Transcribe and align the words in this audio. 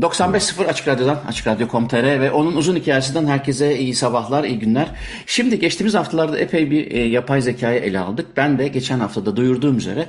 95.0 0.00 0.66
Açık 0.66 0.88
Radyo'dan, 0.88 1.18
Açık 1.28 1.46
Radyo.com.tr 1.46 2.20
ve 2.20 2.30
onun 2.30 2.56
uzun 2.56 2.76
hikayesinden 2.76 3.26
herkese 3.26 3.78
iyi 3.78 3.94
sabahlar, 3.94 4.44
iyi 4.44 4.58
günler. 4.58 4.88
Şimdi 5.26 5.58
geçtiğimiz 5.58 5.94
haftalarda 5.94 6.38
epey 6.38 6.70
bir 6.70 6.90
e, 6.90 6.98
yapay 6.98 7.40
zekayı 7.40 7.80
ele 7.80 7.98
aldık. 7.98 8.36
Ben 8.36 8.58
de 8.58 8.68
geçen 8.68 8.98
haftada 8.98 9.36
duyurduğum 9.36 9.76
üzere 9.78 10.08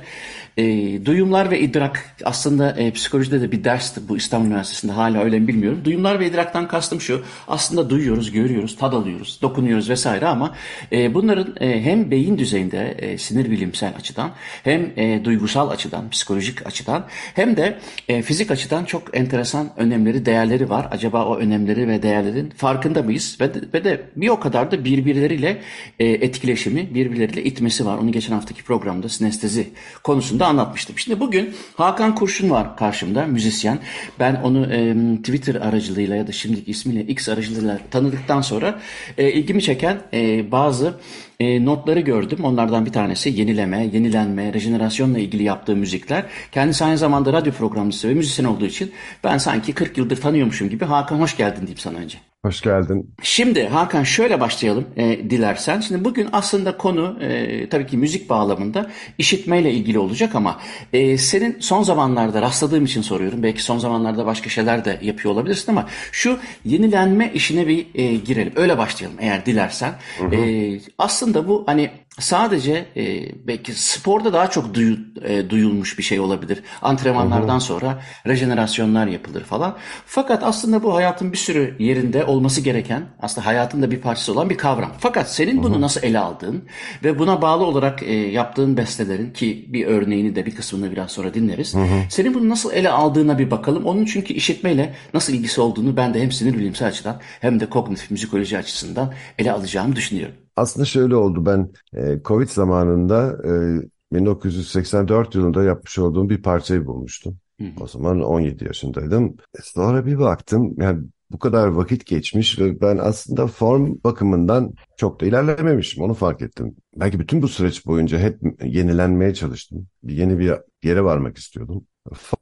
e, 0.58 0.64
duyumlar 1.04 1.50
ve 1.50 1.60
idrak 1.60 2.14
aslında 2.24 2.70
e, 2.70 2.90
psikolojide 2.90 3.40
de 3.40 3.52
bir 3.52 3.64
dersti 3.64 4.08
bu 4.08 4.16
İstanbul 4.16 4.46
Üniversitesi'nde 4.46 4.92
hala 4.92 5.24
öyle 5.24 5.38
mi 5.38 5.48
bilmiyorum. 5.48 5.80
Duyumlar 5.84 6.20
ve 6.20 6.26
idraktan 6.26 6.68
kastım 6.68 7.00
şu 7.00 7.22
aslında 7.48 7.90
duyuyoruz, 7.90 8.32
görüyoruz, 8.32 8.76
tad 8.76 8.92
alıyoruz, 8.92 9.38
dokunuyoruz 9.42 9.90
vesaire 9.90 10.26
ama 10.26 10.54
e, 10.92 11.14
bunların 11.14 11.56
e, 11.60 11.82
hem 11.82 12.10
beyin 12.10 12.38
düzeyinde 12.38 12.96
e, 12.98 13.18
sinir 13.18 13.50
bilimsel 13.50 13.92
açıdan 13.96 14.30
hem 14.64 14.92
e, 14.96 15.24
duygusal 15.24 15.70
açıdan, 15.70 16.10
psikolojik 16.10 16.66
açıdan 16.66 17.04
hem 17.34 17.56
de 17.56 17.78
e, 18.08 18.22
fizik 18.22 18.50
açıdan 18.50 18.84
çok 18.84 19.16
enteresan 19.16 19.70
önemleri, 19.78 20.26
değerleri 20.26 20.70
var. 20.70 20.88
Acaba 20.90 21.24
o 21.24 21.36
önemleri 21.36 21.88
ve 21.88 22.02
değerlerin 22.02 22.50
farkında 22.50 23.02
mıyız? 23.02 23.36
Ve 23.40 23.54
de, 23.54 23.60
ve 23.74 23.84
de 23.84 24.00
bir 24.16 24.28
o 24.28 24.40
kadar 24.40 24.70
da 24.70 24.84
birbirleriyle 24.84 25.62
e, 25.98 26.06
etkileşimi, 26.06 26.94
birbirleriyle 26.94 27.44
itmesi 27.44 27.86
var. 27.86 27.98
Onu 27.98 28.12
geçen 28.12 28.34
haftaki 28.34 28.62
programda 28.62 29.08
sinestezi 29.08 29.68
konusunda 30.04 30.46
anlatmıştım. 30.46 30.98
Şimdi 30.98 31.20
bugün 31.20 31.54
Hakan 31.74 32.14
Kurşun 32.14 32.50
var 32.50 32.76
karşımda, 32.76 33.26
müzisyen. 33.26 33.78
Ben 34.18 34.34
onu 34.34 34.66
e, 34.72 34.94
Twitter 35.16 35.54
aracılığıyla 35.54 36.16
ya 36.16 36.26
da 36.26 36.32
şimdiki 36.32 36.70
ismiyle 36.70 37.02
X 37.02 37.28
aracılığıyla 37.28 37.78
tanıdıktan 37.90 38.40
sonra 38.40 38.80
e, 39.18 39.32
ilgimi 39.32 39.62
çeken 39.62 39.98
e, 40.12 40.52
bazı 40.52 40.94
e, 41.40 41.64
notları 41.64 42.00
gördüm. 42.00 42.38
Onlardan 42.42 42.86
bir 42.86 42.92
tanesi 42.92 43.30
yenileme, 43.30 43.86
yenilenme, 43.92 44.52
rejenerasyonla 44.52 45.18
ilgili 45.18 45.42
yaptığı 45.42 45.76
müzikler. 45.76 46.24
Kendisi 46.52 46.84
aynı 46.84 46.98
zamanda 46.98 47.32
radyo 47.32 47.52
programcısı 47.52 48.08
ve 48.08 48.14
müzisyen 48.14 48.46
olduğu 48.46 48.66
için 48.66 48.92
ben 49.24 49.38
sanki 49.38 49.72
40 49.72 49.98
yıldır 49.98 50.20
tanıyormuşum 50.20 50.70
gibi 50.70 50.84
Hakan 50.84 51.20
hoş 51.20 51.36
geldin 51.36 51.60
diyeyim 51.60 51.78
sana 51.78 51.98
önce. 51.98 52.18
Hoş 52.44 52.60
geldin. 52.60 53.14
Şimdi 53.22 53.68
Hakan 53.68 54.02
şöyle 54.02 54.40
başlayalım 54.40 54.86
e, 54.96 55.30
dilersen. 55.30 55.80
Şimdi 55.80 56.04
bugün 56.04 56.28
aslında 56.32 56.76
konu 56.76 57.18
e, 57.20 57.68
tabii 57.68 57.86
ki 57.86 57.96
müzik 57.96 58.30
bağlamında 58.30 58.90
işitmeyle 59.18 59.72
ilgili 59.72 59.98
olacak 59.98 60.34
ama 60.34 60.60
e, 60.92 61.18
senin 61.18 61.56
son 61.60 61.82
zamanlarda 61.82 62.42
rastladığım 62.42 62.84
için 62.84 63.02
soruyorum. 63.02 63.42
Belki 63.42 63.62
son 63.62 63.78
zamanlarda 63.78 64.26
başka 64.26 64.50
şeyler 64.50 64.84
de 64.84 64.98
yapıyor 65.02 65.34
olabilirsin 65.34 65.72
ama 65.72 65.86
şu 66.12 66.38
yenilenme 66.64 67.30
işine 67.34 67.66
bir 67.66 67.86
e, 67.94 68.14
girelim. 68.14 68.52
Öyle 68.56 68.78
başlayalım 68.78 69.18
eğer 69.20 69.46
dilersen. 69.46 69.92
Hı 70.18 70.24
hı. 70.26 70.34
E, 70.34 70.80
aslında 70.98 71.27
bu 71.34 71.64
hani 71.66 71.90
sadece 72.18 72.86
e, 72.96 73.28
belki 73.46 73.82
sporda 73.82 74.32
daha 74.32 74.50
çok 74.50 74.74
duyu, 74.74 74.96
e, 75.24 75.50
duyulmuş 75.50 75.98
bir 75.98 76.02
şey 76.02 76.20
olabilir. 76.20 76.62
Antrenmanlardan 76.82 77.52
hı 77.52 77.56
hı. 77.56 77.60
sonra 77.60 78.02
rejenerasyonlar 78.26 79.06
yapılır 79.06 79.44
falan. 79.44 79.76
Fakat 80.06 80.42
aslında 80.42 80.82
bu 80.82 80.94
hayatın 80.94 81.32
bir 81.32 81.38
sürü 81.38 81.76
yerinde 81.78 82.24
olması 82.24 82.60
gereken, 82.60 83.02
aslında 83.20 83.46
hayatın 83.46 83.82
da 83.82 83.90
bir 83.90 84.00
parçası 84.00 84.32
olan 84.32 84.50
bir 84.50 84.58
kavram. 84.58 84.92
Fakat 84.98 85.32
senin 85.32 85.62
bunu 85.62 85.74
hı 85.74 85.76
hı. 85.76 85.80
nasıl 85.80 86.02
ele 86.02 86.18
aldığın 86.18 86.64
ve 87.04 87.18
buna 87.18 87.42
bağlı 87.42 87.64
olarak 87.64 88.02
e, 88.02 88.12
yaptığın 88.14 88.76
bestelerin 88.76 89.32
ki 89.32 89.66
bir 89.68 89.86
örneğini 89.86 90.36
de 90.36 90.46
bir 90.46 90.54
kısmını 90.54 90.92
biraz 90.92 91.10
sonra 91.10 91.34
dinleriz. 91.34 91.74
Hı 91.74 91.78
hı. 91.78 92.02
Senin 92.10 92.34
bunu 92.34 92.48
nasıl 92.48 92.72
ele 92.72 92.90
aldığına 92.90 93.38
bir 93.38 93.50
bakalım. 93.50 93.86
Onun 93.86 94.04
çünkü 94.04 94.34
işitmeyle 94.34 94.94
nasıl 95.14 95.32
ilgisi 95.32 95.60
olduğunu 95.60 95.96
ben 95.96 96.14
de 96.14 96.22
hem 96.22 96.32
sinir 96.32 96.58
bilimsel 96.58 96.88
açıdan 96.88 97.20
hem 97.40 97.60
de 97.60 97.66
kognitif 97.66 98.10
müzikoloji 98.10 98.58
açısından 98.58 99.12
ele 99.38 99.52
alacağımı 99.52 99.96
düşünüyorum. 99.96 100.34
Aslında 100.58 100.84
şöyle 100.84 101.16
oldu 101.16 101.46
ben 101.46 101.72
e, 101.94 102.22
Covid 102.24 102.48
zamanında 102.48 103.38
e, 103.44 104.16
1984 104.16 105.34
yılında 105.34 105.64
yapmış 105.64 105.98
olduğum 105.98 106.28
bir 106.30 106.42
parçayı 106.42 106.86
bulmuştum. 106.86 107.38
Hı 107.60 107.64
hı. 107.64 107.70
O 107.80 107.86
zaman 107.86 108.20
17 108.20 108.64
yaşındaydım. 108.64 109.36
Sonra 109.62 110.06
bir 110.06 110.18
baktım 110.18 110.74
yani 110.78 111.04
bu 111.30 111.38
kadar 111.38 111.68
vakit 111.68 112.06
geçmiş 112.06 112.58
ve 112.58 112.80
ben 112.80 112.98
aslında 112.98 113.46
form 113.46 113.96
bakımından 114.04 114.72
çok 114.96 115.20
da 115.20 115.26
ilerlememişim. 115.26 116.04
Onu 116.04 116.14
fark 116.14 116.42
ettim. 116.42 116.76
Belki 116.96 117.20
bütün 117.20 117.42
bu 117.42 117.48
süreç 117.48 117.86
boyunca 117.86 118.18
hep 118.18 118.40
yenilenmeye 118.64 119.34
çalıştım. 119.34 119.86
Yeni 120.02 120.38
bir 120.38 120.54
yere 120.82 121.04
varmak 121.04 121.38
istiyordum. 121.38 121.86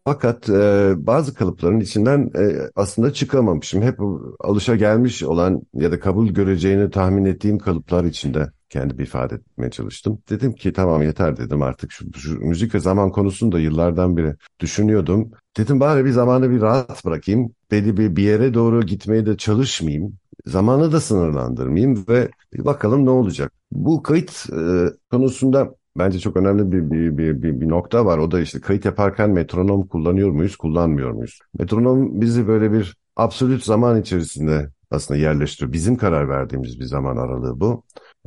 Fakat 0.04 0.49
e, 0.49 0.94
bazı 0.97 1.34
kalıpların 1.34 1.81
içinden 1.81 2.31
e, 2.38 2.71
aslında 2.77 3.12
çıkamamışım. 3.12 3.82
Hep 3.82 3.99
alışa 4.41 4.77
gelmiş 4.77 5.22
olan 5.22 5.62
ya 5.75 5.93
da 5.93 6.00
kabul 6.00 6.28
göreceğini 6.28 6.91
tahmin 6.91 7.25
ettiğim 7.25 7.59
kalıplar 7.59 8.04
içinde 8.04 8.50
kendimi 8.69 9.03
ifade 9.03 9.34
etmeye 9.34 9.71
çalıştım. 9.71 10.19
Dedim 10.31 10.53
ki 10.53 10.72
tamam 10.72 11.03
yeter 11.03 11.37
dedim 11.37 11.62
artık 11.62 11.93
şu, 11.93 12.12
şu 12.16 12.38
müzik 12.41 12.75
ve 12.75 12.81
zaman 12.81 13.10
konusunu 13.10 13.53
da 13.53 13.59
yıllardan 13.59 14.16
beri 14.16 14.34
düşünüyordum. 14.60 15.31
Dedim 15.56 15.81
bari 15.81 16.04
bir 16.04 16.10
zamanı 16.10 16.50
bir 16.50 16.60
rahat 16.60 17.04
bırakayım. 17.04 17.53
Belli 17.71 17.97
bir, 17.97 18.16
bir 18.16 18.22
yere 18.22 18.54
doğru 18.54 18.83
gitmeye 18.83 19.27
de 19.27 19.37
çalışmayayım. 19.37 20.19
Zamanı 20.47 20.93
da 20.93 21.00
sınırlandırmayayım 21.00 22.04
ve 22.09 22.28
bir 22.53 22.65
bakalım 22.65 23.04
ne 23.04 23.10
olacak. 23.10 23.53
Bu 23.72 24.03
kayıt 24.03 24.47
e, 24.53 24.87
konusunda 25.10 25.75
bence 25.98 26.18
çok 26.18 26.36
önemli 26.36 26.72
bir, 26.72 26.90
bir, 26.90 27.18
bir, 27.18 27.42
bir, 27.42 27.60
bir 27.60 27.68
nokta 27.68 28.06
var. 28.06 28.18
O 28.18 28.30
da 28.30 28.40
işte 28.40 28.60
kayıt 28.60 28.84
yaparken 28.84 29.30
metronom 29.30 29.86
kullanıyor 29.88 30.30
muyuz, 30.30 30.56
kullanmıyor 30.56 31.10
muyuz? 31.10 31.38
Metronom 31.58 32.20
bizi 32.20 32.48
böyle 32.48 32.72
bir 32.72 32.96
absolut 33.16 33.64
zaman 33.64 34.00
içerisinde 34.00 34.70
aslında 34.90 35.20
yerleştiriyor. 35.20 35.72
Bizim 35.72 35.96
karar 35.96 36.28
verdiğimiz 36.28 36.80
bir 36.80 36.84
zaman 36.84 37.16
aralığı 37.16 37.60
bu. 37.60 37.84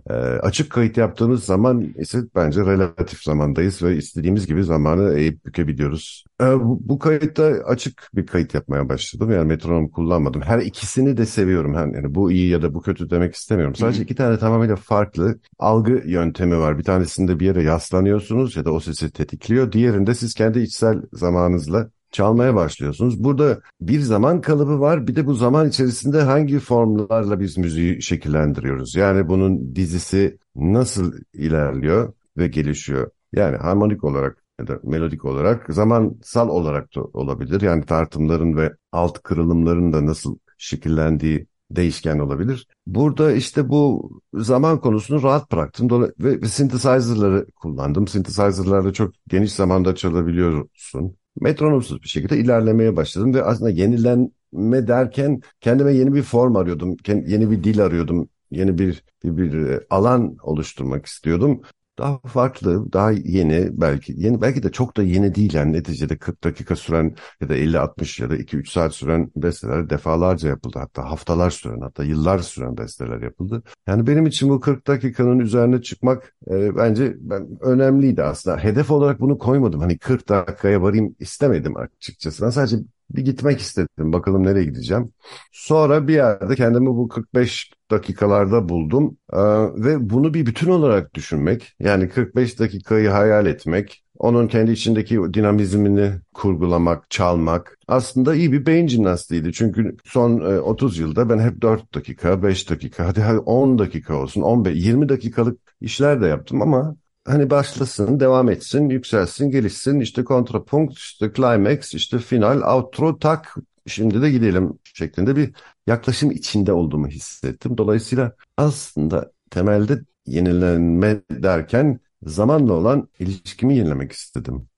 E, 0.09 0.13
açık 0.13 0.71
kayıt 0.71 0.97
yaptığımız 0.97 1.43
zaman 1.43 1.93
ise 1.97 2.19
bence 2.35 2.61
relatif 2.61 3.23
zamandayız 3.23 3.83
ve 3.83 3.97
istediğimiz 3.97 4.47
gibi 4.47 4.63
zamanı 4.63 5.13
eğip 5.13 5.45
bükebiliyoruz. 5.45 6.25
E, 6.41 6.45
bu, 6.45 6.79
bu 6.81 6.99
kayıtta 6.99 7.43
açık 7.43 8.09
bir 8.13 8.25
kayıt 8.25 8.53
yapmaya 8.53 8.89
başladım. 8.89 9.31
Yani 9.31 9.47
metronom 9.47 9.89
kullanmadım. 9.89 10.41
Her 10.41 10.59
ikisini 10.59 11.17
de 11.17 11.25
seviyorum. 11.25 11.73
Yani 11.73 12.15
bu 12.15 12.31
iyi 12.31 12.49
ya 12.49 12.61
da 12.61 12.73
bu 12.73 12.81
kötü 12.81 13.09
demek 13.09 13.35
istemiyorum. 13.35 13.75
Sadece 13.75 14.03
iki 14.03 14.15
tane 14.15 14.37
tamamıyla 14.37 14.75
farklı 14.75 15.39
algı 15.59 16.01
yöntemi 16.05 16.57
var. 16.57 16.77
Bir 16.77 16.83
tanesinde 16.83 17.39
bir 17.39 17.45
yere 17.45 17.63
yaslanıyorsunuz 17.63 18.55
ya 18.55 18.65
da 18.65 18.71
o 18.71 18.79
sesi 18.79 19.11
tetikliyor. 19.11 19.71
Diğerinde 19.71 20.15
siz 20.15 20.33
kendi 20.33 20.59
içsel 20.59 21.01
zamanınızla 21.13 21.89
çalmaya 22.11 22.55
başlıyorsunuz. 22.55 23.23
Burada 23.23 23.61
bir 23.81 23.99
zaman 23.99 24.41
kalıbı 24.41 24.79
var. 24.79 25.07
Bir 25.07 25.15
de 25.15 25.25
bu 25.25 25.33
zaman 25.33 25.69
içerisinde 25.69 26.21
hangi 26.21 26.59
formlarla 26.59 27.39
biz 27.39 27.57
müziği 27.57 28.01
şekillendiriyoruz? 28.01 28.95
Yani 28.95 29.27
bunun 29.27 29.75
dizisi 29.75 30.37
nasıl 30.55 31.13
ilerliyor 31.33 32.13
ve 32.37 32.47
gelişiyor? 32.47 33.11
Yani 33.33 33.57
harmonik 33.57 34.03
olarak 34.03 34.43
ya 34.59 34.67
da 34.67 34.79
melodik 34.83 35.25
olarak, 35.25 35.73
zamansal 35.73 36.49
olarak 36.49 36.95
da 36.95 37.03
olabilir. 37.03 37.61
Yani 37.61 37.85
tartımların 37.85 38.57
ve 38.57 38.73
alt 38.91 39.23
kırılımların 39.23 39.93
da 39.93 40.05
nasıl 40.05 40.37
şekillendiği 40.57 41.47
değişken 41.71 42.19
olabilir. 42.19 42.67
Burada 42.87 43.31
işte 43.31 43.69
bu 43.69 44.11
zaman 44.33 44.81
konusunu 44.81 45.23
rahat 45.23 45.51
bıraktım 45.51 45.89
Dola 45.89 46.11
ve 46.19 46.47
synthesizer'ları 46.47 47.45
kullandım. 47.55 48.07
Synthesizer'larda 48.07 48.93
çok 48.93 49.13
geniş 49.27 49.53
zamanda 49.53 49.95
çalabiliyorsun 49.95 51.15
metronomsuz 51.41 52.03
bir 52.03 52.07
şekilde 52.07 52.37
ilerlemeye 52.37 52.95
başladım 52.95 53.33
ve 53.33 53.43
aslında 53.43 53.69
yenilenme 53.69 54.87
derken 54.87 55.41
kendime 55.61 55.93
yeni 55.93 56.13
bir 56.13 56.23
form 56.23 56.55
arıyordum, 56.55 56.97
yeni 57.07 57.51
bir 57.51 57.63
dil 57.63 57.85
arıyordum, 57.85 58.29
yeni 58.51 58.77
bir, 58.77 59.03
bir, 59.23 59.53
bir 59.53 59.79
alan 59.89 60.37
oluşturmak 60.43 61.05
istiyordum 61.05 61.61
daha 61.99 62.19
farklı, 62.19 62.93
daha 62.93 63.11
yeni 63.11 63.69
belki 63.81 64.13
yeni 64.17 64.41
belki 64.41 64.63
de 64.63 64.71
çok 64.71 64.97
da 64.97 65.03
yeni 65.03 65.35
değil 65.35 65.53
yani 65.53 65.73
neticede 65.73 66.17
40 66.17 66.43
dakika 66.43 66.75
süren 66.75 67.15
ya 67.41 67.49
da 67.49 67.57
50-60 67.57 68.21
ya 68.21 68.29
da 68.29 68.37
2-3 68.37 68.71
saat 68.71 68.93
süren 68.95 69.31
besteler 69.35 69.89
defalarca 69.89 70.49
yapıldı. 70.49 70.79
Hatta 70.79 71.11
haftalar 71.11 71.49
süren 71.49 71.81
hatta 71.81 72.03
yıllar 72.03 72.39
süren 72.39 72.77
besteler 72.77 73.21
yapıldı. 73.21 73.63
Yani 73.87 74.07
benim 74.07 74.25
için 74.25 74.49
bu 74.49 74.59
40 74.59 74.87
dakikanın 74.87 75.39
üzerine 75.39 75.81
çıkmak 75.81 76.35
e, 76.51 76.75
bence 76.75 77.15
ben 77.19 77.47
önemliydi 77.61 78.23
aslında. 78.23 78.57
Hedef 78.57 78.91
olarak 78.91 79.19
bunu 79.19 79.37
koymadım. 79.37 79.79
Hani 79.79 79.97
40 79.97 80.29
dakikaya 80.29 80.81
varayım 80.81 81.15
istemedim 81.19 81.77
açıkçası. 81.77 82.45
Ben 82.45 82.49
sadece 82.49 82.77
bir 83.09 83.25
gitmek 83.25 83.59
istedim. 83.59 84.13
Bakalım 84.13 84.43
nereye 84.45 84.63
gideceğim. 84.65 85.13
Sonra 85.51 86.07
bir 86.07 86.13
yerde 86.13 86.55
kendimi 86.55 86.87
bu 86.87 87.07
45 87.07 87.71
dakikalarda 87.91 88.69
buldum 88.69 89.17
ee, 89.33 89.37
ve 89.83 90.09
bunu 90.09 90.33
bir 90.33 90.45
bütün 90.45 90.69
olarak 90.69 91.13
düşünmek 91.13 91.75
yani 91.79 92.09
45 92.09 92.59
dakikayı 92.59 93.09
hayal 93.09 93.45
etmek 93.45 94.03
onun 94.19 94.47
kendi 94.47 94.71
içindeki 94.71 95.15
dinamizmini 95.33 96.11
kurgulamak, 96.33 97.09
çalmak 97.09 97.77
aslında 97.87 98.35
iyi 98.35 98.51
bir 98.51 98.65
beyin 98.65 98.87
jimnastiğiydi. 98.87 99.53
Çünkü 99.53 99.97
son 100.05 100.39
30 100.39 100.99
e, 100.99 101.01
yılda 101.01 101.29
ben 101.29 101.39
hep 101.39 101.61
4 101.61 101.95
dakika, 101.95 102.43
5 102.43 102.69
dakika, 102.69 103.07
hadi 103.07 103.21
10 103.39 103.79
dakika 103.79 104.15
olsun, 104.15 104.41
15, 104.41 104.85
20 104.85 105.09
dakikalık 105.09 105.59
işler 105.81 106.21
de 106.21 106.27
yaptım 106.27 106.61
ama 106.61 106.95
hani 107.29 107.49
başlasın, 107.49 108.19
devam 108.19 108.49
etsin, 108.49 108.89
yükselsin, 108.89 109.51
gelişsin, 109.51 109.99
işte 109.99 110.23
kontrapunkt, 110.23 110.97
işte 110.97 111.31
climax, 111.35 111.93
işte 111.93 112.19
final, 112.19 112.61
outro, 112.75 113.19
tak, 113.19 113.55
şimdi 113.87 114.21
de 114.21 114.31
gidelim 114.31 114.79
şeklinde 114.83 115.35
bir 115.35 115.53
yaklaşım 115.87 116.31
içinde 116.31 116.73
olduğumu 116.73 117.07
hissettim. 117.07 117.77
Dolayısıyla 117.77 118.35
aslında 118.57 119.31
temelde 119.51 120.01
yenilenme 120.25 121.21
derken 121.31 121.99
zamanla 122.23 122.73
olan 122.73 123.09
ilişkimi 123.19 123.77
yenilemek 123.77 124.11
istedim. 124.11 124.69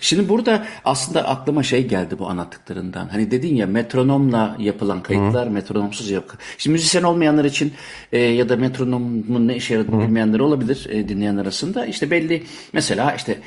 Şimdi 0.00 0.28
burada 0.28 0.66
aslında 0.84 1.28
aklıma 1.28 1.62
şey 1.62 1.88
geldi 1.88 2.18
bu 2.18 2.28
anlattıklarından. 2.28 3.08
Hani 3.08 3.30
dedin 3.30 3.56
ya 3.56 3.66
metronomla 3.66 4.56
yapılan 4.58 5.02
kayıtlar, 5.02 5.46
Hı. 5.46 5.50
metronomsuz 5.50 6.10
yap. 6.10 6.32
Şimdi 6.58 6.72
müzisyen 6.72 7.02
olmayanlar 7.02 7.44
için 7.44 7.72
e, 8.12 8.18
ya 8.18 8.48
da 8.48 8.56
metronomun 8.56 9.48
ne 9.48 9.56
işe 9.56 9.74
yaradığını 9.74 10.02
bilmeyenler 10.02 10.38
olabilir 10.38 10.86
e, 10.90 11.08
dinleyen 11.08 11.36
arasında. 11.36 11.86
İşte 11.86 12.10
belli 12.10 12.42
mesela 12.72 13.14
işte 13.14 13.38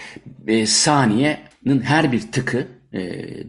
e, 0.47 0.65
saniyenin 0.65 1.81
her 1.83 2.11
bir 2.11 2.31
tıkı 2.31 2.67
e, 2.93 2.99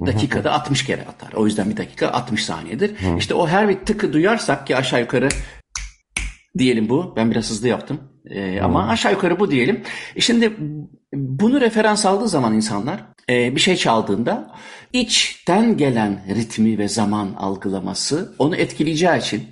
dakikada 0.06 0.52
60 0.52 0.84
kere 0.84 1.02
atar. 1.02 1.32
O 1.32 1.46
yüzden 1.46 1.70
bir 1.70 1.76
dakika 1.76 2.10
60 2.10 2.44
saniyedir. 2.44 2.90
Hı. 2.90 3.18
İşte 3.18 3.34
o 3.34 3.48
her 3.48 3.68
bir 3.68 3.74
tıkı 3.74 4.12
duyarsak 4.12 4.66
ki 4.66 4.76
aşağı 4.76 5.00
yukarı 5.00 5.28
diyelim 6.58 6.88
bu. 6.88 7.14
Ben 7.16 7.30
biraz 7.30 7.50
hızlı 7.50 7.68
yaptım. 7.68 8.00
E, 8.30 8.60
ama 8.60 8.88
aşağı 8.88 9.12
yukarı 9.12 9.40
bu 9.40 9.50
diyelim. 9.50 9.82
E 10.16 10.20
şimdi 10.20 10.52
bunu 11.16 11.60
referans 11.60 12.06
aldığı 12.06 12.28
zaman 12.28 12.54
insanlar 12.54 13.04
e, 13.30 13.54
bir 13.56 13.60
şey 13.60 13.76
çaldığında 13.76 14.54
içten 14.92 15.76
gelen 15.76 16.22
ritmi 16.34 16.78
ve 16.78 16.88
zaman 16.88 17.34
algılaması 17.36 18.34
onu 18.38 18.56
etkileyeceği 18.56 19.18
için 19.18 19.44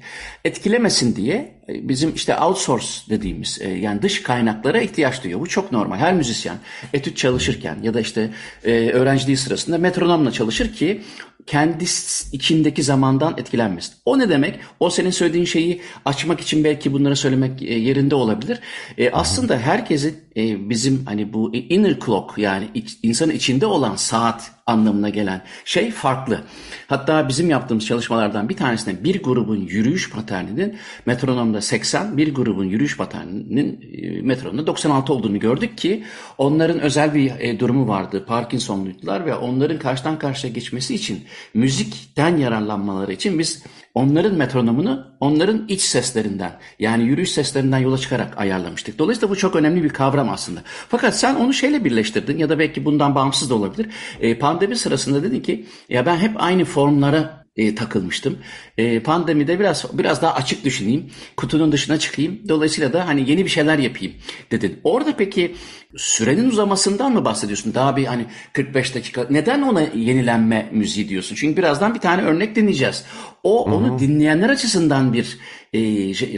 etkilemesin 0.45 1.17
diye 1.17 1.54
bizim 1.69 2.15
işte 2.15 2.37
outsource 2.37 2.87
dediğimiz 3.09 3.59
e, 3.63 3.69
yani 3.69 4.03
dış 4.03 4.23
kaynaklara 4.23 4.81
ihtiyaç 4.81 5.25
duyuyor. 5.25 5.41
Bu 5.41 5.47
çok 5.47 5.73
normal. 5.73 5.97
Her 5.97 6.15
müzisyen 6.15 6.57
etüt 6.93 7.17
çalışırken 7.17 7.79
ya 7.83 7.95
da 7.95 8.01
işte 8.01 8.31
e, 8.65 8.91
öğrenciliği 8.91 9.37
sırasında 9.37 9.79
metronomla 9.79 10.33
çalışır 10.33 10.75
ki 10.75 11.03
kendi 11.47 11.85
içindeki 12.33 12.83
zamandan 12.83 13.35
etkilenmesin. 13.39 13.95
O 14.05 14.19
ne 14.19 14.29
demek? 14.29 14.61
O 14.81 14.91
senin 14.91 15.11
söylediğin 15.11 15.45
şeyi 15.45 15.81
açmak 16.05 16.41
için 16.41 16.65
belki 16.65 16.93
bunları 16.93 17.17
söylemek 17.17 17.63
e, 17.63 17.75
yerinde 17.75 18.15
olabilir. 18.15 18.61
E, 18.99 19.11
aslında 19.11 19.59
herkesin 19.59 20.17
e, 20.37 20.71
bizim 20.71 21.07
hani 21.07 21.33
bu 21.33 21.55
inner 21.55 22.01
clock 22.01 22.39
yani 22.39 22.69
iç, 22.75 22.99
insanın 23.03 23.33
içinde 23.33 23.67
olan 23.67 23.97
saat 23.97 24.51
anlamına 24.67 25.09
gelen 25.09 25.43
şey 25.65 25.91
farklı. 25.91 26.41
Hatta 26.87 27.29
bizim 27.29 27.51
yaptığımız 27.51 27.87
çalışmalardan 27.87 28.49
bir 28.49 28.57
tanesinde 28.57 29.05
bir 29.05 29.23
grubun 29.23 29.57
yürüyüş 29.57 30.11
paterninin 30.11 30.79
metronomda 31.07 31.61
80, 31.61 32.17
bir 32.17 32.35
grubun 32.35 32.65
yürüyüş 32.65 32.97
paterninin 32.97 33.81
e, 33.93 34.23
metronomda 34.23 34.67
96 34.67 35.13
olduğunu 35.13 35.39
gördük 35.39 35.79
ki 35.79 36.05
onların 36.39 36.81
özel 36.81 37.15
bir 37.15 37.33
e, 37.39 37.61
durumu 37.61 37.89
vardı. 37.89 38.25
Parkinsonluydular 38.27 39.27
ve 39.27 39.35
onların 39.35 39.79
karşıdan 39.79 40.19
karşıya 40.19 40.53
geçmesi 40.53 40.95
için 40.95 41.25
müzikten 41.55 42.37
yararlanmaları 42.37 43.13
için 43.13 43.39
biz 43.39 43.63
onların 43.95 44.35
metronomunu 44.35 45.07
onların 45.21 45.65
iç 45.69 45.81
seslerinden 45.81 46.59
yani 46.79 47.05
yürüyüş 47.05 47.31
seslerinden 47.31 47.79
yola 47.79 47.99
çıkarak 47.99 48.39
ayarlamıştık. 48.39 48.99
Dolayısıyla 48.99 49.31
bu 49.31 49.37
çok 49.37 49.57
önemli 49.57 49.85
bir 49.85 49.89
kavram 49.89 50.29
aslında. 50.29 50.61
Fakat 50.65 51.19
sen 51.19 51.35
onu 51.35 51.53
şeyle 51.53 51.85
birleştirdin 51.85 52.39
ya 52.39 52.49
da 52.49 52.59
belki 52.59 52.85
bundan 52.85 53.15
bağımsız 53.15 53.51
da 53.51 53.55
olabilir. 53.55 53.91
E, 54.21 54.39
pandemi 54.39 54.77
sırasında 54.77 55.23
dedin 55.23 55.41
ki 55.41 55.67
ya 55.89 56.07
ben 56.07 56.17
hep 56.17 56.43
aynı 56.43 56.65
formlara 56.65 57.44
e, 57.57 57.75
takılmıştım. 57.75 58.39
E, 58.79 59.01
pandemide 59.01 59.61
biraz 59.61 59.99
biraz 59.99 60.23
daha 60.23 60.35
açık 60.35 60.65
düşüneyim. 60.65 61.11
Kutunun 61.37 61.73
dışına 61.73 61.99
çıkayım. 61.99 62.41
Dolayısıyla 62.49 62.93
da 62.93 63.09
hani 63.09 63.31
yeni 63.31 63.45
bir 63.45 63.51
şeyler 63.51 63.79
yapayım 63.79 64.15
dedin. 64.51 64.81
Orada 64.85 65.17
peki 65.17 65.55
sürenin 65.97 66.49
uzamasından 66.49 67.13
mı 67.13 67.25
bahsediyorsun? 67.25 67.75
Daha 67.75 67.97
bir 67.97 68.05
hani 68.05 68.27
45 68.53 68.95
dakika. 68.95 69.27
Neden 69.31 69.63
ona 69.63 69.83
yenilenme 69.83 70.69
müziği 70.73 71.09
diyorsun? 71.09 71.35
Çünkü 71.35 71.57
birazdan 71.57 71.95
bir 71.95 72.01
tane 72.01 72.23
örnek 72.23 72.57
dinleyeceğiz. 72.57 73.05
O 73.43 73.67
Hı-hı. 73.67 73.75
onu 73.75 73.99
dinleyenler 73.99 74.49
açısından 74.49 75.13
bir 75.13 75.39
e, 75.73 75.81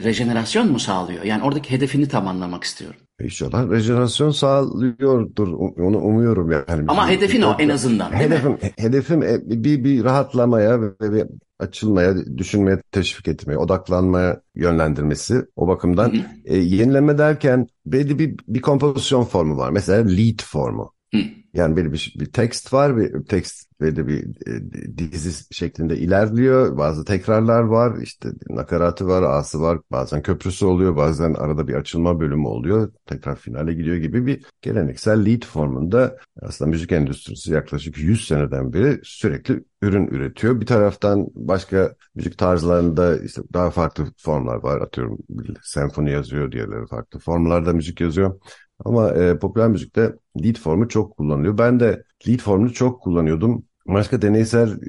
rejenerasyon 0.04 0.72
mu 0.72 0.78
sağlıyor? 0.78 1.24
Yani 1.24 1.42
oradaki 1.42 1.70
hedefini 1.70 2.08
tam 2.08 2.28
anlamak 2.28 2.64
istiyorum. 2.64 3.00
İnşallah 3.20 3.70
rejenerasyon 3.70 4.30
sağlıyordur. 4.30 5.48
Onu 5.78 5.98
umuyorum 5.98 6.52
yani. 6.52 6.84
Ama 6.88 7.08
hedefin 7.08 7.42
o 7.42 7.56
en 7.58 7.68
azından 7.68 8.12
hedefim? 8.12 8.58
Hedefim 8.76 9.22
e, 9.22 9.40
bir, 9.44 9.84
bir 9.84 10.04
rahatlamaya 10.04 10.80
ve 10.82 10.92
bir 11.00 11.24
açılmaya, 11.58 12.38
düşünmeye 12.38 12.80
teşvik 12.92 13.28
etmeye, 13.28 13.56
odaklanmaya 13.56 14.40
yönlendirmesi. 14.54 15.42
O 15.56 15.68
bakımdan 15.68 16.12
hı 16.12 16.16
hı. 16.16 16.22
E, 16.44 16.56
yenileme 16.58 17.18
derken 17.18 17.66
belli 17.86 18.18
bir, 18.18 18.36
bir 18.48 18.60
kompozisyon 18.60 19.24
formu 19.24 19.56
var. 19.56 19.70
Mesela 19.70 20.08
lead 20.08 20.42
formu. 20.42 20.92
Hı. 21.14 21.20
Yani 21.56 21.76
böyle 21.76 21.92
bir, 21.92 22.14
bir 22.20 22.26
tekst 22.32 22.72
var, 22.72 22.96
bir 22.96 23.24
tekst 23.24 23.80
böyle 23.80 24.06
bir 24.06 24.24
e, 24.46 25.12
dizi 25.12 25.54
şeklinde 25.54 25.96
ilerliyor. 25.96 26.78
Bazı 26.78 27.04
tekrarlar 27.04 27.62
var, 27.62 28.00
işte 28.02 28.28
nakaratı 28.50 29.06
var, 29.06 29.22
ası 29.22 29.60
var, 29.60 29.78
bazen 29.90 30.22
köprüsü 30.22 30.66
oluyor, 30.66 30.96
bazen 30.96 31.34
arada 31.34 31.68
bir 31.68 31.74
açılma 31.74 32.20
bölümü 32.20 32.46
oluyor. 32.46 32.92
Tekrar 33.06 33.36
finale 33.36 33.74
gidiyor 33.74 33.96
gibi 33.96 34.26
bir 34.26 34.44
geleneksel 34.62 35.26
lead 35.26 35.42
formunda 35.44 36.16
aslında 36.42 36.70
müzik 36.70 36.92
endüstrisi 36.92 37.52
yaklaşık 37.52 37.98
100 37.98 38.26
seneden 38.28 38.72
beri 38.72 39.00
sürekli 39.02 39.64
ürün 39.82 40.06
üretiyor. 40.06 40.60
Bir 40.60 40.66
taraftan 40.66 41.26
başka 41.34 41.94
müzik 42.14 42.38
tarzlarında 42.38 43.18
işte 43.18 43.42
daha 43.52 43.70
farklı 43.70 44.04
formlar 44.18 44.56
var. 44.56 44.80
Atıyorum 44.80 45.18
senfoni 45.62 46.10
yazıyor, 46.10 46.52
diğerleri 46.52 46.86
farklı 46.86 47.18
formlarda 47.18 47.72
müzik 47.72 48.00
yazıyor. 48.00 48.40
Ama 48.84 49.10
e, 49.10 49.38
popüler 49.38 49.68
müzikte 49.68 50.16
lead 50.44 50.56
formu 50.56 50.88
çok 50.88 51.16
kullanılıyor. 51.16 51.58
Ben 51.58 51.80
de 51.80 52.04
lead 52.28 52.38
formunu 52.38 52.72
çok 52.72 53.02
kullanıyordum. 53.02 53.64
Başka 53.86 54.22
deneysel 54.22 54.80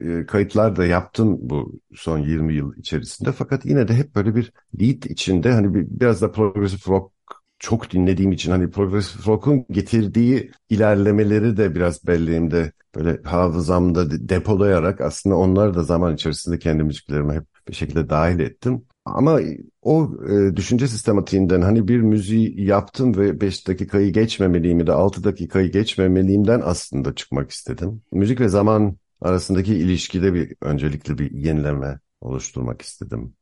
e, 0.00 0.26
kayıtlar 0.26 0.76
da 0.76 0.86
yaptım 0.86 1.36
bu 1.40 1.80
son 1.94 2.18
20 2.18 2.54
yıl 2.54 2.76
içerisinde. 2.76 3.32
Fakat 3.32 3.64
yine 3.66 3.88
de 3.88 3.94
hep 3.94 4.14
böyle 4.14 4.34
bir 4.34 4.52
lead 4.80 5.02
içinde 5.02 5.52
hani 5.52 5.74
bir, 5.74 5.86
biraz 5.90 6.22
da 6.22 6.32
progressive 6.32 6.94
rock 6.94 7.12
çok 7.58 7.90
dinlediğim 7.92 8.32
için 8.32 8.50
hani 8.50 8.70
progressive 8.70 9.32
rock'un 9.32 9.66
getirdiği 9.70 10.50
ilerlemeleri 10.70 11.56
de 11.56 11.74
biraz 11.74 12.06
belleğimde 12.06 12.72
böyle 12.94 13.22
hafızamda 13.22 14.28
depolayarak 14.28 15.00
aslında 15.00 15.36
onları 15.36 15.74
da 15.74 15.82
zaman 15.82 16.14
içerisinde 16.14 16.58
kendi 16.58 16.82
müziklerime 16.82 17.34
hep 17.34 17.44
bir 17.68 17.74
şekilde 17.74 18.08
dahil 18.10 18.40
ettim. 18.40 18.84
Ama 19.06 19.40
o 19.82 20.10
e, 20.28 20.56
düşünce 20.56 20.88
sistematiğinden 20.88 21.62
hani 21.62 21.88
bir 21.88 22.00
müziği 22.00 22.66
yaptım 22.66 23.16
ve 23.16 23.40
5 23.40 23.68
dakikayı 23.68 24.12
geçmemeliyim 24.12 24.78
ya 24.78 24.86
da 24.86 24.96
6 24.96 25.24
dakikayı 25.24 25.72
geçmemeliyimden 25.72 26.60
aslında 26.64 27.14
çıkmak 27.14 27.50
istedim. 27.50 28.02
Müzik 28.12 28.40
ve 28.40 28.48
zaman 28.48 28.96
arasındaki 29.20 29.74
ilişkide 29.74 30.34
bir 30.34 30.54
öncelikli 30.60 31.18
bir 31.18 31.30
yenileme 31.30 32.00
oluşturmak 32.20 32.82
istedim. 32.82 33.34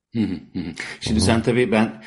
Şimdi 1.00 1.20
sen 1.20 1.42
tabii 1.42 1.72
ben 1.72 2.02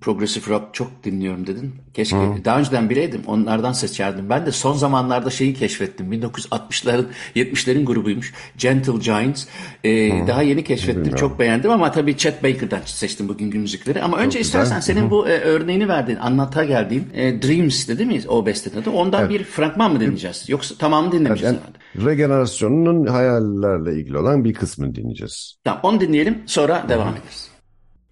progressive 0.00 0.54
rock 0.54 0.74
çok 0.74 1.04
dinliyorum 1.04 1.46
dedin. 1.46 1.74
Keşke 1.94 2.16
Hı. 2.16 2.44
daha 2.44 2.58
önceden 2.58 2.90
bileydim 2.90 3.22
onlardan 3.26 3.72
seçerdim. 3.72 4.30
Ben 4.30 4.46
de 4.46 4.52
son 4.52 4.72
zamanlarda 4.72 5.30
şeyi 5.30 5.54
keşfettim. 5.54 6.12
1960'ların 6.12 7.06
70'lerin 7.36 7.84
grubuymuş. 7.84 8.34
Gentle 8.58 8.92
Giants. 8.92 9.46
Ee, 9.84 10.10
daha 10.26 10.42
yeni 10.42 10.64
keşfettim. 10.64 10.96
Bilmiyorum. 10.96 11.20
Çok 11.20 11.38
beğendim 11.38 11.70
ama 11.70 11.92
tabii 11.92 12.16
Chet 12.16 12.42
Baker'dan 12.42 12.80
seçtim 12.84 13.28
bugünkü 13.28 13.58
müzikleri. 13.58 14.02
Ama 14.02 14.16
çok 14.16 14.26
önce 14.26 14.38
güzel. 14.38 14.60
istersen 14.60 14.80
senin 14.80 15.06
Hı. 15.06 15.10
bu 15.10 15.28
e, 15.28 15.40
örneğini 15.40 15.88
verdiğin, 15.88 16.18
anlata 16.18 16.64
geldiğin 16.64 17.08
e, 17.14 17.42
Dreams 17.42 17.88
dedi 17.88 18.06
mi 18.06 18.20
o 18.28 18.46
bestenin 18.46 18.82
adı? 18.82 18.90
Ondan 18.90 19.20
evet. 19.20 19.30
bir 19.30 19.44
fragman 19.44 19.92
mı 19.92 20.00
dinleyeceğiz? 20.00 20.44
Yoksa 20.48 20.74
tamamını 20.78 21.12
dinlemeyeceğiz 21.12 21.54
evet, 21.54 21.64
yani, 21.94 22.06
Regenerasyonunun 22.06 23.06
hayallerle 23.06 24.00
ilgili 24.00 24.18
olan 24.18 24.44
bir 24.44 24.54
kısmını 24.54 24.94
dinleyeceğiz. 24.94 25.56
Tamam 25.64 25.80
onu 25.82 26.00
dinleyelim 26.00 26.42
sonra 26.46 26.84
Hı. 26.84 26.88
devam 26.88 27.08
ederiz. 27.08 27.43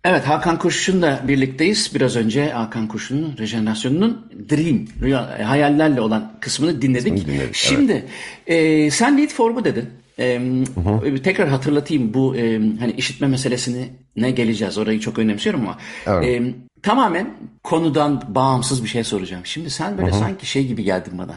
Evet 0.05 0.29
Hakan 0.29 0.59
Kurşun'la 0.59 1.21
birlikteyiz. 1.29 1.91
Biraz 1.95 2.17
önce 2.17 2.51
Hakan 2.51 2.89
Kurşun'un 2.89 3.39
rejenerasyonunun 3.39 4.33
Dream, 4.51 4.87
rüya, 5.03 5.37
e, 5.39 5.43
hayallerle 5.43 6.01
olan 6.01 6.33
kısmını 6.41 6.83
dinledik. 6.83 7.27
dinledik 7.27 7.55
Şimdi 7.55 8.05
evet. 8.47 8.87
e, 8.87 8.91
sen 8.91 9.19
lead 9.19 9.29
form'u 9.29 9.65
dedin. 9.65 9.91
E, 10.19 10.41
hı 10.75 11.23
Tekrar 11.23 11.49
hatırlatayım 11.49 12.15
bu 12.15 12.37
e, 12.37 12.59
hani 12.81 12.93
işitme 12.97 13.27
meselesini 13.27 13.89
ne 14.17 14.31
geleceğiz 14.31 14.79
orayı 14.79 15.01
çok 15.01 15.19
önemsiyorum 15.19 15.61
ama 15.61 15.79
evet. 16.07 16.43
e, 16.43 16.55
tamamen 16.83 17.35
konudan 17.63 18.23
bağımsız 18.29 18.85
bir 18.85 18.89
şey 18.89 19.05
soracağım. 19.05 19.47
Şimdi 19.47 19.71
sen 19.71 19.99
böyle 19.99 20.11
Hı-hı. 20.11 20.19
sanki 20.19 20.47
şey 20.47 20.67
gibi 20.67 20.85
geldin 20.85 21.19
bana. 21.19 21.35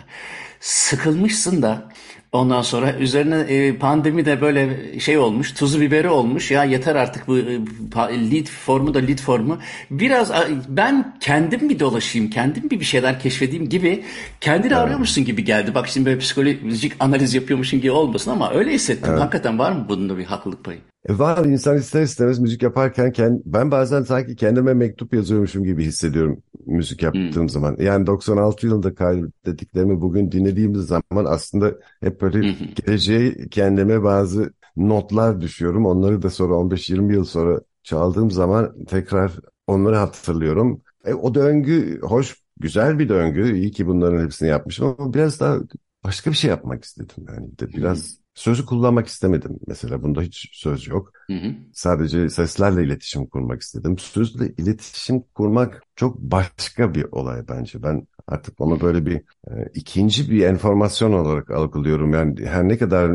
Sıkılmışsın 0.65 1.61
da 1.61 1.89
Ondan 2.31 2.61
sonra 2.61 2.93
üzerine 2.93 3.35
e, 3.35 3.75
pandemi 3.75 4.25
de 4.25 4.41
böyle 4.41 4.99
şey 4.99 5.17
olmuş, 5.17 5.53
tuzu 5.53 5.81
biberi 5.81 6.09
olmuş. 6.09 6.51
Ya 6.51 6.63
yeter 6.63 6.95
artık 6.95 7.27
bu 7.27 7.37
e, 7.37 8.31
lead 8.31 8.47
formu 8.47 8.93
da 8.93 8.99
lead 8.99 9.17
formu. 9.17 9.59
Biraz 9.91 10.31
ben 10.67 11.17
kendim 11.19 11.69
bir 11.69 11.79
dolaşayım, 11.79 12.29
kendim 12.29 12.69
bir 12.69 12.79
bir 12.79 12.85
şeyler 12.85 13.19
keşfedeyim 13.19 13.69
gibi 13.69 14.03
kendini 14.41 14.73
evet. 14.73 14.77
arıyormuşsun 14.77 15.25
gibi 15.25 15.43
geldi. 15.43 15.75
Bak 15.75 15.87
şimdi 15.87 16.05
böyle 16.05 16.19
psikolojik 16.19 16.93
analiz 16.99 17.33
yapıyormuşsun 17.33 17.81
gibi 17.81 17.91
olmasın 17.91 18.31
ama 18.31 18.53
öyle 18.53 18.73
hissettim. 18.73 19.09
Evet. 19.09 19.21
Hakikaten 19.21 19.59
var 19.59 19.71
mı 19.71 19.85
bunda 19.89 20.17
bir 20.17 20.25
haklılık 20.25 20.63
payı? 20.63 20.79
E 21.09 21.19
var 21.19 21.45
insan 21.45 21.77
ister 21.77 22.01
istemez 22.01 22.39
müzik 22.39 22.63
yaparken 22.63 23.41
ben 23.45 23.71
bazen 23.71 24.01
sanki 24.01 24.35
kendime 24.35 24.73
mektup 24.73 25.13
yazıyormuşum 25.13 25.63
gibi 25.63 25.83
hissediyorum 25.83 26.43
müzik 26.65 27.03
yaptığım 27.03 27.35
hmm. 27.35 27.49
zaman. 27.49 27.77
Yani 27.79 28.07
96 28.07 28.67
yılında 28.67 28.95
kaydettiklerimi 28.95 30.01
bugün 30.01 30.31
dinlediğimiz 30.31 30.81
zaman 30.81 31.25
aslında 31.25 31.75
hep 32.01 32.21
böyle 32.21 32.39
hmm. 32.39 32.67
geleceğe 32.75 33.49
kendime 33.49 34.03
bazı 34.03 34.53
notlar 34.77 35.41
düşüyorum. 35.41 35.85
Onları 35.85 36.21
da 36.21 36.29
sonra 36.29 36.53
15-20 36.53 37.13
yıl 37.13 37.23
sonra 37.23 37.61
çaldığım 37.83 38.31
zaman 38.31 38.85
tekrar 38.85 39.31
onları 39.67 39.95
hatırlıyorum. 39.95 40.81
E, 41.05 41.13
o 41.13 41.35
döngü 41.35 41.99
hoş, 42.01 42.35
güzel 42.59 42.99
bir 42.99 43.09
döngü. 43.09 43.57
İyi 43.57 43.71
ki 43.71 43.87
bunların 43.87 44.23
hepsini 44.23 44.49
yapmışım 44.49 44.95
ama 44.99 45.13
biraz 45.13 45.39
daha 45.39 45.57
başka 46.03 46.31
bir 46.31 46.35
şey 46.35 46.49
yapmak 46.49 46.83
istedim. 46.83 47.25
Yani 47.27 47.59
de 47.59 47.67
biraz 47.67 48.17
hmm 48.17 48.24
Sözü 48.35 48.65
kullanmak 48.65 49.07
istemedim 49.07 49.59
mesela. 49.67 50.03
Bunda 50.03 50.21
hiç 50.21 50.49
söz 50.53 50.87
yok. 50.87 51.11
Hı 51.27 51.33
hı. 51.33 51.55
Sadece 51.73 52.29
seslerle 52.29 52.83
iletişim 52.83 53.27
kurmak 53.27 53.61
istedim. 53.61 53.97
Sözle 53.97 54.53
iletişim 54.57 55.21
kurmak 55.21 55.83
çok 55.95 56.19
başka 56.19 56.93
bir 56.95 57.03
olay 57.11 57.47
bence. 57.47 57.83
Ben 57.83 58.07
artık 58.27 58.61
onu 58.61 58.81
böyle 58.81 59.05
bir 59.05 59.15
e, 59.47 59.69
ikinci 59.73 60.31
bir 60.31 60.43
enformasyon 60.45 61.13
olarak 61.13 61.51
algılıyorum. 61.51 62.13
Yani 62.13 62.45
her 62.45 62.67
ne 62.67 62.77
kadar 62.77 63.11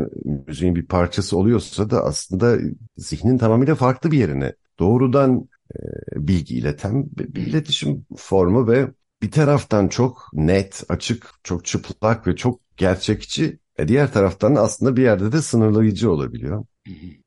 müziğin 0.47 0.75
bir 0.75 0.85
parçası 0.85 1.37
oluyorsa 1.37 1.89
da 1.89 2.03
aslında 2.03 2.57
zihnin 2.97 3.37
tamamıyla 3.37 3.75
farklı 3.75 4.11
bir 4.11 4.17
yerine 4.17 4.53
doğrudan 4.79 5.49
e, 5.75 5.79
bilgi 6.27 6.55
ileten 6.55 7.05
bir, 7.17 7.35
bir 7.35 7.47
iletişim 7.47 8.05
formu 8.17 8.67
ve 8.67 8.87
bir 9.21 9.31
taraftan 9.31 9.87
çok 9.87 10.29
net, 10.33 10.83
açık, 10.89 11.29
çok 11.43 11.65
çıplak 11.65 12.27
ve 12.27 12.35
çok 12.35 12.61
gerçekçi 12.77 13.59
e 13.81 13.87
diğer 13.87 14.13
taraftan 14.13 14.55
aslında 14.55 14.95
bir 14.95 15.01
yerde 15.03 15.31
de 15.31 15.41
sınırlayıcı 15.41 16.11
olabiliyor. 16.11 16.65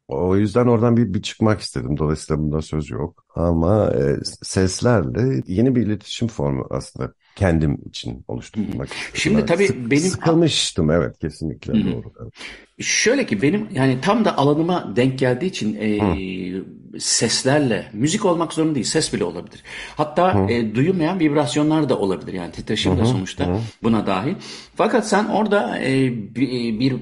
O 0.09 0.37
yüzden 0.37 0.67
oradan 0.67 0.97
bir, 0.97 1.15
bir 1.15 1.23
çıkmak 1.23 1.61
istedim. 1.61 1.97
Dolayısıyla 1.99 2.43
bunda 2.43 2.63
söz 2.63 2.91
yok. 2.91 3.25
Ama 3.35 3.91
e, 3.93 4.17
seslerle 4.43 5.43
yeni 5.47 5.75
bir 5.77 5.83
iletişim 5.87 6.29
formu 6.29 6.67
aslında 6.71 7.15
kendim 7.37 7.79
için 7.89 8.25
oluşturmak 8.29 8.89
istedim. 8.89 9.11
Şimdi 9.15 9.47
tabii 9.47 9.67
Sık, 9.67 9.91
benim... 9.91 10.03
Sıkılmıştım 10.03 10.91
evet 10.91 11.19
kesinlikle 11.19 11.73
doğru. 11.73 12.13
Evet. 12.23 12.33
Şöyle 12.81 13.27
ki 13.27 13.43
benim 13.43 13.69
yani 13.75 13.99
tam 14.03 14.25
da 14.25 14.39
alanıma 14.39 14.97
denk 14.97 15.19
geldiği 15.19 15.47
için 15.47 15.77
e, 15.81 15.99
seslerle 16.99 17.87
müzik 17.93 18.25
olmak 18.25 18.53
zorunda 18.53 18.75
değil 18.75 18.87
ses 18.87 19.13
bile 19.13 19.25
olabilir. 19.25 19.63
Hatta 19.97 20.47
e, 20.51 20.75
duyulmayan 20.75 21.21
vibrasyonlar 21.21 21.89
da 21.89 21.99
olabilir 21.99 22.33
yani 22.33 22.53
titreşim 22.53 22.99
de 22.99 23.05
sonuçta 23.05 23.47
Hı. 23.47 23.59
buna 23.83 24.07
dahil. 24.07 24.35
Fakat 24.75 25.09
sen 25.09 25.25
orada 25.25 25.79
e, 25.79 26.13
bir, 26.35 26.49
e, 26.49 26.81
bir 26.81 26.95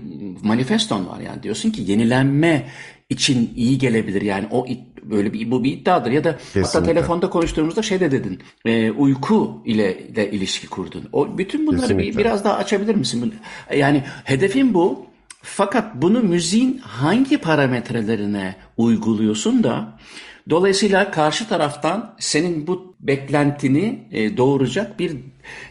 manifeston 0.43 1.09
var 1.09 1.21
yani 1.21 1.43
diyorsun 1.43 1.71
ki 1.71 1.83
yenilenme 1.87 2.67
için 3.11 3.53
iyi 3.57 3.79
gelebilir 3.79 4.23
yani 4.23 4.47
o 4.51 4.67
böyle 5.02 5.32
bir 5.32 5.50
bu 5.50 5.64
bir 5.64 5.73
iddiadır 5.73 6.11
ya 6.11 6.25
da 6.25 6.37
Kesinlikle. 6.37 6.62
hatta 6.62 6.82
telefonda 6.82 7.30
konuştuğumuzda 7.30 7.82
şey 7.82 8.00
de 8.00 8.11
dedin 8.11 8.38
e, 8.64 8.90
uyku 8.90 9.62
ile 9.64 10.16
de 10.16 10.30
ilişki 10.30 10.68
kurdun. 10.68 11.09
O 11.12 11.38
bütün 11.38 11.66
bunları 11.66 11.99
bir, 11.99 12.18
biraz 12.18 12.44
daha 12.44 12.54
açabilir 12.54 12.94
misin? 12.94 13.35
Yani 13.76 14.02
hedefin 14.25 14.75
bu 14.75 15.06
fakat 15.42 15.94
bunu 15.94 16.21
müziğin 16.21 16.78
hangi 16.78 17.38
parametrelerine 17.38 18.54
uyguluyorsun 18.76 19.64
da 19.64 19.99
dolayısıyla 20.50 21.11
karşı 21.11 21.49
taraftan 21.49 22.14
senin 22.18 22.66
bu 22.66 22.94
beklentini 23.00 24.09
e, 24.11 24.37
doğuracak 24.37 24.99
bir 24.99 25.16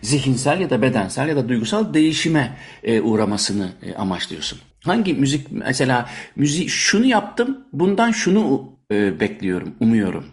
zihinsel 0.01 0.59
ya 0.61 0.69
da 0.69 0.81
bedensel 0.81 1.27
ya 1.27 1.35
da 1.35 1.49
duygusal 1.49 1.93
değişime 1.93 2.57
e, 2.83 3.01
uğramasını 3.01 3.69
e, 3.83 3.93
amaçlıyorsun. 3.95 4.59
Hangi 4.83 5.13
müzik 5.13 5.51
mesela 5.51 6.09
müzik 6.35 6.69
şunu 6.69 7.05
yaptım 7.05 7.57
bundan 7.73 8.11
şunu 8.11 8.70
bekliyorum 8.91 9.75
umuyorum 9.79 10.23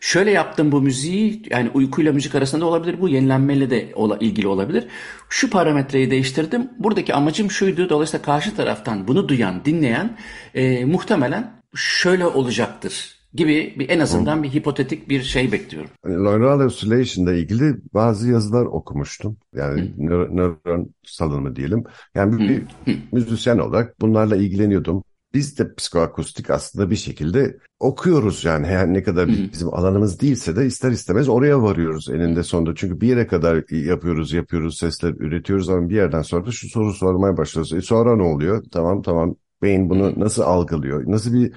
şöyle 0.00 0.30
yaptım 0.30 0.72
bu 0.72 0.82
müziği 0.82 1.42
yani 1.50 1.70
uykuyla 1.74 2.12
müzik 2.12 2.34
arasında 2.34 2.64
olabilir 2.64 3.00
bu 3.00 3.08
yenilenmeyle 3.08 3.70
de 3.70 3.92
ola, 3.94 4.16
ilgili 4.16 4.48
olabilir. 4.48 4.86
Şu 5.28 5.50
parametreyi 5.50 6.10
değiştirdim. 6.10 6.70
Buradaki 6.78 7.14
amacım 7.14 7.50
şuydu. 7.50 7.88
Dolayısıyla 7.88 8.24
karşı 8.24 8.56
taraftan 8.56 9.08
bunu 9.08 9.28
duyan, 9.28 9.64
dinleyen 9.64 10.16
e, 10.54 10.84
muhtemelen 10.84 11.52
şöyle 11.74 12.26
olacaktır 12.26 13.18
gibi 13.34 13.74
bir 13.78 13.88
en 13.88 13.98
azından 13.98 14.42
bir 14.42 14.54
hipotetik 14.54 15.08
bir 15.08 15.22
şey 15.22 15.52
bekliyorum. 15.52 15.90
Neural 16.04 16.60
Oscillation 16.60 17.26
ile 17.26 17.38
ilgili 17.38 17.74
bazı 17.94 18.30
yazılar 18.30 18.66
okumuştum. 18.66 19.36
Yani 19.54 19.92
nöron 19.98 20.94
salınımı 21.06 21.56
diyelim. 21.56 21.84
Yani 22.14 22.38
bir, 22.38 22.62
bir 22.86 22.98
müzisyen 23.12 23.58
olarak 23.58 24.00
bunlarla 24.00 24.36
ilgileniyordum 24.36 25.02
biz 25.34 25.58
de 25.58 25.74
psikoakustik 25.74 26.50
aslında 26.50 26.90
bir 26.90 26.96
şekilde 26.96 27.58
okuyoruz 27.80 28.44
yani 28.44 28.66
her 28.66 28.86
ne 28.86 29.02
kadar 29.02 29.28
bizim 29.28 29.74
alanımız 29.74 30.20
değilse 30.20 30.56
de 30.56 30.66
ister 30.66 30.90
istemez 30.90 31.28
oraya 31.28 31.62
varıyoruz 31.62 32.08
eninde 32.08 32.42
sonunda. 32.42 32.74
Çünkü 32.74 33.00
bir 33.00 33.08
yere 33.08 33.26
kadar 33.26 33.72
yapıyoruz 33.72 34.32
yapıyoruz 34.32 34.78
sesler 34.78 35.10
üretiyoruz 35.10 35.68
ama 35.68 35.88
bir 35.88 35.94
yerden 35.94 36.22
sonra 36.22 36.46
da 36.46 36.50
şu 36.50 36.68
soru 36.68 36.92
sormaya 36.92 37.36
başlıyoruz. 37.36 37.72
E 37.72 37.80
sonra 37.80 38.16
ne 38.16 38.22
oluyor? 38.22 38.64
Tamam 38.72 39.02
tamam 39.02 39.36
beyin 39.62 39.90
bunu 39.90 40.20
nasıl 40.20 40.42
algılıyor? 40.42 41.04
Nasıl 41.06 41.34
bir 41.34 41.52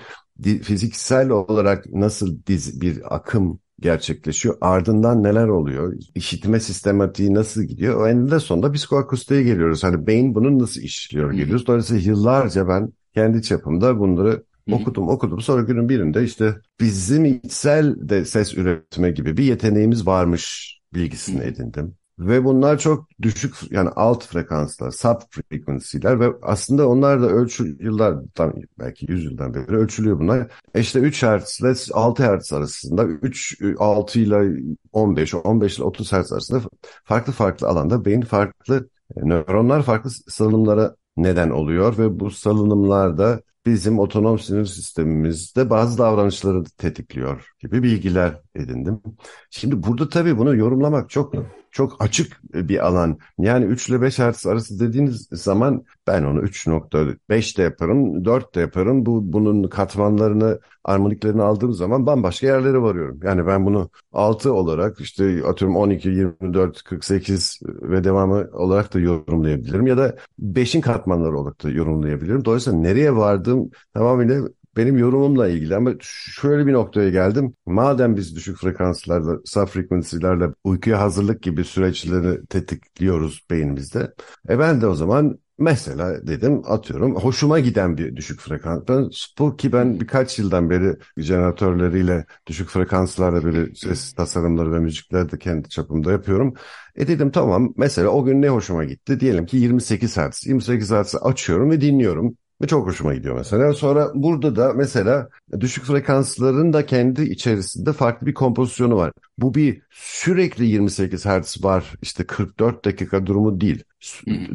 fiziksel 0.64 1.30
olarak 1.30 1.86
nasıl 1.94 2.38
diz, 2.48 2.82
bir 2.82 3.16
akım 3.16 3.60
gerçekleşiyor. 3.80 4.58
Ardından 4.62 5.24
neler 5.24 5.48
oluyor? 5.48 5.94
İşitme 6.16 6.60
sistematiği 6.60 7.34
nasıl 7.34 7.64
gidiyor? 7.64 8.02
O 8.02 8.08
eninde 8.08 8.40
sonunda 8.40 8.72
psikoakustiğe 8.72 9.44
geliyoruz. 9.44 9.84
Hani 9.84 10.08
beyin 10.08 10.36
bunun 10.36 10.60
nasıl 10.60 10.82
işliyor 10.82 11.32
geliyoruz. 11.32 11.68
Dolayısıyla 11.68 12.02
yıllarca 12.02 12.68
ben 12.68 12.94
kendi 13.14 13.42
çapımda 13.42 14.00
bunları 14.00 14.44
okudum 14.72 15.10
okudum. 15.10 15.42
Sonra 15.42 15.62
günün 15.62 15.90
birinde 15.90 16.24
işte 16.24 16.56
bizim 16.80 17.26
içsel 17.26 17.96
de 18.10 18.26
ses 18.26 18.54
üretme 18.58 19.12
gibi 19.12 19.38
bir 19.38 19.44
yeteneğimiz 19.44 20.08
varmış 20.08 20.78
bilgisini 20.94 21.44
edindim. 21.44 21.96
Ve 22.20 22.44
bunlar 22.44 22.78
çok 22.78 23.10
düşük 23.22 23.56
yani 23.72 23.90
alt 23.90 24.28
frekanslar, 24.28 24.92
sub 24.92 25.16
frequency'ler 25.30 26.20
ve 26.20 26.34
aslında 26.42 26.88
onlar 26.88 27.22
da 27.22 27.30
ölçü 27.30 27.78
yıllardan 27.80 28.54
belki 28.80 29.12
100 29.12 29.24
yıldan 29.26 29.54
beri 29.54 29.78
ölçülüyor 29.78 30.20
bunlar. 30.20 30.48
E 30.76 30.80
işte 30.80 31.00
3 31.00 31.24
Hz 31.24 31.60
ile 31.62 31.74
6 31.94 32.38
Hz 32.38 32.54
arasında 32.54 33.06
3 33.06 33.62
6 33.80 34.20
ile 34.20 34.62
15 34.92 35.34
15 35.34 35.78
ile 35.78 35.84
30 35.84 36.14
Hz 36.14 36.32
arasında 36.34 36.62
farklı 37.04 37.34
farklı 37.34 37.68
alanda 37.68 38.06
beyin 38.06 38.22
farklı 38.22 38.90
e, 39.18 39.26
nöronlar 39.30 39.84
farklı 39.84 40.10
salınımlara 40.10 40.96
neden 41.18 41.50
oluyor 41.50 41.98
ve 41.98 42.20
bu 42.20 42.32
salınımlarda 42.32 43.42
bizim 43.66 44.00
otonom 44.00 44.40
sinir 44.40 44.66
sistemimizde 44.66 45.70
bazı 45.70 45.98
davranışları 45.98 46.64
tetikliyor 46.64 47.52
gibi 47.60 47.84
bilgiler 47.84 48.42
edindim. 48.56 49.02
Şimdi 49.50 49.84
burada 49.84 50.10
tabii 50.10 50.38
bunu 50.38 50.56
yorumlamak 50.56 51.10
çok 51.10 51.34
çok 51.72 52.04
açık 52.04 52.42
bir 52.54 52.88
alan. 52.88 53.18
Yani 53.40 53.66
3 53.66 53.90
ile 53.90 54.02
5 54.02 54.20
Hz 54.20 54.48
arası 54.48 54.80
dediğiniz 54.80 55.28
zaman 55.32 55.86
ben 56.08 56.24
onu 56.24 56.42
3.5 56.42 57.58
de 57.58 57.62
yaparım, 57.64 58.26
4 58.26 58.56
de 58.56 58.60
yaparım. 58.60 59.06
Bu 59.06 59.34
bunun 59.34 59.64
katmanlarını, 59.64 60.60
armoniklerini 60.84 61.42
aldığım 61.42 61.74
zaman 61.74 62.06
bambaşka 62.06 62.48
yerlere 62.48 62.82
varıyorum. 62.82 63.20
Yani 63.24 63.48
ben 63.48 63.66
bunu 63.66 63.90
6 64.14 64.54
olarak 64.54 65.02
işte 65.02 65.44
atıyorum 65.48 65.76
12, 65.78 66.10
24, 66.10 66.84
48 66.84 67.60
ve 67.66 68.04
devamı 68.04 68.50
olarak 68.54 68.94
da 68.94 69.00
yorumlayabilirim. 69.00 69.88
Ya 69.88 69.98
da 69.98 70.16
5'in 70.40 70.82
katmanları 70.82 71.38
olarak 71.38 71.64
da 71.64 71.70
yorumlayabilirim. 71.70 72.46
Dolayısıyla 72.46 72.80
nereye 72.80 73.16
vardım 73.16 73.70
tamamıyla 73.94 74.48
benim 74.78 74.98
yorumumla 74.98 75.48
ilgili 75.48 75.76
ama 75.76 75.92
şöyle 76.02 76.68
bir 76.68 76.74
noktaya 76.74 77.10
geldim. 77.10 77.56
Madem 77.66 78.16
biz 78.16 78.36
düşük 78.36 78.58
frekanslarla, 78.58 79.40
subfrekansilerle 79.46 80.50
uykuya 80.64 81.00
hazırlık 81.00 81.44
gibi 81.44 81.64
süreçleri 81.64 82.46
tetikliyoruz 82.46 83.46
beynimizde. 83.50 84.14
E 84.50 84.60
ben 84.60 84.82
de 84.82 84.88
o 84.88 84.96
zaman 84.96 85.40
Mesela 85.62 86.28
dedim 86.28 86.62
atıyorum 86.66 87.16
hoşuma 87.16 87.60
giden 87.60 87.98
bir 87.98 88.16
düşük 88.16 88.40
frekans. 88.40 88.84
Ben, 88.88 89.10
bu 89.40 89.56
ki 89.58 89.74
ben 89.74 90.00
birkaç 90.00 90.40
yıldan 90.40 90.70
beri 90.70 90.96
jeneratörleriyle 91.18 92.26
düşük 92.48 92.70
frekanslarla 92.70 93.44
böyle 93.44 93.76
ses 93.76 94.14
tasarımları 94.14 94.72
ve 94.74 94.80
müzikler 94.80 95.32
de 95.32 95.38
kendi 95.40 95.70
çapımda 95.70 96.12
yapıyorum. 96.12 96.54
E 96.96 97.08
dedim 97.08 97.32
tamam 97.32 97.74
mesela 97.78 98.10
o 98.10 98.26
gün 98.26 98.42
ne 98.42 98.50
hoşuma 98.50 98.84
gitti? 98.86 99.20
Diyelim 99.20 99.46
ki 99.46 99.58
28 99.58 100.18
Hz. 100.18 100.48
28 100.48 100.92
Hz 100.92 101.16
açıyorum 101.22 101.72
ve 101.72 101.82
dinliyorum. 101.82 102.38
Ve 102.62 102.68
çok 102.68 102.88
hoşuma 102.88 103.14
gidiyor 103.14 103.36
mesela. 103.38 103.74
Sonra 103.74 104.12
burada 104.14 104.56
da 104.56 104.74
mesela 104.74 105.30
düşük 105.60 105.86
frekansların 105.86 106.74
da 106.74 106.86
kendi 106.86 107.24
içerisinde 107.24 107.94
farklı 107.94 108.28
bir 108.28 108.34
kompozisyonu 108.34 108.96
var. 108.96 109.12
Bu 109.38 109.54
bir 109.54 109.82
sürekli 109.92 110.66
28 110.66 111.26
Hz 111.26 111.64
var 111.64 111.94
işte 112.02 112.24
44 112.24 112.86
dakika 112.86 113.26
durumu 113.26 113.62
değil. 113.62 113.84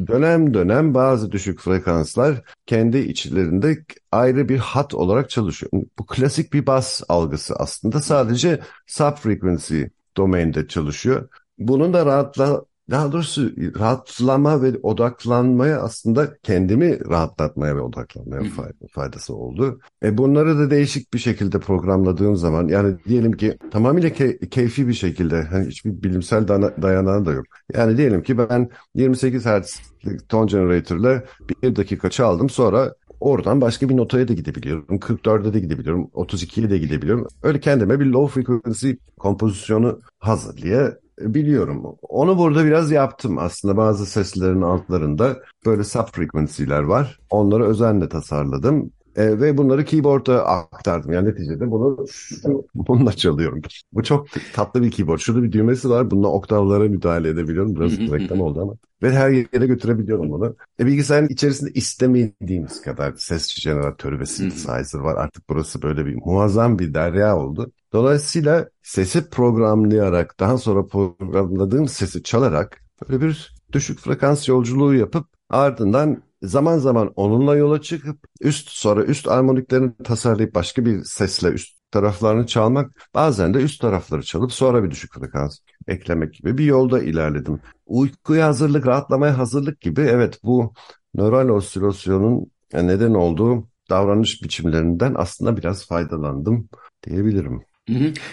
Dönem 0.07 0.53
dönem 0.53 0.93
bazı 0.93 1.31
düşük 1.31 1.59
frekanslar 1.59 2.41
kendi 2.65 2.97
içlerinde 2.97 3.85
ayrı 4.11 4.49
bir 4.49 4.57
hat 4.57 4.93
olarak 4.93 5.29
çalışıyor. 5.29 5.71
Bu 5.99 6.05
klasik 6.05 6.53
bir 6.53 6.67
bas 6.67 7.01
algısı 7.09 7.55
aslında 7.55 8.01
sadece 8.01 8.59
sub-frequency 8.87 9.89
domainde 10.17 10.67
çalışıyor. 10.67 11.29
Bunun 11.57 11.93
da 11.93 12.05
rahatla, 12.05 12.61
daha 12.89 13.11
doğrusu 13.11 13.51
rahatlama 13.79 14.61
ve 14.61 14.77
odaklanmaya 14.83 15.81
aslında 15.81 16.37
kendimi 16.43 17.09
rahatlatmaya 17.09 17.75
ve 17.75 17.81
odaklanmaya 17.81 18.43
faydası 18.91 19.35
oldu. 19.35 19.79
E 20.03 20.17
bunları 20.17 20.57
da 20.59 20.71
değişik 20.71 21.13
bir 21.13 21.19
şekilde 21.19 21.59
programladığım 21.59 22.35
zaman 22.35 22.67
yani 22.67 22.95
diyelim 23.07 23.31
ki 23.31 23.57
tamamıyla 23.71 24.09
key- 24.09 24.49
keyfi 24.49 24.87
bir 24.87 24.93
şekilde 24.93 25.41
hani 25.41 25.67
hiçbir 25.67 26.03
bilimsel 26.03 26.47
dayanağı 26.81 27.25
da 27.25 27.31
yok. 27.31 27.45
Yani 27.73 27.97
diyelim 27.97 28.23
ki 28.23 28.37
ben 28.37 28.69
28 28.95 29.45
Hz 29.45 29.81
ton 30.29 30.47
generator'la 30.47 31.23
bir 31.63 31.75
dakika 31.75 32.09
çaldım 32.09 32.49
sonra 32.49 32.93
oradan 33.19 33.61
başka 33.61 33.89
bir 33.89 33.97
notaya 33.97 34.27
da 34.27 34.33
gidebiliyorum. 34.33 34.99
44'e 34.99 35.53
de 35.53 35.59
gidebiliyorum. 35.59 36.09
32'ye 36.13 36.69
de 36.69 36.77
gidebiliyorum. 36.77 37.27
Öyle 37.43 37.59
kendime 37.59 37.99
bir 37.99 38.05
low 38.05 38.41
frequency 38.41 38.91
kompozisyonu 39.19 40.01
hazırlayabiliyorum 40.19 41.06
biliyorum. 41.19 41.97
Onu 42.01 42.37
burada 42.37 42.65
biraz 42.65 42.91
yaptım. 42.91 43.37
Aslında 43.37 43.77
bazı 43.77 44.05
seslerin 44.05 44.61
altlarında 44.61 45.39
böyle 45.65 45.83
sub 45.83 46.05
frequency'ler 46.13 46.83
var. 46.83 47.19
Onları 47.29 47.65
özenle 47.65 48.09
tasarladım. 48.09 48.91
E, 49.17 49.39
ve 49.39 49.57
bunları 49.57 49.85
keyboard'a 49.85 50.45
aktardım. 50.45 51.11
Yani 51.11 51.29
neticede 51.29 51.71
bunu 51.71 52.05
şu, 52.07 52.65
bununla 52.75 53.13
çalıyorum. 53.13 53.61
Bu 53.93 54.03
çok 54.03 54.27
tatlı 54.53 54.81
bir 54.81 54.91
keyboard. 54.91 55.19
Şurada 55.19 55.43
bir 55.43 55.51
düğmesi 55.51 55.89
var. 55.89 56.11
Bununla 56.11 56.27
oktavlara 56.27 56.83
müdahale 56.83 57.29
edebiliyorum. 57.29 57.75
Biraz 57.75 57.91
reklam 57.91 58.41
oldu 58.41 58.61
ama. 58.61 58.73
Ve 59.03 59.11
her 59.11 59.29
yere 59.29 59.67
götürebiliyorum 59.67 60.31
bunu. 60.31 60.55
E, 60.79 60.85
bilgisayarın 60.85 61.27
içerisinde 61.27 61.71
istemediğimiz 61.73 62.81
kadar 62.81 63.13
ses 63.17 63.55
jeneratörü 63.55 64.19
ve 64.19 64.25
synthesizer 64.25 64.99
var. 64.99 65.15
Artık 65.15 65.49
burası 65.49 65.81
böyle 65.81 66.05
bir 66.05 66.15
muazzam 66.25 66.79
bir 66.79 66.93
derya 66.93 67.37
oldu. 67.37 67.71
Dolayısıyla 67.93 68.69
sesi 68.83 69.29
programlayarak, 69.29 70.39
daha 70.39 70.57
sonra 70.57 70.85
programladığım 70.85 71.87
sesi 71.87 72.23
çalarak 72.23 72.81
böyle 73.09 73.21
bir 73.21 73.57
düşük 73.71 73.99
frekans 73.99 74.47
yolculuğu 74.47 74.93
yapıp 74.93 75.27
ardından 75.49 76.23
zaman 76.43 76.77
zaman 76.77 77.13
onunla 77.15 77.55
yola 77.55 77.81
çıkıp 77.81 78.19
üst 78.41 78.69
sonra 78.69 79.03
üst 79.03 79.27
armoniklerini 79.27 79.91
tasarlayıp 80.03 80.55
başka 80.55 80.85
bir 80.85 81.03
sesle 81.03 81.47
üst 81.47 81.77
taraflarını 81.91 82.45
çalmak 82.47 83.09
bazen 83.13 83.53
de 83.53 83.57
üst 83.57 83.81
tarafları 83.81 84.23
çalıp 84.23 84.51
sonra 84.51 84.83
bir 84.83 84.91
düşük 84.91 85.13
frekans 85.13 85.59
eklemek 85.87 86.33
gibi 86.33 86.57
bir 86.57 86.65
yolda 86.65 87.03
ilerledim. 87.03 87.59
Uykuya 87.85 88.47
hazırlık, 88.47 88.87
rahatlamaya 88.87 89.37
hazırlık 89.37 89.81
gibi 89.81 90.01
evet 90.01 90.39
bu 90.43 90.73
nöral 91.15 91.49
osilasyonun 91.49 92.51
neden 92.73 93.13
olduğu 93.13 93.67
davranış 93.89 94.43
biçimlerinden 94.43 95.15
aslında 95.17 95.57
biraz 95.57 95.87
faydalandım 95.87 96.69
diyebilirim. 97.03 97.61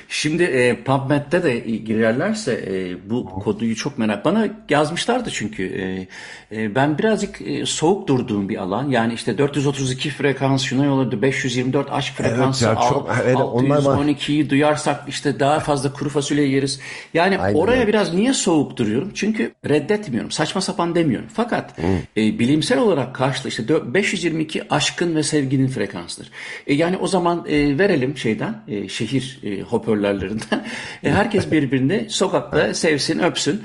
Şimdi 0.08 0.42
e, 0.42 0.82
PubMed'de 0.82 1.42
de 1.42 1.58
girerlerse 1.58 2.52
e, 2.52 3.10
bu 3.10 3.24
koduyu 3.24 3.76
çok 3.76 3.98
merak. 3.98 4.24
Bana 4.24 4.48
yazmışlardı 4.68 5.30
çünkü 5.32 5.62
e, 5.62 6.08
e, 6.52 6.74
ben 6.74 6.98
birazcık 6.98 7.40
e, 7.40 7.66
soğuk 7.66 8.08
durduğum 8.08 8.48
bir 8.48 8.56
alan. 8.56 8.90
Yani 8.90 9.14
işte 9.14 9.38
432 9.38 10.10
frekans 10.10 10.62
şuna 10.62 10.84
yolladı, 10.84 11.22
524 11.22 11.92
aşk 11.92 12.14
frekansı, 12.14 12.66
evet, 12.66 12.76
ya, 12.76 12.88
çok, 12.88 13.16
evet, 13.24 13.36
612'yi 13.36 14.50
duyarsak 14.50 15.04
işte 15.08 15.40
daha 15.40 15.60
fazla 15.60 15.92
kuru 15.92 16.08
fasulye 16.08 16.48
yeriz. 16.48 16.80
Yani 17.14 17.38
Aynen. 17.38 17.58
oraya 17.58 17.86
biraz 17.86 18.14
niye 18.14 18.32
soğuk 18.32 18.76
duruyorum? 18.76 19.10
Çünkü 19.14 19.52
reddetmiyorum, 19.68 20.30
saçma 20.30 20.60
sapan 20.60 20.94
demiyorum. 20.94 21.28
Fakat 21.32 21.78
e, 22.16 22.38
bilimsel 22.38 22.78
olarak 22.78 23.14
karşıla 23.14 23.48
işte 23.48 23.94
522 23.94 24.62
aşkın 24.70 25.16
ve 25.16 25.22
sevginin 25.22 25.68
frekansıdır. 25.68 26.30
E, 26.66 26.74
yani 26.74 26.96
o 26.96 27.06
zaman 27.06 27.46
e, 27.48 27.78
verelim 27.78 28.16
şeyden, 28.16 28.62
e, 28.68 28.88
şehir 28.88 29.43
e, 29.44 29.60
hoparlörlerinden. 29.60 30.64
E, 31.02 31.10
herkes 31.10 31.50
birbirini 31.50 32.06
sokakta 32.10 32.74
sevsin, 32.74 33.18
öpsün. 33.18 33.62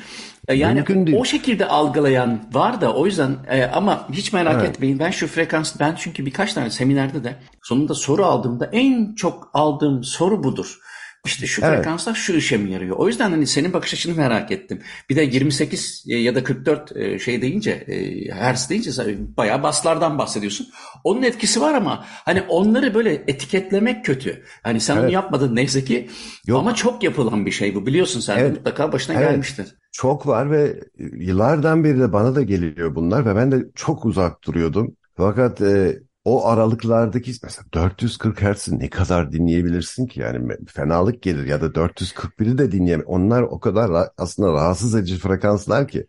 E, 0.47 0.53
yani 0.55 0.83
o 1.15 1.25
şekilde 1.25 1.65
algılayan 1.65 2.39
var 2.51 2.81
da 2.81 2.93
o 2.93 3.05
yüzden 3.05 3.37
e, 3.49 3.63
ama 3.63 4.07
hiç 4.11 4.33
merak 4.33 4.55
evet. 4.59 4.69
etmeyin 4.69 4.99
ben 4.99 5.11
şu 5.11 5.27
frekans 5.27 5.79
ben 5.79 5.95
çünkü 5.97 6.25
birkaç 6.25 6.53
tane 6.53 6.69
seminerde 6.69 7.23
de 7.23 7.35
sonunda 7.63 7.93
soru 7.93 8.25
aldığımda 8.25 8.65
en 8.65 9.15
çok 9.15 9.49
aldığım 9.53 10.03
soru 10.03 10.43
budur. 10.43 10.79
İşte 11.25 11.47
şu 11.47 11.65
evet. 11.65 11.77
frekanslar 11.77 12.13
şu 12.13 12.33
işe 12.33 12.57
mi 12.57 12.71
yarıyor? 12.71 12.95
O 12.97 13.07
yüzden 13.07 13.31
hani 13.31 13.47
senin 13.47 13.73
bakış 13.73 13.93
açını 13.93 14.15
merak 14.15 14.51
ettim. 14.51 14.81
Bir 15.09 15.15
de 15.15 15.21
28 15.21 16.05
e, 16.09 16.15
ya 16.15 16.35
da 16.35 16.43
44 16.43 16.97
e, 16.97 17.19
şey 17.19 17.41
deyince, 17.41 17.71
e, 17.71 18.25
hertz 18.31 18.69
deyince 18.69 18.91
bayağı 19.37 19.63
baslardan 19.63 20.17
bahsediyorsun. 20.17 20.67
Onun 21.03 21.23
etkisi 21.23 21.61
var 21.61 21.73
ama 21.73 22.05
hani 22.07 22.41
onları 22.41 22.93
böyle 22.93 23.13
etiketlemek 23.13 24.05
kötü. 24.05 24.43
Hani 24.63 24.79
sen 24.79 24.95
evet. 24.95 25.03
onu 25.03 25.11
yapmadın 25.13 25.55
neyse 25.55 25.83
ki 25.83 26.09
Yok. 26.47 26.59
ama 26.59 26.75
çok 26.75 27.03
yapılan 27.03 27.45
bir 27.45 27.51
şey 27.51 27.75
bu 27.75 27.85
biliyorsun 27.85 28.19
sen 28.19 28.37
evet. 28.37 28.57
mutlaka 28.57 28.91
başına 28.91 29.15
evet. 29.15 29.29
gelmiştir. 29.29 29.75
Çok 29.91 30.27
var 30.27 30.51
ve 30.51 30.79
yıllardan 30.99 31.83
beri 31.83 31.99
de 31.99 32.13
bana 32.13 32.35
da 32.35 32.41
geliyor 32.41 32.95
bunlar 32.95 33.25
ve 33.25 33.35
ben 33.35 33.51
de 33.51 33.65
çok 33.75 34.05
uzak 34.05 34.43
duruyordum. 34.43 34.95
Fakat 35.17 35.61
e, 35.61 35.99
o 36.25 36.45
aralıklardaki 36.47 37.33
mesela 37.43 37.65
440 37.73 38.41
Hz'i 38.41 38.79
ne 38.79 38.89
kadar 38.89 39.31
dinleyebilirsin 39.31 40.07
ki 40.07 40.19
yani 40.19 40.57
fenalık 40.67 41.21
gelir 41.21 41.47
ya 41.47 41.61
da 41.61 41.65
441'i 41.65 42.57
de 42.57 42.71
dinleyem. 42.71 43.03
Onlar 43.05 43.41
o 43.41 43.59
kadar 43.59 44.09
aslında 44.17 44.53
rahatsız 44.53 44.95
edici 44.95 45.17
frekanslar 45.17 45.87
ki 45.87 46.07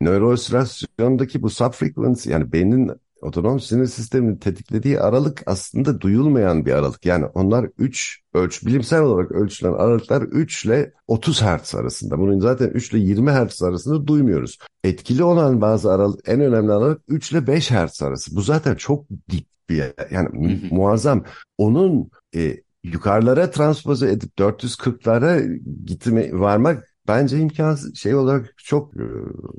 nöroosülasyondaki 0.00 1.42
bu 1.42 1.50
subfrequency 1.50 2.30
yani 2.30 2.52
beynin 2.52 2.90
otonom 3.22 3.60
sinir 3.60 3.86
sisteminin 3.86 4.36
tetiklediği 4.36 5.00
aralık 5.00 5.42
aslında 5.46 6.00
duyulmayan 6.00 6.66
bir 6.66 6.72
aralık. 6.72 7.06
Yani 7.06 7.26
onlar 7.26 7.68
3 7.78 8.20
ölç 8.34 8.66
bilimsel 8.66 9.02
olarak 9.02 9.32
ölçülen 9.32 9.72
aralıklar 9.72 10.22
3 10.22 10.64
ile 10.64 10.92
30 11.06 11.42
Hz 11.42 11.74
arasında. 11.74 12.18
Bunun 12.18 12.40
zaten 12.40 12.68
3 12.68 12.92
ile 12.92 12.98
20 12.98 13.30
Hz 13.30 13.62
arasında 13.62 14.06
duymuyoruz. 14.06 14.58
Etkili 14.84 15.24
olan 15.24 15.60
bazı 15.60 15.92
aralık 15.92 16.28
en 16.28 16.40
önemli 16.40 16.72
aralık 16.72 17.02
3 17.08 17.32
ile 17.32 17.46
5 17.46 17.70
Hz 17.70 18.02
arası. 18.02 18.36
Bu 18.36 18.40
zaten 18.40 18.74
çok 18.74 19.04
dik 19.30 19.46
bir 19.68 19.84
yani 20.10 20.58
muazzam. 20.70 21.24
Onun 21.58 22.10
e, 22.34 22.56
yukarılara 22.84 23.50
transpoze 23.50 24.10
edip 24.10 24.38
440'lara 24.38 25.58
gitme 25.84 26.32
varmak 26.32 26.88
bence 27.08 27.38
imkansız 27.38 27.96
şey 27.96 28.14
olarak 28.14 28.54
çok 28.56 28.96
e, 28.96 29.04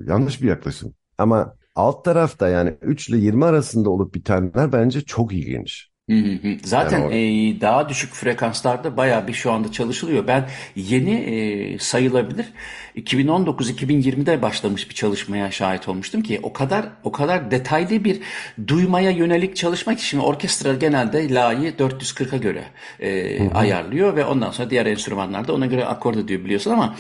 yanlış 0.08 0.41
bir 0.41 0.47
yaklaşım. 0.47 0.93
Ama 1.17 1.56
alt 1.76 2.06
tarafta 2.06 2.50
yani 2.50 2.74
3 2.82 3.10
ile 3.10 3.18
20 3.18 3.46
arasında 3.46 3.90
olup 3.90 4.16
bitenler 4.16 4.74
bence 4.74 5.02
çok 5.02 5.34
ilginç. 5.34 5.94
Zaten 6.64 7.00
yani 7.00 7.50
e, 7.58 7.62
daha 7.62 7.90
düşük 7.90 8.14
frekanslarda 8.14 8.98
bayağı 8.98 9.28
bir 9.28 9.34
şu 9.34 9.52
anda 9.52 9.72
çalışılıyor. 9.72 10.28
Ben 10.28 10.50
yeni 10.76 11.12
e, 11.12 11.80
sayılabilir 11.80 12.46
2019-2020'de 12.96 14.42
başlamış 14.42 14.90
bir 14.90 14.96
çalışmaya 14.96 15.52
şahit 15.52 15.90
olmuştum 15.90 16.22
ki 16.22 16.40
o 16.44 16.54
kadar 16.54 16.86
o 17.04 17.12
kadar 17.12 17.52
detaylı 17.52 18.04
bir 18.04 18.20
duymaya 18.68 19.12
yönelik 19.12 19.56
çalışmak 19.56 20.00
için 20.00 20.20
orkestra 20.20 20.74
genelde 20.74 21.34
la'yı 21.34 21.72
440'a 21.72 22.38
göre 22.38 22.64
e, 23.00 23.50
ayarlıyor 23.50 24.16
ve 24.16 24.26
ondan 24.26 24.52
sonra 24.52 24.70
diğer 24.70 24.86
enstrümanlar 24.86 25.48
da 25.48 25.54
ona 25.54 25.66
göre 25.66 25.86
akord 25.86 26.16
ediyor 26.16 26.46
biliyorsun 26.46 26.72
ama 26.72 26.96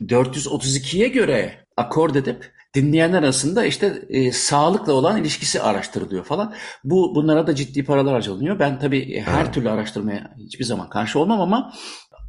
432'ye 0.00 1.08
göre 1.08 1.54
akord 1.76 2.14
edip 2.14 2.59
dinleyenler 2.74 3.22
arasında 3.22 3.64
işte 3.64 4.02
e, 4.08 4.32
sağlıkla 4.32 4.92
olan 4.92 5.20
ilişkisi 5.20 5.62
araştırılıyor 5.62 6.24
falan. 6.24 6.54
Bu 6.84 7.14
bunlara 7.14 7.46
da 7.46 7.54
ciddi 7.54 7.84
paralar 7.84 8.14
harcanıyor. 8.14 8.58
Ben 8.58 8.78
tabii 8.78 9.20
her 9.20 9.42
evet. 9.42 9.54
türlü 9.54 9.70
araştırmaya 9.70 10.34
hiçbir 10.38 10.64
zaman 10.64 10.88
karşı 10.88 11.18
olmam 11.18 11.40
ama 11.40 11.72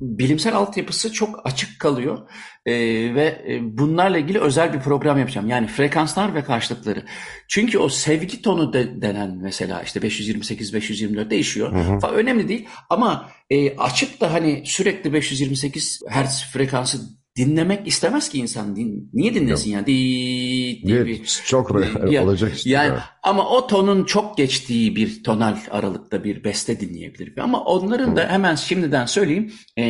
bilimsel 0.02 0.56
altyapısı 0.56 1.14
çok 1.14 1.48
açık 1.48 1.80
kalıyor 1.80 2.30
ee, 2.66 2.74
ve 3.16 3.46
e, 3.50 3.78
bunlarla 3.78 4.18
ilgili 4.18 4.40
özel 4.40 4.74
bir 4.74 4.80
program 4.80 5.20
yapacağım. 5.20 5.50
Yani 5.50 5.68
frekanslar 5.68 6.36
ve 6.36 6.44
karşılıkları. 6.44 7.06
Çünkü 7.48 7.78
o 7.78 7.90
sevgi 7.90 8.42
tonu 8.42 8.74
de, 8.74 9.02
denen 9.02 9.38
mesela 9.42 9.82
işte 9.82 10.00
528-524 10.00 11.30
değişiyor. 11.30 11.72
Hı 11.74 12.08
hı. 12.08 12.14
Önemli 12.14 12.48
değil 12.48 12.68
ama 12.90 13.30
e, 13.50 13.78
açıp 13.78 14.22
da 14.22 14.34
hani 14.34 14.64
sürekli 14.66 15.14
528 15.14 16.02
Hz 16.10 16.44
frekansı 16.54 17.21
dinlemek 17.38 17.88
istemez 17.88 18.30
ki 18.30 18.40
insan. 18.40 18.76
Din, 18.76 19.10
niye 19.14 19.34
dinlesin 19.34 19.70
Yok. 19.70 19.76
yani? 19.76 19.86
Di, 19.86 20.88
di, 20.88 21.06
bir, 21.06 21.42
çok 21.46 21.82
di, 21.82 21.86
ya, 22.14 22.24
olacak 22.24 22.54
işte. 22.56 22.70
Yani 22.70 23.00
Ama 23.24 23.50
o 23.50 23.68
tonun 23.68 24.04
çok 24.04 24.38
geçtiği 24.38 24.96
bir 24.96 25.24
tonal 25.24 25.58
aralıkta 25.72 26.24
bir 26.24 26.44
beste 26.44 26.80
dinleyebilir. 26.80 27.38
Ama 27.38 27.64
onların 27.64 28.16
da 28.16 28.30
hemen 28.30 28.56
şimdiden 28.56 29.06
söyleyeyim 29.06 29.52
e, 29.78 29.84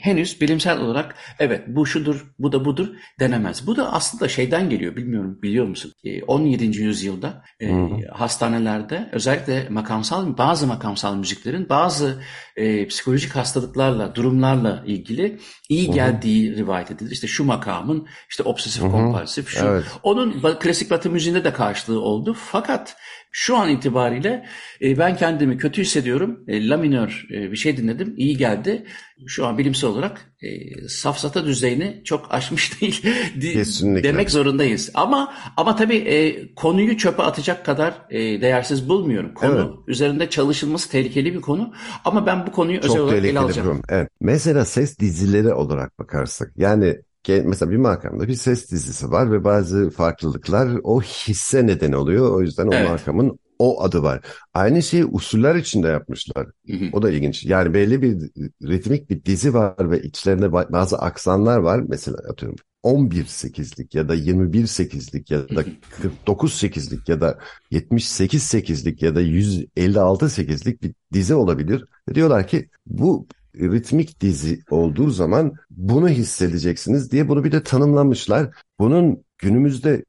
henüz 0.00 0.40
bilimsel 0.40 0.80
olarak 0.80 1.14
evet 1.38 1.62
bu 1.68 1.86
şudur 1.86 2.34
bu 2.38 2.52
da 2.52 2.64
budur 2.64 2.88
denemez. 3.20 3.66
Bu 3.66 3.76
da 3.76 3.92
aslında 3.92 4.28
şeyden 4.28 4.70
geliyor 4.70 4.96
bilmiyorum 4.96 5.38
biliyor 5.42 5.66
musun? 5.66 5.92
E, 6.04 6.22
17. 6.22 6.64
yüzyılda 6.64 7.44
e, 7.60 7.70
hastanelerde 8.12 9.08
özellikle 9.12 9.66
makamsal 9.70 10.38
bazı 10.38 10.66
makamsal 10.66 11.16
müziklerin 11.16 11.68
bazı 11.68 12.22
e, 12.56 12.86
psikolojik 12.86 13.36
hastalıklarla 13.36 14.14
durumlarla 14.14 14.84
ilgili 14.86 15.38
iyi 15.68 15.90
geldiği 15.90 16.56
rivayet 16.56 16.90
edilir. 16.90 17.10
İşte 17.10 17.26
şu 17.26 17.44
makamın 17.44 18.06
işte 18.30 18.42
obsesif 18.42 18.82
kompulsif 18.82 19.48
şu. 19.48 19.66
Evet. 19.66 19.84
Onun 20.02 20.58
klasik 20.60 20.90
batı 20.90 21.10
müziğinde 21.10 21.44
de 21.44 21.52
karşılığı 21.52 22.00
oldu. 22.00 22.36
Fakat 22.50 22.96
şu 23.32 23.56
an 23.56 23.68
itibariyle 23.68 24.46
e, 24.82 24.98
ben 24.98 25.16
kendimi 25.16 25.58
kötü 25.58 25.82
hissediyorum. 25.82 26.44
E, 26.48 26.68
la 26.68 26.76
minör 26.76 27.26
e, 27.30 27.52
bir 27.52 27.56
şey 27.56 27.76
dinledim. 27.76 28.14
iyi 28.16 28.36
geldi. 28.36 28.84
Şu 29.26 29.46
an 29.46 29.58
bilimsel 29.58 29.90
olarak 29.90 30.32
e, 30.42 30.48
safsata 30.88 31.44
düzeyini 31.44 32.02
çok 32.04 32.34
aşmış 32.34 32.80
değil 32.80 33.02
Kesinlikle. 33.40 34.08
demek 34.08 34.30
zorundayız. 34.30 34.90
Ama 34.94 35.34
ama 35.56 35.76
tabii 35.76 35.96
e, 35.96 36.54
konuyu 36.54 36.96
çöpe 36.96 37.22
atacak 37.22 37.66
kadar 37.66 37.94
e, 38.10 38.40
değersiz 38.40 38.88
bulmuyorum. 38.88 39.34
Konu 39.34 39.58
evet. 39.58 39.88
üzerinde 39.88 40.30
çalışılması 40.30 40.90
tehlikeli 40.90 41.34
bir 41.34 41.40
konu. 41.40 41.72
Ama 42.04 42.26
ben 42.26 42.46
bu 42.46 42.52
konuyu 42.52 42.80
çok 42.80 42.90
özel 42.90 43.00
olarak 43.00 43.24
ele 43.24 43.38
alacağım. 43.38 43.82
Evet. 43.88 44.08
Mesela 44.20 44.64
ses 44.64 44.98
dizileri 44.98 45.52
olarak 45.52 45.98
bakarsak 45.98 46.52
yani 46.56 46.96
mesela 47.28 47.70
bir 47.70 47.76
makamda 47.76 48.28
bir 48.28 48.34
ses 48.34 48.70
dizisi 48.70 49.10
var 49.10 49.32
ve 49.32 49.44
bazı 49.44 49.90
farklılıklar 49.90 50.80
o 50.82 51.02
hisse 51.02 51.66
neden 51.66 51.92
oluyor. 51.92 52.32
O 52.32 52.40
yüzden 52.40 52.66
o 52.66 52.74
evet. 52.74 52.90
makamın 52.90 53.38
o 53.58 53.82
adı 53.82 54.02
var. 54.02 54.20
Aynı 54.54 54.82
şeyi 54.82 55.04
usuller 55.04 55.54
içinde 55.54 55.88
yapmışlar. 55.88 56.46
O 56.92 57.02
da 57.02 57.10
ilginç. 57.10 57.44
Yani 57.44 57.74
belli 57.74 58.02
bir 58.02 58.30
ritmik 58.62 59.10
bir 59.10 59.24
dizi 59.24 59.54
var 59.54 59.90
ve 59.90 60.02
içlerinde 60.02 60.52
bazı 60.52 60.98
aksanlar 60.98 61.58
var. 61.58 61.82
Mesela 61.88 62.18
atıyorum 62.30 62.58
11-8'lik 62.84 63.94
ya 63.94 64.08
da 64.08 64.16
21-8'lik 64.16 65.30
ya 65.30 65.48
da 65.48 65.64
49-8'lik 66.26 67.08
ya 67.08 67.20
da 67.20 67.38
78-8'lik 67.72 69.02
ya 69.02 69.14
da 69.14 69.22
156-8'lik 69.22 70.82
bir 70.82 70.94
dizi 71.12 71.34
olabilir. 71.34 71.84
Diyorlar 72.14 72.46
ki 72.46 72.68
bu 72.86 73.26
ritmik 73.58 74.20
dizi 74.20 74.60
olduğu 74.70 75.10
zaman 75.10 75.52
bunu 75.70 76.08
hissedeceksiniz 76.08 77.12
diye 77.12 77.28
bunu 77.28 77.44
bir 77.44 77.52
de 77.52 77.62
tanımlamışlar. 77.62 78.50
Bunun 78.78 79.24
günümüzde 79.38 80.04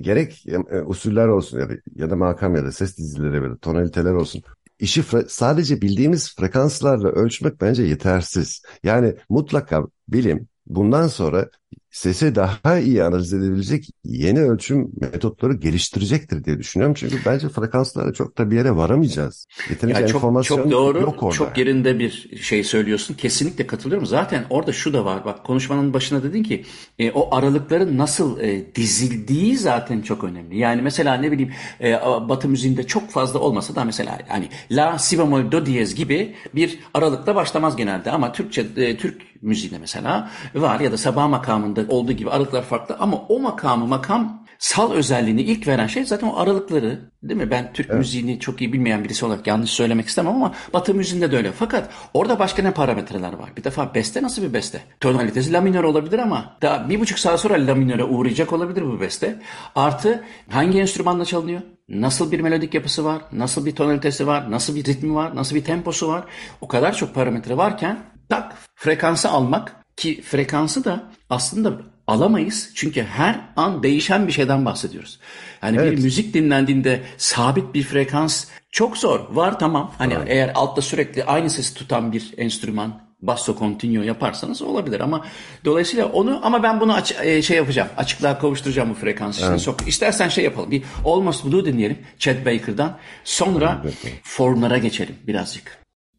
gerek 0.00 0.46
e, 0.46 0.80
usuller 0.80 1.28
olsun 1.28 1.60
ya 1.60 1.70
da, 1.70 1.74
ya 1.94 2.10
da 2.10 2.16
makam 2.16 2.56
ya 2.56 2.64
da 2.64 2.72
ses 2.72 2.98
dizileri 2.98 3.50
da 3.50 3.56
tonaliteler 3.56 4.12
olsun 4.12 4.42
işi 4.82 5.04
sadece 5.28 5.82
bildiğimiz 5.82 6.36
frekanslarla 6.36 7.08
ölçmek 7.08 7.60
bence 7.60 7.82
yetersiz. 7.82 8.62
Yani 8.82 9.14
mutlaka 9.28 9.86
bilim 10.08 10.48
bundan 10.66 11.08
sonra 11.08 11.50
sesi 11.92 12.34
daha 12.34 12.78
iyi 12.78 13.04
analiz 13.04 13.32
edebilecek 13.32 13.88
yeni 14.04 14.40
ölçüm 14.40 14.90
metotları 15.00 15.54
geliştirecektir 15.54 16.44
diye 16.44 16.58
düşünüyorum. 16.58 16.94
Çünkü 16.94 17.16
bence 17.26 17.48
frekanslarla 17.48 18.12
çok 18.12 18.38
da 18.38 18.50
bir 18.50 18.56
yere 18.56 18.76
varamayacağız. 18.76 19.46
Yeterince 19.70 20.00
ya 20.00 20.06
çok, 20.06 20.16
enformasyon 20.16 20.56
çok 20.56 20.70
doğru, 20.70 21.00
yok 21.00 21.22
orada. 21.22 21.36
Çok 21.36 21.58
yerinde 21.58 21.98
bir 21.98 22.38
şey 22.42 22.64
söylüyorsun. 22.64 23.14
Kesinlikle 23.14 23.66
katılıyorum. 23.66 24.06
Zaten 24.06 24.44
orada 24.50 24.72
şu 24.72 24.92
da 24.92 25.04
var. 25.04 25.24
Bak 25.24 25.44
konuşmanın 25.44 25.94
başına 25.94 26.22
dedin 26.22 26.42
ki 26.42 26.64
e, 26.98 27.10
o 27.10 27.34
aralıkların 27.34 27.98
nasıl 27.98 28.40
e, 28.40 28.74
dizildiği 28.74 29.56
zaten 29.56 30.00
çok 30.00 30.24
önemli. 30.24 30.58
Yani 30.58 30.82
mesela 30.82 31.14
ne 31.14 31.32
bileyim 31.32 31.52
e, 31.80 31.92
Batı 32.28 32.48
müziğinde 32.48 32.86
çok 32.86 33.10
fazla 33.10 33.38
olmasa 33.38 33.74
da 33.74 33.84
mesela 33.84 34.18
hani 34.28 34.48
La 34.70 34.98
si 34.98 35.18
bemol 35.18 35.52
do 35.52 35.66
diyez 35.66 35.94
gibi 35.94 36.34
bir 36.54 36.78
aralıkta 36.94 37.34
başlamaz 37.34 37.76
genelde 37.76 38.10
ama 38.10 38.32
Türkçe 38.32 38.66
e, 38.76 38.96
Türk 38.96 39.32
müziğinde 39.42 39.78
mesela 39.78 40.30
var 40.54 40.80
ya 40.80 40.92
da 40.92 40.96
sabah 40.96 41.28
makamında 41.62 41.94
olduğu 41.94 42.12
gibi 42.12 42.30
aralıklar 42.30 42.62
farklı 42.62 42.96
ama 42.98 43.16
o 43.28 43.38
makamı 43.38 43.86
makam 43.86 44.42
sal 44.58 44.92
özelliğini 44.92 45.42
ilk 45.42 45.66
veren 45.66 45.86
şey 45.86 46.04
zaten 46.04 46.26
o 46.26 46.36
aralıkları 46.36 47.00
değil 47.22 47.40
mi? 47.40 47.50
Ben 47.50 47.72
Türk 47.72 47.86
evet. 47.90 47.98
müziğini 47.98 48.40
çok 48.40 48.60
iyi 48.60 48.72
bilmeyen 48.72 49.04
birisi 49.04 49.26
olarak 49.26 49.46
yanlış 49.46 49.70
söylemek 49.70 50.06
istemem 50.06 50.34
ama 50.34 50.54
Batı 50.72 50.94
müziğinde 50.94 51.32
de 51.32 51.36
öyle. 51.36 51.52
Fakat 51.52 51.90
orada 52.14 52.38
başka 52.38 52.62
ne 52.62 52.70
parametreler 52.70 53.32
var? 53.32 53.50
Bir 53.56 53.64
defa 53.64 53.94
beste 53.94 54.22
nasıl 54.22 54.42
bir 54.42 54.52
beste? 54.52 54.80
Tonalitesi 55.00 55.52
la 55.52 55.60
minör 55.60 55.84
olabilir 55.84 56.18
ama 56.18 56.56
daha 56.62 56.88
bir 56.88 57.00
buçuk 57.00 57.18
saat 57.18 57.40
sonra 57.40 57.54
la 57.54 57.74
minöre 57.74 58.04
uğrayacak 58.04 58.52
olabilir 58.52 58.82
bu 58.82 59.00
beste. 59.00 59.38
Artı 59.74 60.24
hangi 60.50 60.80
enstrümanla 60.80 61.24
çalınıyor? 61.24 61.60
Nasıl 61.88 62.32
bir 62.32 62.40
melodik 62.40 62.74
yapısı 62.74 63.04
var? 63.04 63.22
Nasıl 63.32 63.66
bir 63.66 63.74
tonalitesi 63.74 64.26
var? 64.26 64.50
Nasıl 64.50 64.76
bir 64.76 64.84
ritmi 64.84 65.14
var? 65.14 65.36
Nasıl 65.36 65.56
bir 65.56 65.64
temposu 65.64 66.08
var? 66.08 66.24
O 66.60 66.68
kadar 66.68 66.94
çok 66.94 67.14
parametre 67.14 67.56
varken 67.56 67.98
tak 68.28 68.54
frekansı 68.74 69.28
almak 69.28 69.82
ki 69.96 70.22
frekansı 70.22 70.84
da 70.84 71.10
aslında 71.32 71.72
alamayız. 72.06 72.70
Çünkü 72.74 73.02
her 73.02 73.40
an 73.56 73.82
değişen 73.82 74.26
bir 74.26 74.32
şeyden 74.32 74.64
bahsediyoruz. 74.64 75.18
Yani 75.62 75.76
evet. 75.80 75.92
bir 75.92 76.02
müzik 76.02 76.34
dinlendiğinde 76.34 77.02
sabit 77.16 77.74
bir 77.74 77.82
frekans 77.82 78.44
çok 78.70 78.98
zor. 78.98 79.20
Var 79.30 79.58
tamam. 79.58 79.92
Hani 79.98 80.14
evet. 80.14 80.26
eğer 80.30 80.52
altta 80.54 80.82
sürekli 80.82 81.24
aynı 81.24 81.50
sesi 81.50 81.74
tutan 81.74 82.12
bir 82.12 82.34
enstrüman 82.36 83.00
basso 83.22 83.58
continuo 83.58 84.02
yaparsanız 84.02 84.62
olabilir 84.62 85.00
ama 85.00 85.26
dolayısıyla 85.64 86.06
onu 86.06 86.40
ama 86.42 86.62
ben 86.62 86.80
bunu 86.80 86.94
aç, 86.94 87.14
e, 87.22 87.42
şey 87.42 87.56
yapacağım. 87.56 87.88
Açıklığa 87.96 88.38
kavuşturacağım 88.38 88.90
bu 88.90 88.94
frekans 88.94 89.36
işini. 89.36 89.50
Evet. 89.50 89.60
Sok. 89.60 89.88
İstersen 89.88 90.28
şey 90.28 90.44
yapalım. 90.44 90.70
Bir 90.70 90.82
Almost 91.04 91.44
Blue 91.44 91.64
dinleyelim 91.64 91.98
Chet 92.18 92.46
Baker'dan. 92.46 92.98
Sonra 93.24 93.82
formlara 94.22 94.78
geçelim 94.78 95.14
birazcık. 95.26 95.78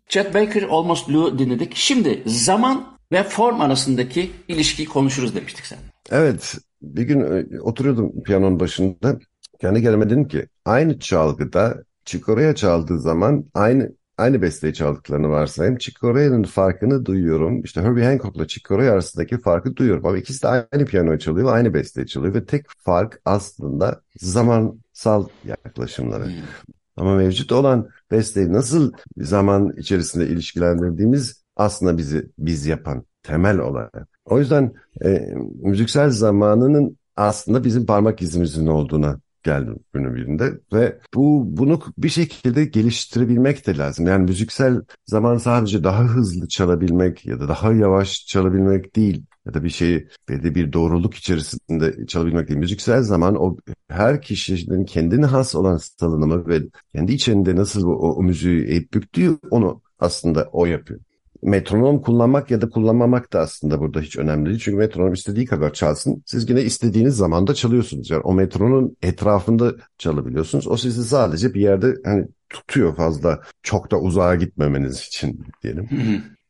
Chet 0.09 0.33
Baker 0.33 0.63
Almost 0.63 1.09
Blue 1.09 1.39
dinledik. 1.39 1.75
Şimdi 1.75 2.23
zaman 2.25 2.92
ve 3.13 3.23
form 3.23 3.61
arasındaki 3.61 4.31
ilişkiyi 4.47 4.87
konuşuruz 4.87 5.35
demiştik 5.35 5.65
sen. 5.65 5.79
Evet. 6.11 6.55
Bir 6.81 7.03
gün 7.03 7.21
e, 7.21 7.61
oturuyordum 7.61 8.23
piyanonun 8.23 8.59
başında. 8.59 9.19
Kendi 9.61 9.81
kendime 9.81 10.05
dedim 10.05 10.27
ki 10.27 10.47
aynı 10.65 10.99
çalgıda 10.99 11.83
Chick 12.05 12.55
çaldığı 12.55 12.99
zaman 12.99 13.45
aynı 13.53 13.91
aynı 14.17 14.41
besteyi 14.41 14.73
çaldıklarını 14.73 15.29
varsayayım. 15.29 15.77
Chick 15.77 15.99
farkını 16.47 17.05
duyuyorum. 17.05 17.63
İşte 17.63 17.81
Herbie 17.81 18.05
Hancock'la 18.05 18.47
Chick 18.47 18.71
arasındaki 18.71 19.37
farkı 19.41 19.75
duyuyorum. 19.75 20.05
Ama 20.05 20.17
ikisi 20.17 20.43
de 20.43 20.47
aynı 20.47 20.85
piyano 20.85 21.17
çalıyor, 21.17 21.53
aynı 21.53 21.73
besteyi 21.73 22.07
çalıyor 22.07 22.33
ve 22.33 22.45
tek 22.45 22.65
fark 22.77 23.21
aslında 23.25 24.01
zamansal 24.15 25.27
yaklaşımları. 25.45 26.25
Hmm. 26.25 26.33
Ama 26.97 27.15
mevcut 27.15 27.51
olan 27.51 27.89
besteyi 28.11 28.53
nasıl 28.53 28.91
zaman 29.17 29.73
içerisinde 29.77 30.27
ilişkilendirdiğimiz 30.27 31.42
aslında 31.63 31.97
bizi 31.97 32.29
biz 32.39 32.65
yapan 32.65 33.03
temel 33.23 33.57
olarak. 33.59 34.07
O 34.25 34.39
yüzden 34.39 34.73
e, 35.05 35.33
müziksel 35.61 36.09
zamanının 36.09 36.97
aslında 37.15 37.63
bizim 37.63 37.85
parmak 37.85 38.21
izimizin 38.21 38.67
olduğuna 38.67 39.19
geldim 39.43 39.79
günün 39.93 40.15
birinde 40.15 40.59
ve 40.73 40.99
bu 41.13 41.43
bunu 41.57 41.81
bir 41.97 42.09
şekilde 42.09 42.65
geliştirebilmek 42.65 43.67
de 43.67 43.77
lazım. 43.77 44.07
Yani 44.07 44.23
müziksel 44.23 44.81
zaman 45.05 45.37
sadece 45.37 45.83
daha 45.83 46.03
hızlı 46.03 46.47
çalabilmek 46.47 47.25
ya 47.25 47.39
da 47.39 47.47
daha 47.47 47.73
yavaş 47.73 48.25
çalabilmek 48.25 48.95
değil 48.95 49.25
ya 49.45 49.53
da 49.53 49.63
bir 49.63 49.69
şeyi 49.69 50.07
belli 50.29 50.55
bir 50.55 50.73
doğruluk 50.73 51.15
içerisinde 51.15 52.07
çalabilmek 52.07 52.47
değil. 52.47 52.59
Müziksel 52.59 53.01
zaman 53.01 53.35
o 53.35 53.57
her 53.87 54.21
kişinin 54.21 54.85
kendine 54.85 55.25
has 55.25 55.55
olan 55.55 55.77
salınımı 55.77 56.47
ve 56.47 56.61
kendi 56.95 57.13
içinde 57.13 57.55
nasıl 57.55 57.87
o, 57.87 57.91
o 57.91 58.23
müziği 58.23 58.87
büktüğü 58.93 59.37
onu 59.51 59.81
aslında 59.99 60.49
o 60.51 60.65
yapıyor 60.65 60.99
metronom 61.43 62.01
kullanmak 62.01 62.51
ya 62.51 62.61
da 62.61 62.69
kullanmamak 62.69 63.33
da 63.33 63.39
aslında 63.39 63.79
burada 63.79 64.01
hiç 64.01 64.17
önemli 64.17 64.49
değil. 64.49 64.59
Çünkü 64.63 64.77
metronom 64.77 65.13
istediği 65.13 65.45
kadar 65.45 65.73
çalsın. 65.73 66.23
Siz 66.25 66.49
yine 66.49 66.61
istediğiniz 66.61 67.15
zamanda 67.15 67.53
çalıyorsunuz. 67.53 68.09
Yani 68.09 68.21
o 68.21 68.33
metronun 68.33 68.97
etrafında 69.01 69.73
çalabiliyorsunuz. 69.97 70.67
O 70.67 70.77
sizi 70.77 71.03
sadece 71.03 71.53
bir 71.53 71.61
yerde 71.61 71.95
hani 72.05 72.27
tutuyor 72.49 72.95
fazla 72.95 73.41
çok 73.63 73.91
da 73.91 73.99
uzağa 73.99 74.35
gitmemeniz 74.35 74.99
için 74.99 75.45
diyelim. 75.63 75.89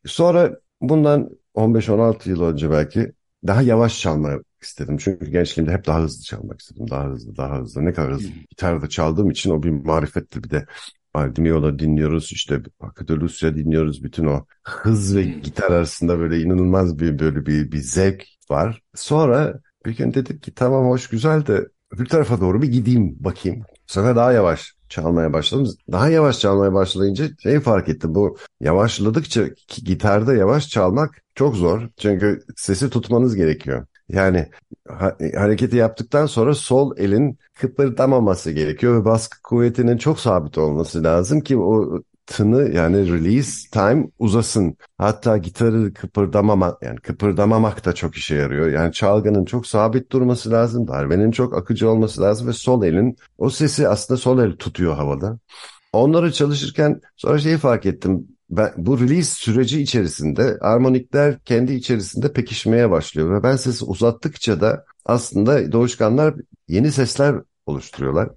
Sonra 0.06 0.60
bundan 0.82 1.30
15-16 1.56 2.30
yıl 2.30 2.42
önce 2.42 2.72
belki 2.72 3.12
daha 3.48 3.62
yavaş 3.62 4.00
çalmak 4.00 4.46
istedim. 4.62 4.98
Çünkü 4.98 5.26
gençliğimde 5.32 5.74
hep 5.74 5.88
daha 5.88 6.02
hızlı 6.02 6.24
çalmak 6.24 6.62
istedim. 6.62 6.90
Daha 6.90 7.06
hızlı, 7.06 7.38
daha 7.38 7.60
hızlı. 7.60 7.86
Ne 7.86 7.94
kadar 7.94 8.12
hızlı. 8.12 8.30
Gitarda 8.50 8.90
çaldığım 8.90 9.30
için 9.30 9.52
o 9.52 9.64
bir 9.64 9.70
marifetti 9.70 10.44
bir 10.44 10.50
de. 10.50 10.66
Aldimiola 11.14 11.80
dinliyoruz 11.80 12.32
işte 12.34 12.62
Rusya 13.10 13.56
dinliyoruz 13.56 14.04
bütün 14.04 14.26
o 14.26 14.46
hız 14.64 15.16
ve 15.16 15.26
hmm. 15.26 15.42
gitar 15.42 15.72
arasında 15.72 16.20
böyle 16.20 16.42
inanılmaz 16.42 17.00
bir 17.00 17.20
böyle 17.20 17.46
bir, 17.46 17.72
bir 17.72 17.78
zevk 17.78 18.26
var. 18.50 18.82
Sonra 18.96 19.60
bir 19.86 19.98
gün 19.98 20.14
dedik 20.14 20.44
ki 20.44 20.54
tamam 20.54 20.86
hoş 20.86 21.08
güzel 21.08 21.46
de 21.46 21.68
öbür 21.92 22.06
tarafa 22.06 22.42
doğru 22.42 22.62
bir 22.62 22.68
gideyim 22.68 23.16
bakayım. 23.20 23.64
Sonra 23.88 24.16
daha 24.16 24.32
yavaş 24.32 24.74
çalmaya 24.90 25.34
başladım. 25.34 25.68
Daha 25.92 26.10
yavaş 26.10 26.40
çalmaya 26.40 26.74
başlayınca 26.74 27.26
şeyi 27.44 27.60
fark 27.60 27.90
ettim. 27.90 28.16
Bu 28.16 28.38
yavaşladıkça 28.60 29.44
gitarda 29.68 30.34
yavaş 30.34 30.70
çalmak 30.70 31.22
çok 31.36 31.56
zor. 31.56 31.90
Çünkü 31.98 32.40
sesi 32.56 32.90
tutmanız 32.90 33.36
gerekiyor. 33.36 33.86
Yani 34.14 34.50
ha, 34.90 35.18
hareketi 35.36 35.76
yaptıktan 35.78 36.26
sonra 36.26 36.54
sol 36.56 36.98
elin 36.98 37.38
kıpırdamaması 37.54 38.52
gerekiyor 38.52 39.02
ve 39.02 39.06
baskı 39.06 39.42
kuvvetinin 39.44 39.98
çok 39.98 40.20
sabit 40.20 40.58
olması 40.58 41.04
lazım 41.04 41.42
ki 41.42 41.58
o 41.58 42.02
tını 42.26 42.72
yani 42.76 43.12
release 43.14 43.70
time 43.72 44.08
uzasın. 44.20 44.78
Hatta 44.98 45.38
gitarı 45.38 45.94
kıpırdamamak 45.94 46.84
yani 46.84 46.98
kıpırdamamak 46.98 47.86
da 47.86 47.94
çok 47.94 48.16
işe 48.16 48.36
yarıyor. 48.36 48.68
Yani 48.70 48.94
çalgının 48.94 49.46
çok 49.46 49.68
sabit 49.68 50.12
durması 50.12 50.52
lazım. 50.52 50.88
Darbenin 50.88 51.32
çok 51.32 51.58
akıcı 51.58 51.90
olması 51.90 52.22
lazım 52.22 52.48
ve 52.48 52.54
sol 52.54 52.84
elin 52.84 53.18
o 53.38 53.50
sesi 53.50 53.88
aslında 53.88 54.18
sol 54.18 54.40
el 54.40 54.52
tutuyor 54.52 54.96
havada. 54.96 55.40
Onları 55.94 56.34
çalışırken 56.34 57.02
sonra 57.16 57.40
şeyi 57.40 57.58
fark 57.58 57.86
ettim. 57.86 58.28
Ben, 58.58 58.74
bu 58.78 59.00
release 59.00 59.36
süreci 59.36 59.82
içerisinde 59.82 60.58
armonikler 60.62 61.40
kendi 61.40 61.74
içerisinde 61.74 62.34
pekişmeye 62.34 62.92
başlıyor 62.92 63.36
ve 63.36 63.44
ben 63.44 63.56
sesi 63.56 63.86
uzattıkça 63.86 64.62
da 64.62 64.86
aslında 65.06 65.72
doğuşkanlar 65.72 66.36
yeni 66.68 66.92
sesler 66.92 67.36
oluşturuyorlar. 67.66 68.30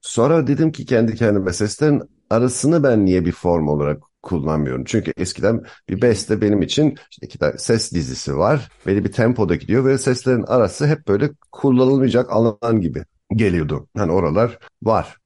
Sonra 0.00 0.46
dedim 0.46 0.72
ki 0.72 0.86
kendi 0.86 1.14
kendime 1.14 1.52
seslerin 1.52 2.02
arasını 2.30 2.82
ben 2.82 3.04
niye 3.06 3.24
bir 3.24 3.32
form 3.32 3.68
olarak 3.68 4.02
kullanmıyorum. 4.22 4.84
Çünkü 4.84 5.12
eskiden 5.16 5.62
bir 5.88 6.02
beste 6.02 6.40
benim 6.40 6.62
için 6.62 6.96
işte 7.10 7.26
iki 7.26 7.38
tane 7.38 7.58
ses 7.58 7.92
dizisi 7.92 8.36
var. 8.36 8.68
Belli 8.86 9.04
bir 9.04 9.12
tempoda 9.12 9.54
gidiyor 9.54 9.84
ve 9.84 9.98
seslerin 9.98 10.42
arası 10.42 10.86
hep 10.86 11.08
böyle 11.08 11.30
kullanılmayacak 11.52 12.32
alan 12.32 12.80
gibi 12.80 13.04
geliyordu. 13.36 13.88
Hani 13.96 14.12
oralar 14.12 14.58
var. 14.82 15.16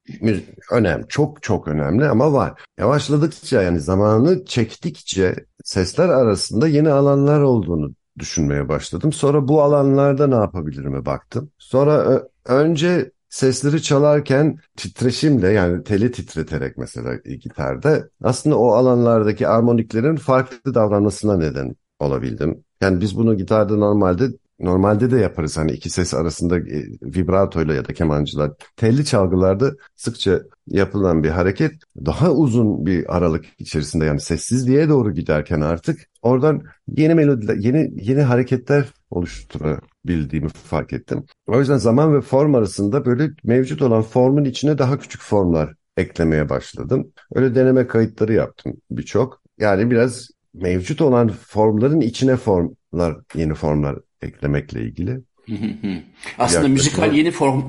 Önemli. 0.71 1.05
Çok 1.09 1.43
çok 1.43 1.69
önemli 1.69 2.05
ama 2.05 2.33
var. 2.33 2.63
Yavaşladıkça 2.79 3.63
yani 3.63 3.81
zamanı 3.81 4.45
çektikçe 4.45 5.35
sesler 5.65 6.09
arasında 6.09 6.69
yeni 6.69 6.91
alanlar 6.91 7.41
olduğunu 7.41 7.95
düşünmeye 8.19 8.69
başladım. 8.69 9.13
Sonra 9.13 9.49
bu 9.49 9.63
alanlarda 9.63 10.27
ne 10.27 10.35
yapabilirime 10.35 11.07
baktım. 11.07 11.51
Sonra 11.59 12.23
önce 12.45 13.11
sesleri 13.29 13.83
çalarken 13.83 14.59
titreşimle 14.77 15.49
yani 15.49 15.85
teli 15.85 16.13
titreterek 16.13 16.79
mesela 16.79 17.17
gitarda 17.17 18.09
aslında 18.23 18.59
o 18.59 18.69
alanlardaki 18.69 19.49
armoniklerin 19.49 20.17
farklı 20.17 20.75
davranmasına 20.75 21.37
neden 21.37 21.77
olabildim. 21.99 22.65
Yani 22.81 23.01
biz 23.01 23.17
bunu 23.17 23.37
gitarda 23.37 23.77
normalde 23.77 24.25
Normalde 24.61 25.11
de 25.11 25.19
yaparız 25.19 25.57
hani 25.57 25.73
iki 25.73 25.91
ses 25.91 26.15
arasında 26.15 26.59
e, 26.59 26.85
vibratoyla 27.03 27.75
ya 27.75 27.89
da 27.89 27.93
kemancılar. 27.93 28.53
Telli 28.77 29.05
çalgılarda 29.05 29.73
sıkça 29.97 30.43
yapılan 30.67 31.25
bir 31.25 31.29
hareket 31.29 31.73
daha 31.97 32.33
uzun 32.33 32.87
bir 32.87 33.17
aralık 33.17 33.45
içerisinde 33.59 34.05
yani 34.05 34.21
sessizliğe 34.21 34.89
doğru 34.89 35.15
giderken 35.15 35.61
artık 35.61 36.01
oradan 36.23 36.63
yeni 36.89 37.15
melodiler, 37.15 37.55
yeni 37.57 37.91
yeni 37.95 38.23
hareketler 38.23 38.89
oluşturabildiğimi 39.11 40.49
fark 40.49 40.93
ettim. 40.93 41.25
O 41.47 41.61
yüzden 41.61 41.77
zaman 41.77 42.15
ve 42.15 42.21
form 42.21 42.55
arasında 42.55 43.05
böyle 43.05 43.31
mevcut 43.45 43.83
olan 43.83 44.03
formun 44.03 44.45
içine 44.45 44.79
daha 44.79 44.99
küçük 44.99 45.23
formlar 45.23 45.75
eklemeye 45.97 46.49
başladım. 46.49 47.13
Öyle 47.35 47.55
deneme 47.55 47.87
kayıtları 47.87 48.33
yaptım 48.33 48.73
birçok. 48.91 49.43
Yani 49.59 49.91
biraz 49.91 50.29
mevcut 50.55 51.01
olan 51.01 51.29
formların 51.29 52.01
içine 52.01 52.37
formlar, 52.37 53.17
yeni 53.35 53.55
formlar 53.55 53.99
eklemekle 54.23 54.83
ilgili. 54.83 55.21
Aslında 56.39 56.69
müzikal 56.69 57.15
yeni 57.15 57.31
form 57.31 57.63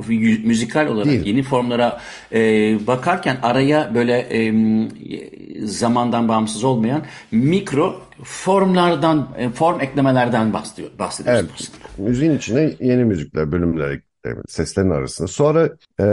müzikal 0.44 0.88
olarak 0.88 1.06
Değil. 1.06 1.26
yeni 1.26 1.44
formlara 1.44 2.02
e, 2.32 2.40
bakarken 2.88 3.38
araya 3.42 3.96
böyle 3.96 4.18
e, 4.20 4.54
zamandan 5.66 6.28
bağımsız 6.28 6.64
olmayan 6.64 7.04
mikro 7.32 8.02
formlardan 8.24 9.30
e, 9.38 9.50
form 9.50 9.82
eklemelerden 9.82 10.54
bahsediyor 10.54 10.90
bahsediyoruz 11.00 11.42
evet, 11.42 11.52
aslında. 11.54 12.10
Müziğin 12.10 12.38
içine 12.38 12.74
yeni 12.80 13.06
müzikler 13.06 13.52
bölümler 13.52 14.00
seslerin 14.48 14.90
arasında. 14.90 15.28
Sonra 15.28 15.70
e, 16.00 16.06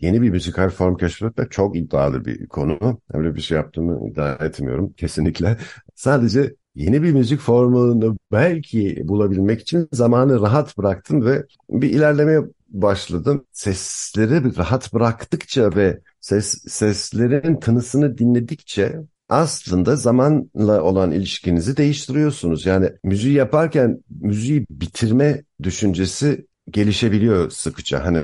yeni 0.00 0.22
bir 0.22 0.30
müzikal 0.30 0.70
form 0.70 0.96
keşfetmek 0.96 1.52
çok 1.52 1.76
iddialı 1.76 2.24
bir 2.24 2.46
konu. 2.46 3.00
Öyle 3.12 3.34
bir 3.34 3.40
şey 3.40 3.56
yaptığımı 3.56 4.10
iddia 4.10 4.32
etmiyorum 4.32 4.92
kesinlikle. 4.92 5.56
Sadece 5.94 6.54
yeni 6.76 7.02
bir 7.02 7.12
müzik 7.12 7.40
formunu 7.40 8.16
belki 8.32 9.02
bulabilmek 9.04 9.60
için 9.60 9.88
zamanı 9.92 10.40
rahat 10.40 10.78
bıraktım 10.78 11.24
ve 11.24 11.46
bir 11.70 11.90
ilerlemeye 11.90 12.40
başladım. 12.68 13.44
Sesleri 13.52 14.56
rahat 14.56 14.94
bıraktıkça 14.94 15.76
ve 15.76 16.00
ses 16.20 16.62
seslerin 16.68 17.60
tınısını 17.60 18.18
dinledikçe 18.18 18.96
aslında 19.28 19.96
zamanla 19.96 20.82
olan 20.82 21.10
ilişkinizi 21.10 21.76
değiştiriyorsunuz. 21.76 22.66
Yani 22.66 22.90
müziği 23.04 23.34
yaparken 23.34 24.00
müziği 24.20 24.66
bitirme 24.70 25.42
düşüncesi 25.62 26.46
gelişebiliyor 26.70 27.50
sıkıca. 27.50 28.04
Hani 28.04 28.22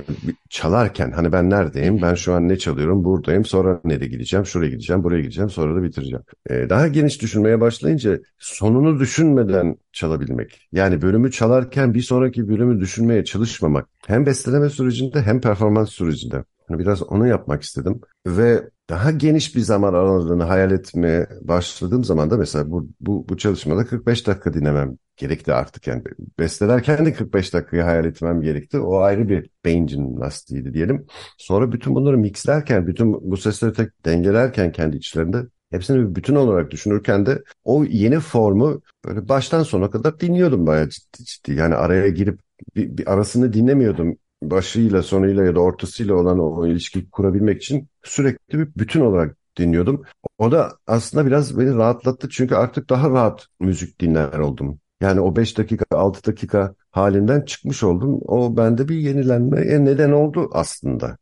çalarken 0.51 1.11
hani 1.11 1.33
ben 1.33 1.51
neredeyim, 1.51 2.03
ben 2.03 2.15
şu 2.15 2.35
an 2.35 2.49
ne 2.49 2.59
çalıyorum, 2.59 3.05
buradayım, 3.05 3.45
sonra 3.45 3.81
nereye 3.85 4.07
gideceğim, 4.07 4.47
şuraya 4.47 4.71
gideceğim, 4.71 5.05
buraya 5.05 5.21
gideceğim, 5.21 5.51
sonra 5.51 5.77
da 5.77 5.83
bitireceğim. 5.83 6.23
Ee, 6.51 6.71
daha 6.71 6.89
geniş 6.89 7.23
düşünmeye 7.23 7.61
başlayınca 7.61 8.19
sonunu 8.39 9.01
düşünmeden 9.01 9.77
çalabilmek. 9.93 10.69
Yani 10.73 11.03
bölümü 11.03 11.31
çalarken 11.31 11.95
bir 11.95 12.03
sonraki 12.03 12.49
bölümü 12.49 12.81
düşünmeye 12.81 13.25
çalışmamak. 13.25 13.89
Hem 14.07 14.27
besteleme 14.27 14.71
sürecinde 14.71 15.23
hem 15.23 15.41
performans 15.41 15.91
sürecinde. 15.91 16.45
Hani 16.69 16.79
biraz 16.79 17.03
onu 17.03 17.27
yapmak 17.27 17.63
istedim. 17.63 18.01
Ve 18.27 18.71
daha 18.91 19.11
geniş 19.11 19.57
bir 19.57 19.61
zaman 19.61 19.95
aralığını 19.95 20.45
hayal 20.45 20.71
etmeye 20.71 21.29
başladığım 21.43 22.05
zaman 22.05 22.31
da 22.31 22.37
mesela 22.37 22.71
bu, 22.71 22.89
bu, 23.01 23.29
bu 23.29 23.37
çalışmada 23.37 23.87
45 23.87 24.27
dakika 24.27 24.55
dinlemem 24.55 24.99
gerekti 25.17 25.53
artık. 25.53 25.87
Yani 25.87 26.03
bestelerken 26.39 27.07
de 27.07 27.13
45 27.13 27.55
dakikayı 27.55 27.83
hayal 27.83 28.05
etmem 28.05 28.41
gerekti. 28.41 28.79
O 28.79 28.99
ayrı 28.99 29.29
bir 29.29 29.51
beyin 29.65 29.87
jimnastiğiydi 29.87 30.75
diyelim. 30.75 31.07
Sonra 31.39 31.73
bütün 31.73 31.95
bunları 31.95 32.19
mixlerken, 32.19 32.87
bütün 32.87 33.31
bu 33.31 33.37
sesleri 33.37 33.73
tek 33.73 34.05
dengelerken 34.05 34.73
kendi 34.73 34.97
içlerinde 34.97 35.47
hepsini 35.71 36.11
bir 36.11 36.15
bütün 36.15 36.35
olarak 36.35 36.71
düşünürken 36.71 37.27
de 37.27 37.43
o 37.65 37.85
yeni 37.85 38.21
formu 38.21 38.83
böyle 39.05 39.29
baştan 39.29 39.63
sona 39.63 39.91
kadar 39.91 40.21
dinliyordum 40.21 40.67
bayağı 40.67 40.89
ciddi 40.89 41.25
ciddi. 41.25 41.53
Yani 41.53 41.75
araya 41.75 42.09
girip 42.09 42.41
bir, 42.77 42.97
bir 42.99 43.13
arasını 43.13 43.53
dinlemiyordum 43.53 44.17
başıyla 44.51 45.03
sonuyla 45.03 45.45
ya 45.45 45.55
da 45.55 45.61
ortasıyla 45.61 46.15
olan 46.15 46.39
o 46.39 46.67
ilişkiyi 46.67 47.11
kurabilmek 47.11 47.63
için 47.63 47.89
sürekli 48.03 48.59
bir 48.59 48.69
bütün 48.77 49.01
olarak 49.01 49.37
dinliyordum. 49.57 50.03
O 50.39 50.53
da 50.53 50.73
aslında 50.87 51.27
biraz 51.27 51.59
beni 51.59 51.75
rahatlattı 51.77 52.29
çünkü 52.29 52.55
artık 52.55 52.91
daha 52.91 53.11
rahat 53.11 53.47
müzik 53.61 54.01
dinler 54.01 54.39
oldum. 54.39 54.79
Yani 55.01 55.21
o 55.21 55.37
5 55.37 55.59
dakika 55.59 55.85
6 55.91 56.27
dakika 56.27 56.75
halinden 56.91 57.41
çıkmış 57.41 57.83
oldum. 57.83 58.21
O 58.23 58.57
bende 58.57 58.89
bir 58.89 58.97
yenilenmeye 58.97 59.85
neden 59.85 60.13
oldu 60.13 60.51
aslında. 60.53 61.17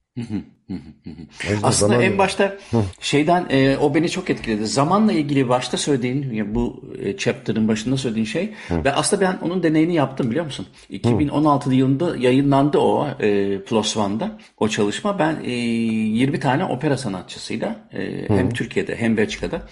Aslında 1.63 1.93
zaman... 1.93 2.03
en 2.03 2.19
başta 2.19 2.57
şeyden 3.01 3.47
e, 3.51 3.77
o 3.77 3.95
beni 3.95 4.09
çok 4.09 4.31
etkiledi. 4.31 4.67
Zamanla 4.67 5.13
ilgili 5.13 5.49
başta 5.49 5.77
söylediğin 5.77 6.33
ya 6.33 6.55
bu 6.55 6.85
e, 7.03 7.17
chapter'ın 7.17 7.69
başında 7.69 7.97
söylediğin 7.97 8.27
şey 8.27 8.53
Hı. 8.69 8.85
ve 8.85 8.93
aslında 8.93 9.23
ben 9.23 9.39
onun 9.47 9.63
deneyini 9.63 9.95
yaptım 9.95 10.31
biliyor 10.31 10.45
musun? 10.45 10.67
2016 10.91 11.71
Hı. 11.71 11.75
yılında 11.75 12.17
yayınlandı 12.17 12.79
o 12.79 13.09
e, 13.21 13.59
Plus 13.63 13.97
One'da 13.97 14.39
o 14.59 14.69
çalışma. 14.69 15.19
Ben 15.19 15.37
e, 15.45 15.51
20 15.51 16.41
tane 16.41 16.65
opera 16.65 16.97
sanatçısıyla 16.97 17.77
e, 17.93 18.29
hem 18.29 18.51
Türkiye'de 18.51 18.97
hem 18.97 19.17
Belçika'da 19.17 19.63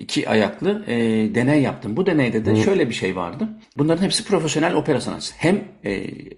iki 0.00 0.28
ayaklı 0.28 0.84
e, 0.86 0.94
deney 1.34 1.62
yaptım. 1.62 1.96
Bu 1.96 2.06
deneyde 2.06 2.44
de 2.44 2.50
Hı. 2.52 2.56
şöyle 2.56 2.88
bir 2.88 2.94
şey 2.94 3.16
vardı. 3.16 3.48
Bunların 3.78 4.04
hepsi 4.04 4.24
profesyonel 4.24 4.74
opera 4.74 5.00
sanatçısı. 5.00 5.34
Hem 5.38 5.64
e, 5.84 5.90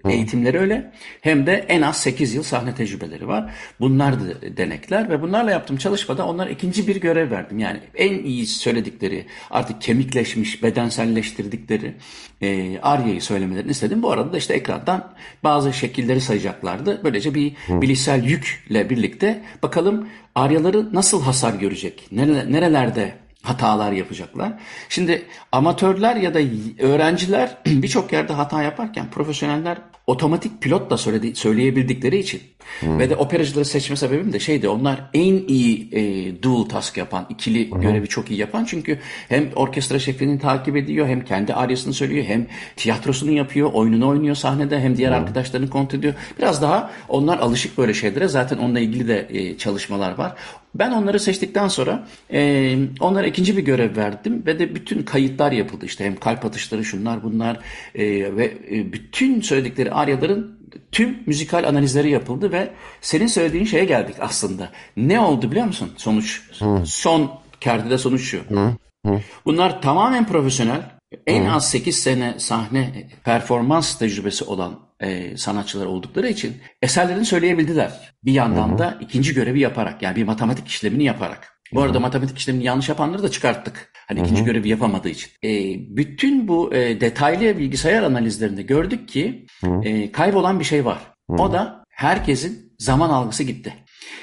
eğitimleri 0.09 0.59
öyle 0.59 0.93
hem 1.21 1.47
de 1.47 1.65
en 1.69 1.83
az 1.83 1.97
8 1.97 2.35
yıl 2.35 2.43
sahne 2.43 2.75
tecrübeleri 2.75 3.29
var. 3.29 3.55
Bunlar 3.81 4.02
da 4.11 4.57
denekler 4.57 5.11
ve 5.11 5.23
bunlarla 5.23 5.51
yaptığım 5.51 5.77
çalışmada 5.77 6.27
onlara 6.27 6.51
ikinci 6.51 6.89
bir 6.89 7.01
görev 7.01 7.31
verdim. 7.31 7.59
Yani 7.59 7.81
en 7.95 8.25
iyi 8.25 8.47
söyledikleri, 8.47 9.27
artık 9.51 9.83
kemikleşmiş, 9.83 10.63
bedenselleştirdikleri 10.63 11.95
e, 12.41 12.79
Arya'yı 12.81 13.23
söylemelerini 13.23 13.71
istedim. 13.71 14.03
Bu 14.03 14.13
arada 14.13 14.33
da 14.33 14.39
işte 14.39 14.55
ekrandan 14.55 15.13
bazı 15.45 15.73
şekilleri 15.73 16.21
sayacaklardı. 16.21 17.01
Böylece 17.05 17.35
bir 17.35 17.53
bilişsel 17.69 18.25
yükle 18.25 18.91
birlikte 18.91 19.43
bakalım 19.63 20.09
Aryaları 20.35 20.95
nasıl 20.95 21.23
hasar 21.23 21.55
görecek? 21.55 22.07
Nerelerde 22.11 23.15
hatalar 23.43 23.93
yapacaklar. 23.93 24.53
Şimdi 24.89 25.23
amatörler 25.53 26.17
ya 26.17 26.35
da 26.35 26.39
öğrenciler 26.79 27.59
birçok 27.67 28.13
yerde 28.13 28.33
hata 28.33 28.63
yaparken 28.63 29.11
profesyoneller 29.11 29.79
otomatik 30.07 30.63
pilotla 30.63 30.99
söyledi, 30.99 31.35
söyleyebildikleri 31.35 32.19
için 32.19 32.41
hmm. 32.81 32.99
ve 32.99 33.11
de 33.11 33.17
operacıları 33.17 33.65
seçme 33.65 33.97
sebebim 33.97 34.33
de 34.33 34.41
şeydi 34.41 34.69
onlar 34.69 35.11
en 35.15 35.35
iyi 35.49 35.89
e, 35.93 36.43
dual 36.43 36.65
task 36.65 36.97
yapan, 36.97 37.27
ikili 37.31 37.71
hmm. 37.71 37.81
görevi 37.81 38.09
çok 38.09 38.31
iyi 38.31 38.41
yapan 38.41 38.65
çünkü 38.65 38.99
hem 39.29 39.51
orkestra 39.57 39.99
şefini 39.99 40.39
takip 40.39 40.77
ediyor 40.77 41.07
hem 41.07 41.25
kendi 41.25 41.55
aryasını 41.55 41.95
söylüyor 41.95 42.25
hem 42.25 42.47
tiyatrosunu 42.77 43.31
yapıyor, 43.31 43.71
oyununu 43.73 44.09
oynuyor 44.09 44.35
sahnede 44.35 44.81
hem 44.81 44.97
diğer 44.97 45.11
hmm. 45.11 45.19
arkadaşlarını 45.19 45.71
kontrol 45.71 45.99
ediyor. 45.99 46.15
Biraz 46.39 46.63
daha 46.63 46.91
onlar 47.09 47.39
alışık 47.39 47.79
böyle 47.79 47.95
şeylere 47.95 48.29
zaten 48.29 48.59
onunla 48.59 48.81
ilgili 48.81 49.09
de 49.09 49.29
e, 49.31 49.59
çalışmalar 49.59 50.19
var. 50.19 50.35
Ben 50.75 50.91
onları 50.91 51.21
seçtikten 51.21 51.69
sonra 51.69 52.07
e, 52.33 52.77
onlara 53.01 53.27
ikinci 53.27 53.57
bir 53.57 53.63
görev 53.63 53.97
verdim 53.97 54.43
ve 54.47 54.59
de 54.59 54.75
bütün 54.75 55.03
kayıtlar 55.03 55.53
yapıldı. 55.53 55.87
İşte 55.87 56.05
hem 56.05 56.17
kalp 56.17 56.45
atışları 56.45 56.85
şunlar 56.85 57.23
bunlar 57.23 57.59
e, 57.95 58.37
ve 58.37 58.53
e, 58.71 58.93
bütün 58.93 59.41
söyledikleri 59.41 59.92
aryaların 59.93 60.59
tüm 60.93 61.19
müzikal 61.27 61.69
analizleri 61.69 62.11
yapıldı 62.11 62.53
ve 62.53 62.71
senin 63.01 63.27
söylediğin 63.27 63.65
şeye 63.65 63.85
geldik 63.85 64.17
aslında. 64.21 64.69
Ne 64.97 65.21
oldu 65.21 65.51
biliyor 65.51 65.67
musun 65.67 65.91
sonuç? 65.97 66.43
Hı. 66.59 66.83
Son 66.87 67.31
kerdide 67.61 67.99
sonuç 67.99 68.23
şu. 68.23 68.41
Hı. 68.49 68.77
Hı. 69.07 69.21
Bunlar 69.45 69.83
tamamen 69.83 70.27
profesyonel. 70.27 70.81
En 71.27 71.45
az 71.45 71.71
8 71.71 71.99
sene 71.99 72.35
sahne 72.39 73.09
performans 73.25 73.99
tecrübesi 73.99 74.45
olan 74.45 74.81
e, 75.01 75.37
sanatçılar 75.37 75.87
oldukları 75.87 76.29
için 76.29 76.57
eserlerini 76.83 77.25
söyleyebildiler. 77.25 78.15
Bir 78.25 78.33
yandan 78.33 78.79
da 78.79 78.99
ikinci 79.01 79.35
görevi 79.35 79.61
yaparak 79.61 80.03
yani 80.03 80.17
bir 80.17 80.25
matematik 80.25 80.69
işlemini 80.69 81.05
yaparak. 81.05 81.52
Bu 81.75 81.83
arada 81.83 82.01
matematik 82.01 82.39
işlemini 82.39 82.65
yanlış 82.65 82.89
yapanları 82.89 83.23
da 83.23 83.31
çıkarttık. 83.31 83.93
Hani 84.09 84.19
Hı-hı. 84.19 84.27
ikinci 84.27 84.45
görevi 84.45 84.69
yapamadığı 84.69 85.09
için. 85.09 85.31
E, 85.45 85.51
bütün 85.97 86.49
bu 86.49 86.75
e, 86.75 87.01
detaylı 87.01 87.59
bilgisayar 87.59 88.03
analizlerinde 88.03 88.63
gördük 88.63 89.09
ki 89.09 89.47
e, 89.83 90.13
kaybolan 90.13 90.61
bir 90.61 90.65
şey 90.65 90.85
var. 90.85 90.99
Hı-hı. 91.31 91.43
O 91.43 91.53
da 91.53 91.85
herkesin 91.89 92.75
zaman 92.79 93.11
algısı 93.11 93.43
gitti. 93.43 93.75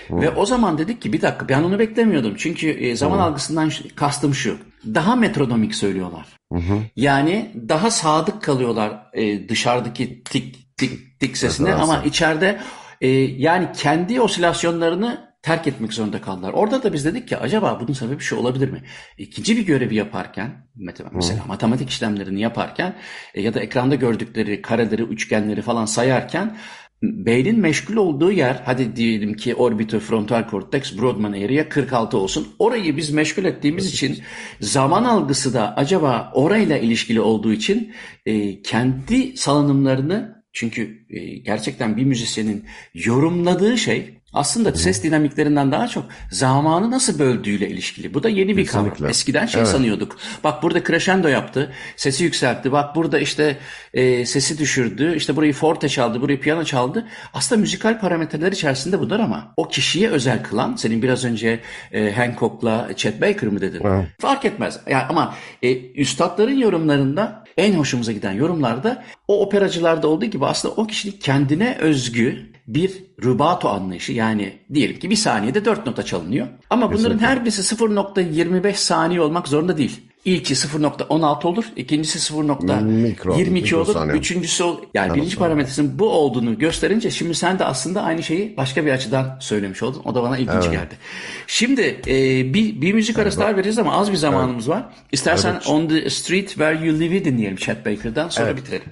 Hı. 0.07 0.21
Ve 0.21 0.29
o 0.29 0.45
zaman 0.45 0.77
dedik 0.77 1.01
ki 1.01 1.13
bir 1.13 1.21
dakika 1.21 1.49
ben 1.49 1.63
onu 1.63 1.79
beklemiyordum. 1.79 2.33
Çünkü 2.37 2.69
e, 2.69 2.95
zaman 2.95 3.17
Hı. 3.17 3.21
algısından 3.21 3.71
kastım 3.95 4.33
şu. 4.33 4.57
Daha 4.85 5.15
metronomik 5.15 5.75
söylüyorlar. 5.75 6.25
Hı 6.53 6.59
hı. 6.59 6.81
Yani 6.95 7.51
daha 7.69 7.91
sadık 7.91 8.41
kalıyorlar 8.41 9.09
e, 9.13 9.49
dışarıdaki 9.49 10.23
tik 10.23 10.77
tik 10.77 11.19
tik 11.19 11.37
sesine 11.37 11.73
ama 11.73 12.03
içeride 12.03 12.59
e, 13.01 13.07
yani 13.17 13.67
kendi 13.77 14.21
osilasyonlarını 14.21 15.28
terk 15.41 15.67
etmek 15.67 15.93
zorunda 15.93 16.21
kaldılar. 16.21 16.53
Orada 16.53 16.83
da 16.83 16.93
biz 16.93 17.05
dedik 17.05 17.27
ki 17.27 17.37
acaba 17.37 17.79
bunun 17.81 17.93
sebebi 17.93 18.19
şu 18.19 18.35
olabilir 18.35 18.69
mi? 18.69 18.83
İkinci 19.17 19.57
bir 19.57 19.65
görevi 19.65 19.95
yaparken 19.95 20.67
mesela 20.75 21.11
hmm. 21.11 21.47
matematik 21.47 21.89
işlemlerini 21.89 22.41
yaparken 22.41 22.95
e, 23.33 23.41
ya 23.41 23.53
da 23.53 23.59
ekranda 23.59 23.95
gördükleri 23.95 24.61
kareleri, 24.61 25.01
üçgenleri 25.01 25.61
falan 25.61 25.85
sayarken 25.85 26.57
beynin 27.03 27.59
meşgul 27.59 27.95
olduğu 27.95 28.31
yer 28.31 28.61
hadi 28.65 28.95
diyelim 28.95 29.33
ki 29.33 29.55
orbitofrontal 29.55 30.47
korteks 30.47 30.97
Brodmann 30.97 31.33
area 31.33 31.69
46 31.69 32.17
olsun. 32.17 32.47
Orayı 32.59 32.97
biz 32.97 33.11
meşgul 33.11 33.45
ettiğimiz 33.45 33.93
için 33.93 34.19
zaman 34.59 35.03
algısı 35.03 35.53
da 35.53 35.75
acaba 35.75 36.31
orayla 36.33 36.77
ilişkili 36.77 37.21
olduğu 37.21 37.53
için 37.53 37.93
e, 38.25 38.61
kendi 38.61 39.37
salınımlarını 39.37 40.43
çünkü 40.53 41.05
e, 41.09 41.37
gerçekten 41.37 41.97
bir 41.97 42.05
müzisyenin 42.05 42.65
yorumladığı 42.93 43.77
şey 43.77 44.18
aslında 44.33 44.73
ses 44.73 45.03
dinamiklerinden 45.03 45.71
daha 45.71 45.87
çok 45.87 46.05
zamanı 46.31 46.91
nasıl 46.91 47.19
böldüğüyle 47.19 47.69
ilişkili. 47.69 48.13
Bu 48.13 48.23
da 48.23 48.29
yeni 48.29 48.57
bir 48.57 48.65
Kesinlikle. 48.65 48.95
kavram. 48.95 49.09
Eskiden 49.09 49.45
şey 49.45 49.61
evet. 49.61 49.71
sanıyorduk. 49.71 50.17
Bak 50.43 50.63
burada 50.63 50.83
crescendo 50.83 51.27
yaptı, 51.27 51.71
sesi 51.95 52.23
yükseltti. 52.23 52.71
Bak 52.71 52.95
burada 52.95 53.19
işte 53.19 53.57
e, 53.93 54.25
sesi 54.25 54.57
düşürdü. 54.57 55.15
İşte 55.15 55.35
burayı 55.35 55.53
forte 55.53 55.89
çaldı, 55.89 56.21
burayı 56.21 56.39
piyano 56.39 56.63
çaldı. 56.63 57.07
Aslında 57.33 57.61
müzikal 57.61 57.99
parametreler 57.99 58.51
içerisinde 58.51 58.99
bunlar 58.99 59.19
ama 59.19 59.53
o 59.57 59.67
kişiye 59.67 60.09
özel 60.09 60.43
kılan, 60.43 60.75
senin 60.75 61.01
biraz 61.01 61.25
önce 61.25 61.59
e, 61.91 62.11
Hancock'la 62.11 62.89
Chet 62.95 63.21
Baker 63.21 63.49
mı 63.49 63.61
dedin? 63.61 63.81
Evet. 63.85 64.07
Fark 64.19 64.45
etmez. 64.45 64.79
Yani 64.89 65.03
ama 65.09 65.35
e, 65.61 65.91
üstadların 65.91 66.57
yorumlarında 66.57 67.43
en 67.57 67.73
hoşumuza 67.73 68.11
giden 68.11 68.31
yorumlarda 68.31 69.03
o 69.27 69.41
operacılarda 69.45 70.07
olduğu 70.07 70.25
gibi 70.25 70.45
aslında 70.45 70.75
o 70.75 70.87
kişilik 70.87 71.21
kendine 71.21 71.77
özgü 71.79 72.49
bir 72.69 73.03
rubato 73.23 73.69
anlayışı 73.69 74.13
yani 74.13 74.57
diyelim 74.73 74.99
ki 74.99 75.09
bir 75.09 75.15
saniyede 75.15 75.65
dört 75.65 75.85
nota 75.85 76.03
çalınıyor. 76.03 76.47
Ama 76.69 76.87
bunların 76.87 77.03
Kesinlikle. 77.03 77.27
her 77.27 77.45
birisi 77.45 77.75
0.25 77.75 78.73
saniye 78.73 79.21
olmak 79.21 79.47
zorunda 79.47 79.77
değil. 79.77 80.01
İlki 80.25 80.53
0.16 80.53 81.47
olur, 81.47 81.65
ikincisi 81.75 82.33
0.22 82.33 83.75
olur, 83.75 83.93
saniye. 83.93 84.17
üçüncüsü 84.17 84.63
ol, 84.63 84.77
yani 84.93 85.15
birinci 85.15 85.37
parametresinin 85.37 85.99
bu 85.99 86.09
olduğunu 86.09 86.57
gösterince 86.59 87.11
şimdi 87.11 87.35
sen 87.35 87.59
de 87.59 87.65
aslında 87.65 88.01
aynı 88.01 88.23
şeyi 88.23 88.57
başka 88.57 88.85
bir 88.85 88.91
açıdan 88.91 89.37
söylemiş 89.39 89.83
oldun. 89.83 90.01
O 90.05 90.15
da 90.15 90.23
bana 90.23 90.37
ilginç 90.37 90.53
evet. 90.63 90.71
geldi. 90.71 90.97
Şimdi 91.47 92.01
e, 92.07 92.13
bir, 92.53 92.81
bir 92.81 92.93
müzik 92.93 93.19
arası 93.19 93.39
daha 93.39 93.55
vereceğiz 93.55 93.79
ama 93.79 93.93
az 93.93 94.11
bir 94.11 94.17
zamanımız 94.17 94.67
evet. 94.67 94.77
var. 94.77 94.85
İstersen 95.11 95.53
evet. 95.53 95.67
On 95.67 95.87
the 95.87 96.09
Street 96.09 96.47
Where 96.47 96.85
You 96.85 96.99
Live'i 96.99 97.25
dinleyelim 97.25 97.57
Chet 97.57 97.85
Baker'dan 97.85 98.29
sonra 98.29 98.47
evet. 98.47 98.57
bitirelim. 98.57 98.91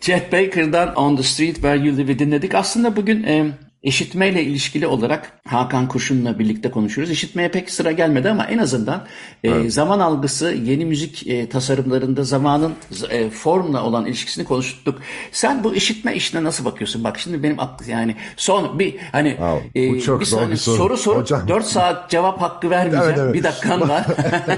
Chet 0.00 0.32
Baker'dan 0.32 0.94
On 0.94 1.16
the 1.16 1.22
Street 1.22 1.54
Where 1.54 1.76
You 1.76 1.96
Live'i 1.96 2.18
dinledik. 2.18 2.54
Aslında 2.54 2.96
bugün 2.96 3.22
e, 3.22 3.46
İşitmeyle 3.86 4.42
ilişkili 4.42 4.86
olarak 4.86 5.32
Hakan 5.48 5.88
Kurşun'la 5.88 6.38
birlikte 6.38 6.70
konuşuyoruz. 6.70 7.12
İşitmeye 7.12 7.48
pek 7.48 7.70
sıra 7.70 7.92
gelmedi 7.92 8.30
ama 8.30 8.44
en 8.44 8.58
azından 8.58 9.06
e, 9.44 9.50
evet. 9.50 9.66
e, 9.66 9.70
zaman 9.70 10.00
algısı 10.00 10.52
yeni 10.52 10.84
müzik 10.84 11.26
e, 11.26 11.48
tasarımlarında 11.48 12.24
zamanın 12.24 12.74
e, 13.10 13.30
formla 13.30 13.84
olan 13.84 14.06
ilişkisini 14.06 14.44
konuştuk. 14.44 14.98
Sen 15.32 15.64
bu 15.64 15.74
işitme 15.74 16.14
işine 16.14 16.44
nasıl 16.44 16.64
bakıyorsun? 16.64 17.04
Bak 17.04 17.18
şimdi 17.18 17.42
benim 17.42 17.60
aklı 17.60 17.90
yani 17.90 18.16
son 18.36 18.78
bir 18.78 18.96
hani 19.12 19.30
wow, 19.30 19.80
e, 19.80 20.00
çok 20.00 20.20
bir 20.20 20.26
soru, 20.26 20.56
soru 20.56 20.96
soru 20.96 21.20
Hocam. 21.20 21.48
4 21.48 21.64
saat 21.64 22.10
cevap 22.10 22.42
hakkı 22.42 22.70
vermeyeceğim. 22.70 23.06
Evet, 23.06 23.18
evet. 23.18 23.34
Bir 23.34 23.42
dakikan 23.42 23.88
var. 23.88 24.06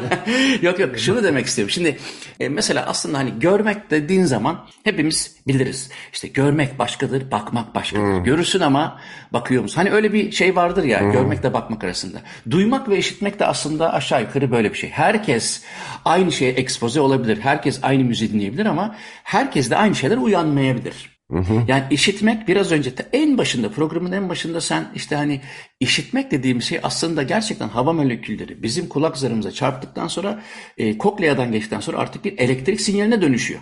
yok 0.62 0.78
yok 0.78 0.98
şunu 0.98 1.22
demek 1.22 1.46
istiyorum. 1.46 1.70
Şimdi 1.70 1.98
e, 2.40 2.48
mesela 2.48 2.86
aslında 2.86 3.18
hani 3.18 3.32
görmek 3.40 3.90
dediğin 3.90 4.24
zaman 4.24 4.66
hepimiz 4.84 5.38
biliriz. 5.48 5.90
İşte 6.12 6.28
görmek 6.28 6.78
başkadır, 6.78 7.30
bakmak 7.30 7.74
başkadır. 7.74 8.02
Hmm. 8.02 8.24
Görürsün 8.24 8.61
ama 8.61 9.00
bakıyor 9.32 9.62
musun? 9.62 9.76
Hani 9.76 9.90
öyle 9.90 10.12
bir 10.12 10.32
şey 10.32 10.56
vardır 10.56 10.84
ya 10.84 11.00
hmm. 11.00 11.12
görmekle 11.12 11.52
bakmak 11.52 11.84
arasında. 11.84 12.18
Duymak 12.50 12.88
ve 12.88 12.98
işitmek 12.98 13.38
de 13.38 13.46
aslında 13.46 13.92
aşağı 13.92 14.22
yukarı 14.22 14.50
böyle 14.50 14.72
bir 14.72 14.78
şey. 14.78 14.90
Herkes 14.90 15.62
aynı 16.04 16.32
şeye 16.32 16.52
ekspoze 16.52 17.00
olabilir. 17.00 17.38
Herkes 17.40 17.80
aynı 17.82 18.04
müziği 18.04 18.32
dinleyebilir 18.32 18.66
ama 18.66 18.94
herkes 19.24 19.70
de 19.70 19.76
aynı 19.76 19.94
şeyler 19.94 20.16
uyanmayabilir. 20.16 21.17
Hı 21.30 21.38
hı. 21.38 21.62
Yani 21.68 21.84
işitmek 21.90 22.48
biraz 22.48 22.72
önce 22.72 22.92
en 23.12 23.38
başında 23.38 23.70
programın 23.70 24.12
en 24.12 24.28
başında 24.28 24.60
sen 24.60 24.92
işte 24.94 25.16
hani 25.16 25.40
işitmek 25.80 26.30
dediğim 26.30 26.62
şey 26.62 26.80
aslında 26.82 27.22
gerçekten 27.22 27.68
hava 27.68 27.92
molekülleri 27.92 28.62
bizim 28.62 28.88
kulak 28.88 29.16
zarımıza 29.16 29.52
çarptıktan 29.52 30.08
sonra 30.08 30.42
e, 30.78 30.98
kokleyadan 30.98 31.52
geçtikten 31.52 31.80
sonra 31.80 31.98
artık 31.98 32.24
bir 32.24 32.38
elektrik 32.38 32.80
sinyaline 32.80 33.22
dönüşüyor. 33.22 33.60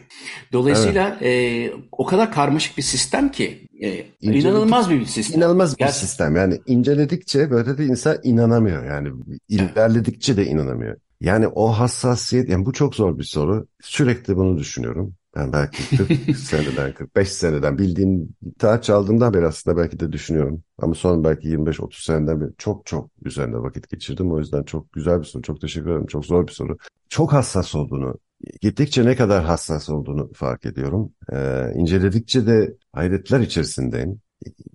Dolayısıyla 0.52 1.18
evet. 1.20 1.72
e, 1.72 1.72
o 1.92 2.06
kadar 2.06 2.32
karmaşık 2.32 2.76
bir 2.76 2.82
sistem 2.82 3.30
ki 3.30 3.68
e, 3.82 4.06
inanılmaz 4.20 4.90
bir 4.90 5.06
sistem. 5.06 5.40
İnanılmaz 5.40 5.72
bir 5.72 5.78
Gerçekten. 5.78 6.06
sistem 6.06 6.36
yani 6.36 6.60
inceledikçe 6.66 7.50
böyle 7.50 7.78
de 7.78 7.84
insan 7.84 8.18
inanamıyor 8.22 8.84
yani 8.84 9.08
ilerledikçe 9.48 10.36
de 10.36 10.46
inanamıyor. 10.46 10.96
Yani 11.20 11.48
o 11.48 11.68
hassasiyet 11.68 12.48
yani 12.48 12.66
bu 12.66 12.72
çok 12.72 12.94
zor 12.94 13.18
bir 13.18 13.24
soru. 13.24 13.66
Sürekli 13.82 14.36
bunu 14.36 14.58
düşünüyorum. 14.58 15.14
Ben 15.36 15.52
belki 15.52 15.96
40 15.96 16.36
seneden, 16.36 16.92
45 16.94 17.32
seneden 17.32 17.78
bildiğim 17.78 18.28
gitar 18.42 18.82
çaldığımdan 18.82 19.34
beri 19.34 19.46
aslında 19.46 19.76
belki 19.76 20.00
de 20.00 20.12
düşünüyorum. 20.12 20.62
Ama 20.78 20.94
son 20.94 21.24
belki 21.24 21.48
25-30 21.48 22.04
seneden 22.04 22.40
beri 22.40 22.50
çok 22.58 22.86
çok 22.86 23.10
üzerinde 23.24 23.56
vakit 23.56 23.88
geçirdim. 23.90 24.32
O 24.32 24.38
yüzden 24.38 24.62
çok 24.62 24.92
güzel 24.92 25.18
bir 25.20 25.24
soru. 25.24 25.42
Çok 25.42 25.60
teşekkür 25.60 25.90
ederim. 25.90 26.06
Çok 26.06 26.26
zor 26.26 26.46
bir 26.46 26.52
soru. 26.52 26.76
Çok 27.08 27.32
hassas 27.32 27.74
olduğunu, 27.74 28.14
gittikçe 28.60 29.04
ne 29.04 29.16
kadar 29.16 29.44
hassas 29.44 29.88
olduğunu 29.88 30.32
fark 30.32 30.66
ediyorum. 30.66 31.12
Ee, 31.32 31.72
inceledikçe 31.74 32.46
de 32.46 32.76
hayretler 32.92 33.40
içerisindeyim. 33.40 34.20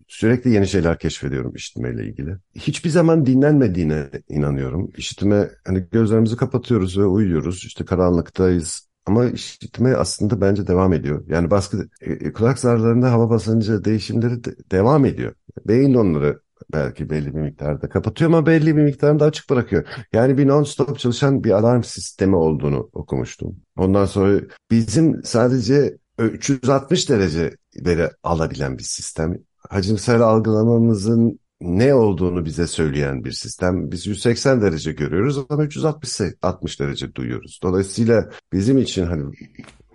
Sürekli 0.08 0.50
yeni 0.50 0.68
şeyler 0.68 1.00
keşfediyorum 1.00 1.56
işitmeyle 1.56 2.06
ilgili. 2.06 2.38
Hiçbir 2.56 2.90
zaman 2.90 3.26
dinlenmediğine 3.26 4.10
inanıyorum. 4.30 4.92
İşitme 4.98 5.50
hani 5.66 5.86
gözlerimizi 5.92 6.36
kapatıyoruz 6.36 7.00
ve 7.00 7.06
uyuyoruz. 7.06 7.66
İşte 7.66 7.86
karanlıktayız 7.86 8.91
ama 9.06 9.26
işitme 9.26 9.96
aslında 9.96 10.42
bence 10.42 10.68
devam 10.68 10.94
ediyor. 10.94 11.24
Yani 11.28 11.52
baskı 11.52 11.90
e, 12.02 12.12
e, 12.12 12.34
kulak 12.34 12.60
zarlarında 12.60 13.12
hava 13.12 13.30
basıncı 13.30 13.84
değişimleri 13.84 14.44
de, 14.44 14.56
devam 14.72 15.06
ediyor. 15.06 15.34
Beyin 15.68 15.94
onları 15.94 16.40
belki 16.74 17.10
belli 17.10 17.36
bir 17.36 17.42
miktarda 17.42 17.90
kapatıyor 17.90 18.32
ama 18.32 18.46
belli 18.46 18.78
bir 18.78 18.82
miktarda 18.82 19.26
açık 19.26 19.50
bırakıyor. 19.50 19.86
Yani 20.14 20.38
bir 20.38 20.48
non-stop 20.48 20.98
çalışan 20.98 21.44
bir 21.44 21.52
alarm 21.52 21.84
sistemi 21.84 22.36
olduğunu 22.36 22.90
okumuştum. 22.94 23.56
Ondan 23.78 24.06
sonra 24.06 24.42
bizim 24.72 25.24
sadece 25.24 25.98
360 26.20 27.10
dereceleri 27.10 28.10
alabilen 28.24 28.78
bir 28.78 28.84
sistem. 28.84 29.38
Hacimsel 29.70 30.22
algılamamızın 30.22 31.40
ne 31.62 31.94
olduğunu 31.94 32.46
bize 32.46 32.68
söyleyen 32.68 33.24
bir 33.24 33.32
sistem. 33.32 33.92
Biz 33.92 34.08
180 34.08 34.62
derece 34.62 34.92
görüyoruz 34.92 35.46
ama 35.50 35.64
360 35.64 36.22
60 36.42 36.80
derece 36.80 37.16
duyuyoruz. 37.16 37.60
Dolayısıyla 37.64 38.30
bizim 38.54 38.78
için 38.78 39.06
hani 39.06 39.24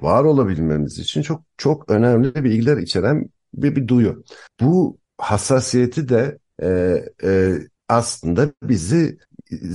var 0.00 0.24
olabilmemiz 0.24 0.98
için 0.98 1.22
çok 1.22 1.42
çok 1.56 1.90
önemli 1.90 2.44
bilgiler 2.44 2.76
içeren 2.76 3.30
bir, 3.54 3.76
bir 3.76 3.88
duyu. 3.88 4.24
Bu 4.60 4.98
hassasiyeti 5.18 6.08
de 6.08 6.38
e, 6.62 6.68
e, 7.24 7.58
aslında 7.88 8.52
bizi 8.62 9.18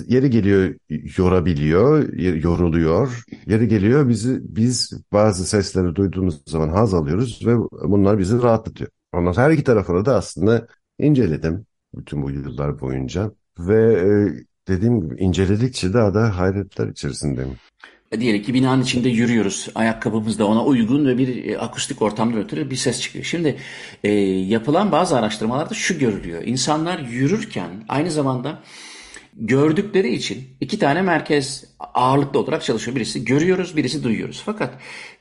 yeri 0.07 0.29
geliyor 0.29 0.75
yorabiliyor, 1.17 2.13
yoruluyor. 2.43 3.23
Yeri 3.47 3.67
geliyor 3.67 4.09
bizi 4.09 4.39
biz 4.43 4.93
bazı 5.13 5.45
sesleri 5.45 5.95
duyduğumuz 5.95 6.41
zaman 6.45 6.69
haz 6.69 6.93
alıyoruz 6.93 7.41
ve 7.45 7.57
bunlar 7.83 8.19
bizi 8.19 8.41
rahatlatıyor. 8.41 8.89
Ondan 9.13 9.33
her 9.33 9.51
iki 9.51 9.63
tarafını 9.63 10.05
da 10.05 10.15
aslında 10.15 10.67
inceledim 10.99 11.65
bütün 11.95 12.23
bu 12.23 12.31
yıllar 12.31 12.81
boyunca 12.81 13.31
ve 13.59 13.93
e, 13.93 14.07
dediğim 14.67 15.01
gibi 15.01 15.15
inceledikçe 15.21 15.93
daha 15.93 16.13
da 16.13 16.37
hayretler 16.37 16.87
içerisindeyim. 16.87 17.57
Diyelim 18.19 18.43
ki 18.43 18.53
binanın 18.53 18.83
içinde 18.83 19.09
yürüyoruz. 19.09 19.69
Ayakkabımız 19.75 20.39
da 20.39 20.47
ona 20.47 20.65
uygun 20.65 21.05
ve 21.05 21.17
bir 21.17 21.45
e, 21.45 21.57
akustik 21.57 22.01
ortamdan 22.01 22.39
ötürü 22.39 22.69
bir 22.69 22.75
ses 22.75 23.01
çıkıyor. 23.01 23.25
Şimdi 23.25 23.55
e, 24.03 24.11
yapılan 24.11 24.91
bazı 24.91 25.17
araştırmalarda 25.17 25.73
şu 25.73 25.99
görülüyor. 25.99 26.43
İnsanlar 26.45 26.99
yürürken 26.99 27.69
aynı 27.87 28.11
zamanda 28.11 28.59
gördükleri 29.35 30.13
için 30.13 30.43
iki 30.61 30.79
tane 30.79 31.01
merkez 31.01 31.65
ağırlıklı 31.79 32.39
olarak 32.39 32.63
çalışıyor. 32.63 32.95
Birisi 32.95 33.25
görüyoruz, 33.25 33.77
birisi 33.77 34.03
duyuyoruz. 34.03 34.41
Fakat 34.45 34.73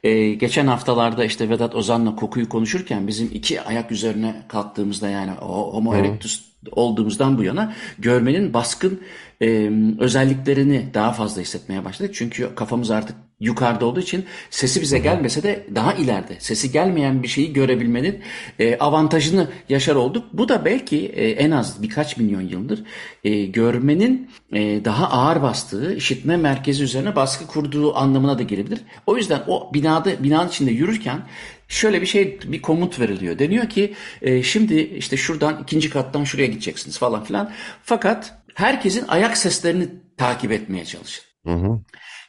e, 0.03 0.31
geçen 0.31 0.67
haftalarda 0.67 1.25
işte 1.25 1.49
Vedat 1.49 1.75
Ozan'la 1.75 2.17
kokuyu 2.17 2.49
konuşurken 2.49 3.07
bizim 3.07 3.31
iki 3.35 3.63
ayak 3.63 3.93
üzerine 3.93 4.43
kalktığımızda 4.49 5.09
yani 5.09 5.33
o 5.33 5.75
homo 5.75 5.95
erectus 5.95 6.51
olduğumuzdan 6.71 7.39
bu 7.39 7.45
yana 7.45 7.75
görmenin 7.99 8.55
baskın 8.55 9.01
e, 9.43 9.71
özelliklerini 9.99 10.87
daha 10.95 11.13
fazla 11.13 11.43
hissetmeye 11.43 11.85
başladık. 11.85 12.15
Çünkü 12.15 12.55
kafamız 12.55 12.91
artık 12.91 13.17
yukarıda 13.41 13.87
olduğu 13.87 14.01
için 14.01 14.25
sesi 14.51 14.81
bize 14.81 14.99
gelmese 14.99 15.43
de 15.43 15.67
daha 15.75 15.95
ileride 15.95 16.37
sesi 16.39 16.73
gelmeyen 16.73 17.23
bir 17.23 17.29
şeyi 17.29 17.53
görebilmenin 17.53 18.21
e, 18.59 18.79
avantajını 18.79 19.49
yaşar 19.69 19.95
olduk. 19.95 20.25
Bu 20.33 20.49
da 20.49 20.65
belki 20.65 21.07
e, 21.07 21.31
en 21.31 21.51
az 21.51 21.83
birkaç 21.83 22.17
milyon 22.17 22.41
yıldır 22.41 22.85
e, 23.25 23.45
görmenin 23.45 24.31
e, 24.53 24.85
daha 24.85 25.11
ağır 25.11 25.43
bastığı 25.43 25.95
işitme 25.95 26.37
merkezi 26.37 26.85
üzerine 26.85 27.17
baskı 27.17 27.47
kurduğu 27.47 27.97
anlamına 27.97 28.39
da 28.39 28.43
gelebilir. 28.43 28.81
O 29.07 29.17
yüzden 29.17 29.43
o 29.47 29.75
binada 29.75 30.25
binanın 30.25 30.49
içinde 30.49 30.71
yürürken 30.71 31.23
şöyle 31.69 32.01
bir 32.01 32.07
şey 32.07 32.39
bir 32.45 32.63
komut 32.63 33.01
veriliyor. 33.01 33.39
Deniyor 33.39 33.69
ki 33.69 33.95
e, 34.23 34.43
şimdi 34.43 34.75
işte 34.81 35.17
şuradan 35.17 35.63
ikinci 35.63 35.91
kattan 35.91 36.25
şuraya 36.25 36.47
gideceksiniz 36.47 36.99
falan 36.99 37.25
filan. 37.25 37.53
Fakat 37.83 38.35
herkesin 38.55 39.05
ayak 39.09 39.37
seslerini 39.37 39.89
takip 40.17 40.53
etmeye 40.53 40.85
çalışın. 40.85 41.25
Hı 41.47 41.53
hı. 41.53 41.81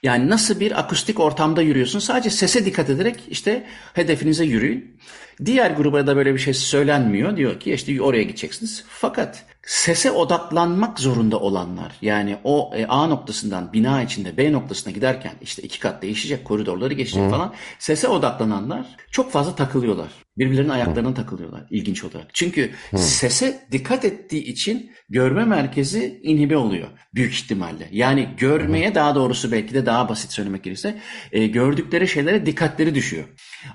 Yani 0.04 0.30
nasıl 0.30 0.60
bir 0.60 0.80
akustik 0.80 1.20
ortamda 1.20 1.62
yürüyorsun 1.62 2.00
sadece 2.00 2.30
sese 2.30 2.66
dikkat 2.66 2.90
ederek 2.90 3.20
işte 3.30 3.64
hedefinize 3.94 4.46
yürüyün. 4.46 4.98
Diğer 5.46 5.72
gruba 5.72 6.08
da 6.08 6.16
böyle 6.16 6.34
bir 6.34 6.40
şey 6.40 6.54
söylenmiyor. 6.54 7.38
Diyor 7.38 7.60
ki 7.60 7.74
işte 7.74 8.02
oraya 8.02 8.24
gideceksiniz. 8.24 8.84
Fakat 8.88 9.46
sese 9.66 10.12
odaklanmak 10.12 11.00
zorunda 11.00 11.40
olanlar 11.40 11.92
yani 12.02 12.38
o 12.44 12.72
e, 12.76 12.86
A 12.86 13.08
noktasından 13.08 13.74
bina 13.74 14.04
içinde 14.04 14.38
B 14.38 14.52
noktasına 14.52 14.94
giderken 14.94 15.34
işte 15.42 15.62
iki 15.62 15.80
kat 15.80 16.02
değişecek 16.02 16.46
koridorları 16.46 16.94
geçecek 16.94 17.24
Hı. 17.24 17.30
falan 17.30 17.54
sese 17.80 18.08
odaklananlar 18.08 18.86
çok 19.12 19.32
fazla 19.32 19.56
takılıyorlar. 19.56 20.08
Birbirlerinin 20.38 20.70
ayaklarına 20.70 21.14
takılıyorlar 21.14 21.68
ilginç 21.70 22.04
olarak. 22.04 22.28
Çünkü 22.34 22.72
Hı. 22.92 22.98
sese 22.98 23.68
dikkat 23.72 24.06
ettiği 24.06 24.44
için 24.44 24.92
görme 25.10 25.46
merkezi 25.46 26.20
inhibe 26.24 26.58
oluyor 26.58 26.88
büyük 27.16 27.34
ihtimalle. 27.34 27.90
Yani 27.92 28.30
görmeye 28.38 28.90
Hı. 28.90 28.96
daha 28.96 29.16
doğrusu 29.16 29.52
belki 29.52 29.74
de 29.74 29.86
daha 29.86 30.10
basit 30.10 30.32
söylemek 30.32 30.64
gerekirse 30.64 30.98
e, 31.32 31.48
gördükleri 31.48 32.08
şeylere 32.08 32.46
dikkatleri 32.46 32.96
düşüyor. 32.96 33.24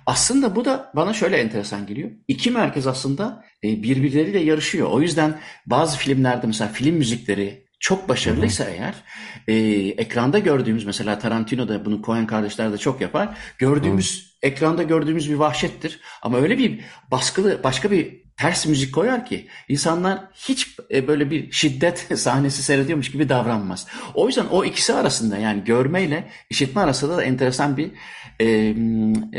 Aslında 0.06 0.56
bu 0.56 0.64
da 0.64 0.92
bana 0.96 1.12
şöyle 1.12 1.36
enteresan 1.36 1.86
geliyor. 1.86 2.10
İki 2.28 2.50
merkez 2.50 2.86
aslında 2.86 3.44
e, 3.64 3.82
birbirleriyle 3.82 4.38
yarışıyor. 4.38 4.90
O 4.90 5.00
yüzden 5.00 5.38
bazı 5.66 5.98
filmlerde 5.98 6.46
mesela 6.46 6.68
film 6.72 6.96
müzikleri 6.96 7.66
çok 7.80 8.08
başarılıysa 8.08 8.64
hı. 8.64 8.68
eğer 8.70 8.94
e, 9.48 9.54
ekranda 9.88 10.38
gördüğümüz 10.38 10.84
mesela 10.84 11.18
Tarantino'da 11.18 11.84
bunu 11.84 12.02
Coen 12.02 12.26
kardeşler 12.26 12.72
de 12.72 12.78
çok 12.78 13.00
yapar. 13.00 13.36
Gördüğümüz 13.58 14.22
hı. 14.22 14.35
Ekranda 14.42 14.82
gördüğümüz 14.82 15.30
bir 15.30 15.34
vahşettir. 15.34 16.00
Ama 16.22 16.38
öyle 16.38 16.58
bir 16.58 16.80
baskılı 17.10 17.60
başka 17.64 17.90
bir 17.90 18.26
ters 18.36 18.66
müzik 18.66 18.94
koyar 18.94 19.26
ki 19.26 19.46
insanlar 19.68 20.28
hiç 20.34 20.76
e, 20.90 21.08
böyle 21.08 21.30
bir 21.30 21.52
şiddet 21.52 21.98
sahnesi 22.18 22.62
seyrediyormuş 22.62 23.10
gibi 23.10 23.28
davranmaz. 23.28 23.86
O 24.14 24.26
yüzden 24.26 24.46
o 24.46 24.64
ikisi 24.64 24.94
arasında 24.94 25.36
yani 25.38 25.64
görmeyle 25.64 26.30
işitme 26.50 26.80
arasında 26.80 27.16
da 27.16 27.22
enteresan 27.22 27.76
bir 27.76 27.90
e, 28.40 28.46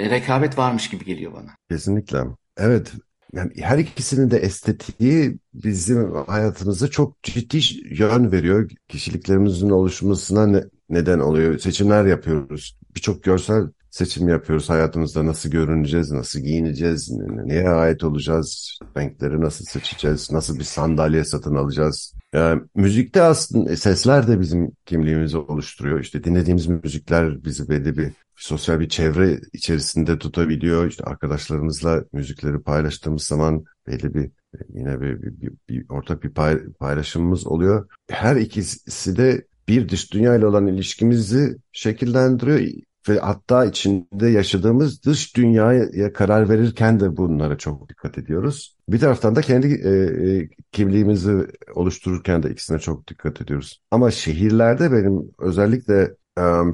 rekabet 0.10 0.58
varmış 0.58 0.90
gibi 0.90 1.06
geliyor 1.06 1.34
bana. 1.34 1.56
Kesinlikle. 1.70 2.18
Evet 2.58 2.92
yani 3.34 3.52
her 3.62 3.78
ikisinin 3.78 4.32
de 4.32 4.38
estetiği 4.38 5.38
bizim 5.54 6.16
hayatımıza 6.16 6.88
çok 6.88 7.24
ciddi 7.24 7.60
yön 7.90 8.32
veriyor. 8.32 8.70
Kişiliklerimizin 8.88 9.70
oluşmasına 9.70 10.48
ne, 10.48 10.64
neden 10.90 11.20
oluyor. 11.20 11.60
Seçimler 11.60 12.06
yapıyoruz. 12.06 12.78
Birçok 12.96 13.24
görsel 13.24 13.64
seçim 13.98 14.28
yapıyoruz. 14.28 14.70
Hayatımızda 14.70 15.26
nasıl 15.26 15.50
görüneceğiz, 15.50 16.12
nasıl 16.12 16.40
giyineceğiz, 16.40 17.12
neye 17.46 17.70
ait 17.70 18.04
olacağız, 18.04 18.80
renkleri 18.98 19.42
nasıl 19.42 19.66
seçeceğiz, 19.66 20.32
nasıl 20.32 20.60
bir 20.60 20.64
sandalye 20.64 21.24
satın 21.24 21.56
alacağız. 21.56 22.14
Yani 22.34 22.62
müzikte 22.76 23.22
aslında 23.22 23.76
sesler 23.76 24.28
de 24.28 24.40
bizim 24.40 24.72
kimliğimizi 24.86 25.38
oluşturuyor. 25.38 26.00
İşte 26.00 26.24
dinlediğimiz 26.24 26.68
müzikler 26.68 27.44
bizi 27.44 27.70
belli 27.70 27.98
bir 27.98 28.12
sosyal 28.36 28.80
bir 28.80 28.90
çevre 28.90 29.40
içerisinde 29.54 30.18
tutabiliyor. 30.18 30.88
İşte 30.88 31.04
arkadaşlarımızla 31.04 32.04
müzikleri 32.14 32.60
paylaştığımız 32.60 33.24
zaman 33.24 33.64
belli 33.88 34.14
bir 34.14 34.32
yine 34.70 35.02
bir, 35.02 35.22
bir, 35.22 35.42
bir, 35.42 35.52
bir 35.70 35.86
ortak 35.90 36.24
bir 36.24 36.34
paylaşımımız 36.80 37.48
oluyor. 37.48 37.88
Her 38.10 38.36
ikisi 38.36 39.18
de 39.18 39.46
bir 39.68 39.90
dış 39.90 40.14
dünya 40.14 40.36
ile 40.36 40.46
olan 40.46 40.68
ilişkimizi 40.68 41.58
şekillendiriyor 41.72 42.60
ve 43.10 43.20
hatta 43.20 43.66
içinde 43.66 44.28
yaşadığımız 44.28 45.04
dış 45.04 45.36
dünyaya 45.36 46.14
karar 46.14 46.50
verirken 46.50 47.00
de 47.00 47.18
bunlara 47.18 47.58
çok 47.58 47.90
dikkat 47.90 48.18
ediyoruz. 48.18 48.78
Bir 48.90 49.00
taraftan 49.00 49.36
da 49.36 49.42
kendi 49.42 49.68
e, 49.68 49.90
e, 50.30 50.50
kimliğimizi 50.72 51.48
oluştururken 51.76 52.44
de 52.44 52.52
ikisine 52.52 52.80
çok 52.80 53.08
dikkat 53.08 53.42
ediyoruz. 53.42 53.82
Ama 53.92 54.12
şehirlerde 54.12 54.92
benim 54.92 55.32
özellikle 55.40 56.16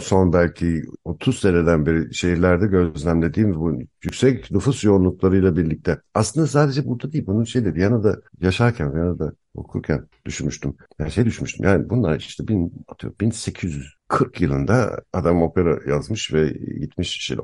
son 0.02 0.34
belki 0.34 0.84
30 1.04 1.40
seneden 1.40 1.86
beri 1.86 2.14
şehirlerde 2.14 2.68
gözlemlediğim 2.68 3.56
bu 3.56 3.80
yüksek 4.04 4.52
nüfus 4.52 4.84
yoğunluklarıyla 4.84 5.58
birlikte 5.58 6.02
aslında 6.14 6.48
sadece 6.48 6.88
burada 6.88 7.12
değil 7.14 7.26
bunun 7.28 7.44
şeyde 7.44 7.76
Viyana'da 7.76 8.22
yaşarken 8.40 8.96
Viyana'da 8.96 9.34
okurken 9.56 10.08
düşünmüştüm. 10.26 10.76
Yani 11.00 11.12
şey 11.12 11.26
düşünmüştüm 11.26 11.66
yani 11.66 11.90
bunlar 11.90 12.20
işte 12.20 12.48
bin, 12.48 12.86
atıyor, 12.88 13.14
1840 13.22 14.42
yılında 14.42 15.02
adam 15.14 15.42
opera 15.42 15.80
yazmış 15.90 16.34
ve 16.34 16.50
gitmiş 16.80 17.18
işte 17.18 17.36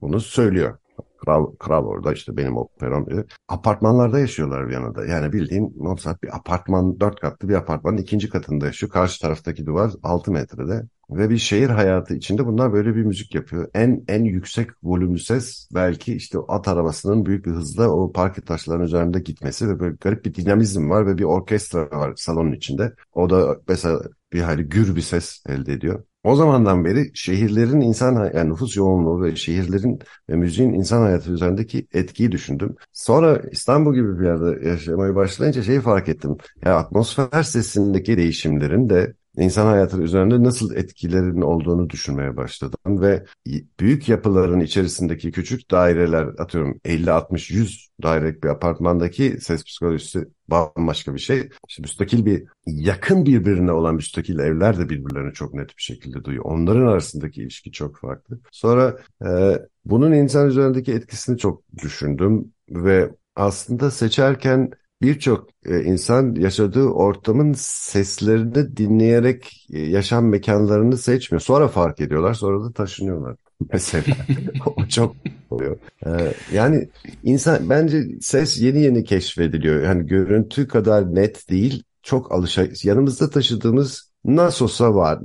bunu 0.00 0.20
söylüyor. 0.20 0.78
Kral, 1.18 1.54
kral 1.56 1.84
orada 1.84 2.12
işte 2.12 2.36
benim 2.36 2.56
operam. 2.56 3.06
Apartmanlarda 3.48 4.18
yaşıyorlar 4.18 4.68
Viyana'da. 4.68 5.06
Yani 5.06 5.32
bildiğin 5.32 5.74
Mozart 5.76 6.22
bir 6.22 6.36
apartman, 6.36 7.00
dört 7.00 7.20
katlı 7.20 7.48
bir 7.48 7.54
apartmanın 7.54 7.96
ikinci 7.96 8.28
katında 8.28 8.66
yaşıyor. 8.66 8.92
Karşı 8.92 9.20
taraftaki 9.20 9.66
duvar 9.66 9.92
altı 10.02 10.32
metrede. 10.32 10.82
Ve 11.16 11.30
bir 11.30 11.38
şehir 11.38 11.68
hayatı 11.70 12.14
içinde 12.14 12.46
bunlar 12.46 12.72
böyle 12.72 12.94
bir 12.96 13.02
müzik 13.02 13.34
yapıyor. 13.34 13.70
En 13.74 14.04
en 14.08 14.24
yüksek 14.24 14.70
volümlü 14.82 15.18
ses 15.18 15.68
belki 15.74 16.14
işte 16.14 16.38
at 16.48 16.68
arabasının 16.68 17.26
büyük 17.26 17.46
bir 17.46 17.50
hızla 17.50 17.88
o 17.88 18.12
parke 18.12 18.40
taşlarının 18.40 18.84
üzerinde 18.84 19.20
gitmesi 19.20 19.68
ve 19.68 19.80
böyle 19.80 19.96
garip 20.00 20.24
bir 20.24 20.34
dinamizm 20.34 20.90
var 20.90 21.06
ve 21.06 21.18
bir 21.18 21.24
orkestra 21.24 21.90
var 21.90 22.12
salonun 22.16 22.52
içinde. 22.52 22.94
O 23.12 23.30
da 23.30 23.56
mesela 23.68 24.00
bir 24.32 24.40
hayli 24.40 24.68
gür 24.68 24.96
bir 24.96 25.00
ses 25.00 25.42
elde 25.48 25.72
ediyor. 25.72 26.04
O 26.24 26.36
zamandan 26.36 26.84
beri 26.84 27.10
şehirlerin 27.14 27.80
insan 27.80 28.30
yani 28.34 28.50
nüfus 28.50 28.76
yoğunluğu 28.76 29.22
ve 29.22 29.36
şehirlerin 29.36 29.98
ve 30.30 30.36
müziğin 30.36 30.72
insan 30.72 31.02
hayatı 31.02 31.32
üzerindeki 31.32 31.86
etkiyi 31.92 32.32
düşündüm. 32.32 32.76
Sonra 32.92 33.42
İstanbul 33.52 33.94
gibi 33.94 34.18
bir 34.18 34.24
yerde 34.24 34.68
yaşamaya 34.68 35.14
başlayınca 35.14 35.62
şeyi 35.62 35.80
fark 35.80 36.08
ettim. 36.08 36.36
Ya 36.64 36.76
atmosfer 36.76 37.42
sesindeki 37.42 38.16
değişimlerin 38.16 38.88
de 38.88 39.14
insan 39.36 39.66
hayatı 39.66 40.02
üzerinde 40.02 40.42
nasıl 40.42 40.74
etkilerin 40.76 41.40
olduğunu 41.40 41.90
düşünmeye 41.90 42.36
başladım 42.36 43.02
ve 43.02 43.24
büyük 43.80 44.08
yapıların 44.08 44.60
içerisindeki 44.60 45.32
küçük 45.32 45.70
daireler 45.70 46.26
atıyorum 46.38 46.80
50 46.84 47.10
60 47.10 47.50
100 47.50 47.88
dairelik 48.02 48.44
bir 48.44 48.48
apartmandaki 48.48 49.40
ses 49.40 49.64
psikolojisi 49.64 50.28
bambaşka 50.48 51.14
bir 51.14 51.18
şey. 51.18 51.48
İşte 51.68 51.82
müstakil 51.82 52.26
bir 52.26 52.44
yakın 52.66 53.26
birbirine 53.26 53.72
olan 53.72 53.94
müstakil 53.94 54.38
evler 54.38 54.78
de 54.78 54.88
birbirlerini 54.88 55.32
çok 55.32 55.54
net 55.54 55.68
bir 55.76 55.82
şekilde 55.82 56.24
duyuyor. 56.24 56.44
Onların 56.44 56.86
arasındaki 56.86 57.42
ilişki 57.42 57.72
çok 57.72 57.98
farklı. 57.98 58.40
Sonra 58.50 58.96
e, 59.26 59.58
bunun 59.84 60.12
insan 60.12 60.48
üzerindeki 60.48 60.92
etkisini 60.92 61.38
çok 61.38 61.62
düşündüm 61.82 62.52
ve 62.70 63.10
aslında 63.36 63.90
seçerken 63.90 64.70
birçok 65.02 65.48
e, 65.66 65.82
insan 65.82 66.34
yaşadığı 66.34 66.84
ortamın 66.84 67.52
seslerini 67.56 68.76
dinleyerek 68.76 69.66
e, 69.72 69.80
yaşam 69.80 70.28
mekanlarını 70.28 70.98
seçmiyor. 70.98 71.40
Sonra 71.40 71.68
fark 71.68 72.00
ediyorlar, 72.00 72.34
sonra 72.34 72.64
da 72.64 72.72
taşınıyorlar. 72.72 73.36
mesela. 73.72 74.04
o 74.76 74.86
çok 74.86 75.16
oluyor. 75.50 75.76
Ee, 76.06 76.10
yani 76.52 76.88
insan 77.24 77.70
bence 77.70 78.04
ses 78.20 78.60
yeni 78.60 78.80
yeni 78.82 79.04
keşfediliyor. 79.04 79.82
Yani 79.82 80.06
görüntü 80.06 80.68
kadar 80.68 81.14
net 81.14 81.50
değil. 81.50 81.82
Çok 82.02 82.32
alışa 82.32 82.66
yanımızda 82.82 83.30
taşıdığımız 83.30 84.10
nasıl 84.24 84.64
olsa 84.64 84.94
var. 84.94 85.18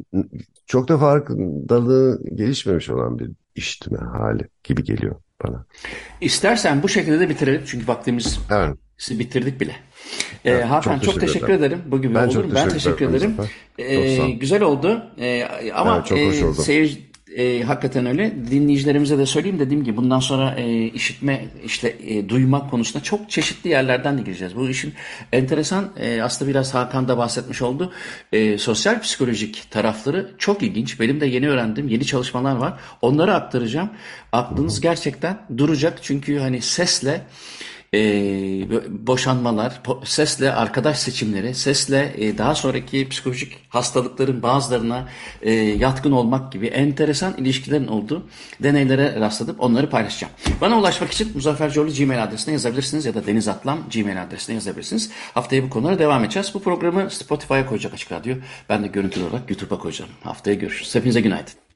Çok 0.66 0.88
da 0.88 0.98
farkındalığı 0.98 2.22
gelişmemiş 2.36 2.90
olan 2.90 3.20
bir 3.20 3.32
işitme 3.56 3.98
hali 3.98 4.48
gibi 4.64 4.84
geliyor 4.84 5.16
bana. 5.44 5.66
İstersen 6.22 6.84
bu 6.84 6.90
şekilde 6.90 7.20
de 7.20 7.30
bitirelim 7.30 7.62
çünkü 7.66 7.88
vaktimiz 7.88 8.40
Evet. 8.52 8.78
Bitirdik 9.10 9.62
bile. 9.62 9.72
Ee, 10.46 10.52
Evet, 10.52 10.66
Hakan 10.66 10.94
çok 10.94 11.04
çok 11.04 11.14
teşekkür 11.14 11.28
teşekkür 11.28 11.54
ederim. 11.54 11.82
Bu 11.86 12.02
gibi 12.02 12.16
Ben 12.16 12.28
olur 12.28 12.44
mu? 12.44 12.52
Ben 12.56 12.70
teşekkür 12.70 12.98
teşekkür 12.98 13.16
ederim 13.16 13.36
ederim. 13.78 14.28
Ee, 14.28 14.30
güzel 14.32 14.62
oldu. 14.62 15.04
Ee, 15.20 15.48
ama 15.74 16.06
Evet, 16.12 16.34
e, 16.44 16.54
seyirci 16.54 17.08
e, 17.36 17.64
hakikaten 17.64 18.06
öyle. 18.06 18.36
Dinleyicilerimize 18.52 19.18
de 19.18 19.26
söyleyeyim 19.26 19.60
dediğim 19.60 19.84
gibi 19.84 19.98
bundan 19.98 20.20
sonra 20.20 20.56
e, 20.58 20.84
işitme, 20.86 21.46
işte 21.66 21.96
e, 22.08 22.30
duymak 22.30 22.72
konusunda 22.72 23.04
çok 23.04 23.30
çeşitli 23.30 23.70
yerlerden 23.70 24.18
de 24.18 24.22
gireceğiz. 24.22 24.56
Bu 24.56 24.70
işin 24.70 24.94
enteresan 25.34 25.90
e, 26.00 26.22
aslında 26.22 26.50
biraz 26.50 26.74
Hakan 26.74 27.08
da 27.08 27.18
bahsetmiş 27.18 27.62
oldu. 27.62 27.94
E, 28.32 28.58
sosyal 28.58 29.02
psikolojik 29.02 29.72
tarafları 29.72 30.32
çok 30.38 30.64
ilginç. 30.64 31.00
Benim 31.00 31.22
de 31.22 31.26
yeni 31.26 31.50
öğrendiğim 31.50 31.90
yeni 31.90 32.06
çalışmalar 32.06 32.56
var. 32.56 32.74
Onları 33.02 33.36
aktaracağım. 33.36 33.90
Aklınız 34.32 34.82
gerçekten 34.82 35.38
duracak 35.58 36.00
çünkü 36.02 36.38
hani 36.40 36.62
sesle 36.62 37.22
e, 37.98 39.08
boşanmalar, 39.08 39.82
sesle 40.04 40.54
arkadaş 40.54 40.98
seçimleri, 41.00 41.56
sesle 41.56 42.14
e, 42.18 42.38
daha 42.38 42.56
sonraki 42.56 43.10
psikolojik 43.10 43.58
hastalıkların 43.70 44.44
bazılarına 44.44 45.08
e, 45.42 45.52
yatkın 45.54 46.12
olmak 46.12 46.52
gibi 46.52 46.68
enteresan 46.68 47.34
ilişkilerin 47.38 47.88
olduğu 47.88 48.24
deneylere 48.64 49.20
rastladım. 49.20 49.56
Onları 49.60 49.90
paylaşacağım. 49.90 50.34
Bana 50.62 50.80
ulaşmak 50.80 51.12
için 51.12 51.32
Muzaffer 51.36 51.70
Gmail 51.70 52.24
adresine 52.24 52.54
yazabilirsiniz 52.54 53.06
ya 53.06 53.14
da 53.14 53.26
Deniz 53.28 53.48
Atlam 53.48 53.80
Gmail 53.94 54.24
adresine 54.24 54.56
yazabilirsiniz. 54.56 55.12
Haftaya 55.34 55.64
bu 55.64 55.70
konulara 55.70 56.00
devam 56.00 56.24
edeceğiz. 56.24 56.52
Bu 56.54 56.64
programı 56.64 57.12
Spotify'a 57.12 57.66
koyacak 57.66 57.94
Açık 57.94 58.12
Radyo. 58.12 58.36
Ben 58.70 58.84
de 58.84 58.88
görüntülü 58.88 59.24
olarak 59.24 59.50
YouTube'a 59.50 59.80
koyacağım. 59.80 60.12
Haftaya 60.24 60.56
görüşürüz. 60.56 60.96
Hepinize 60.96 61.22
günaydın. 61.22 61.67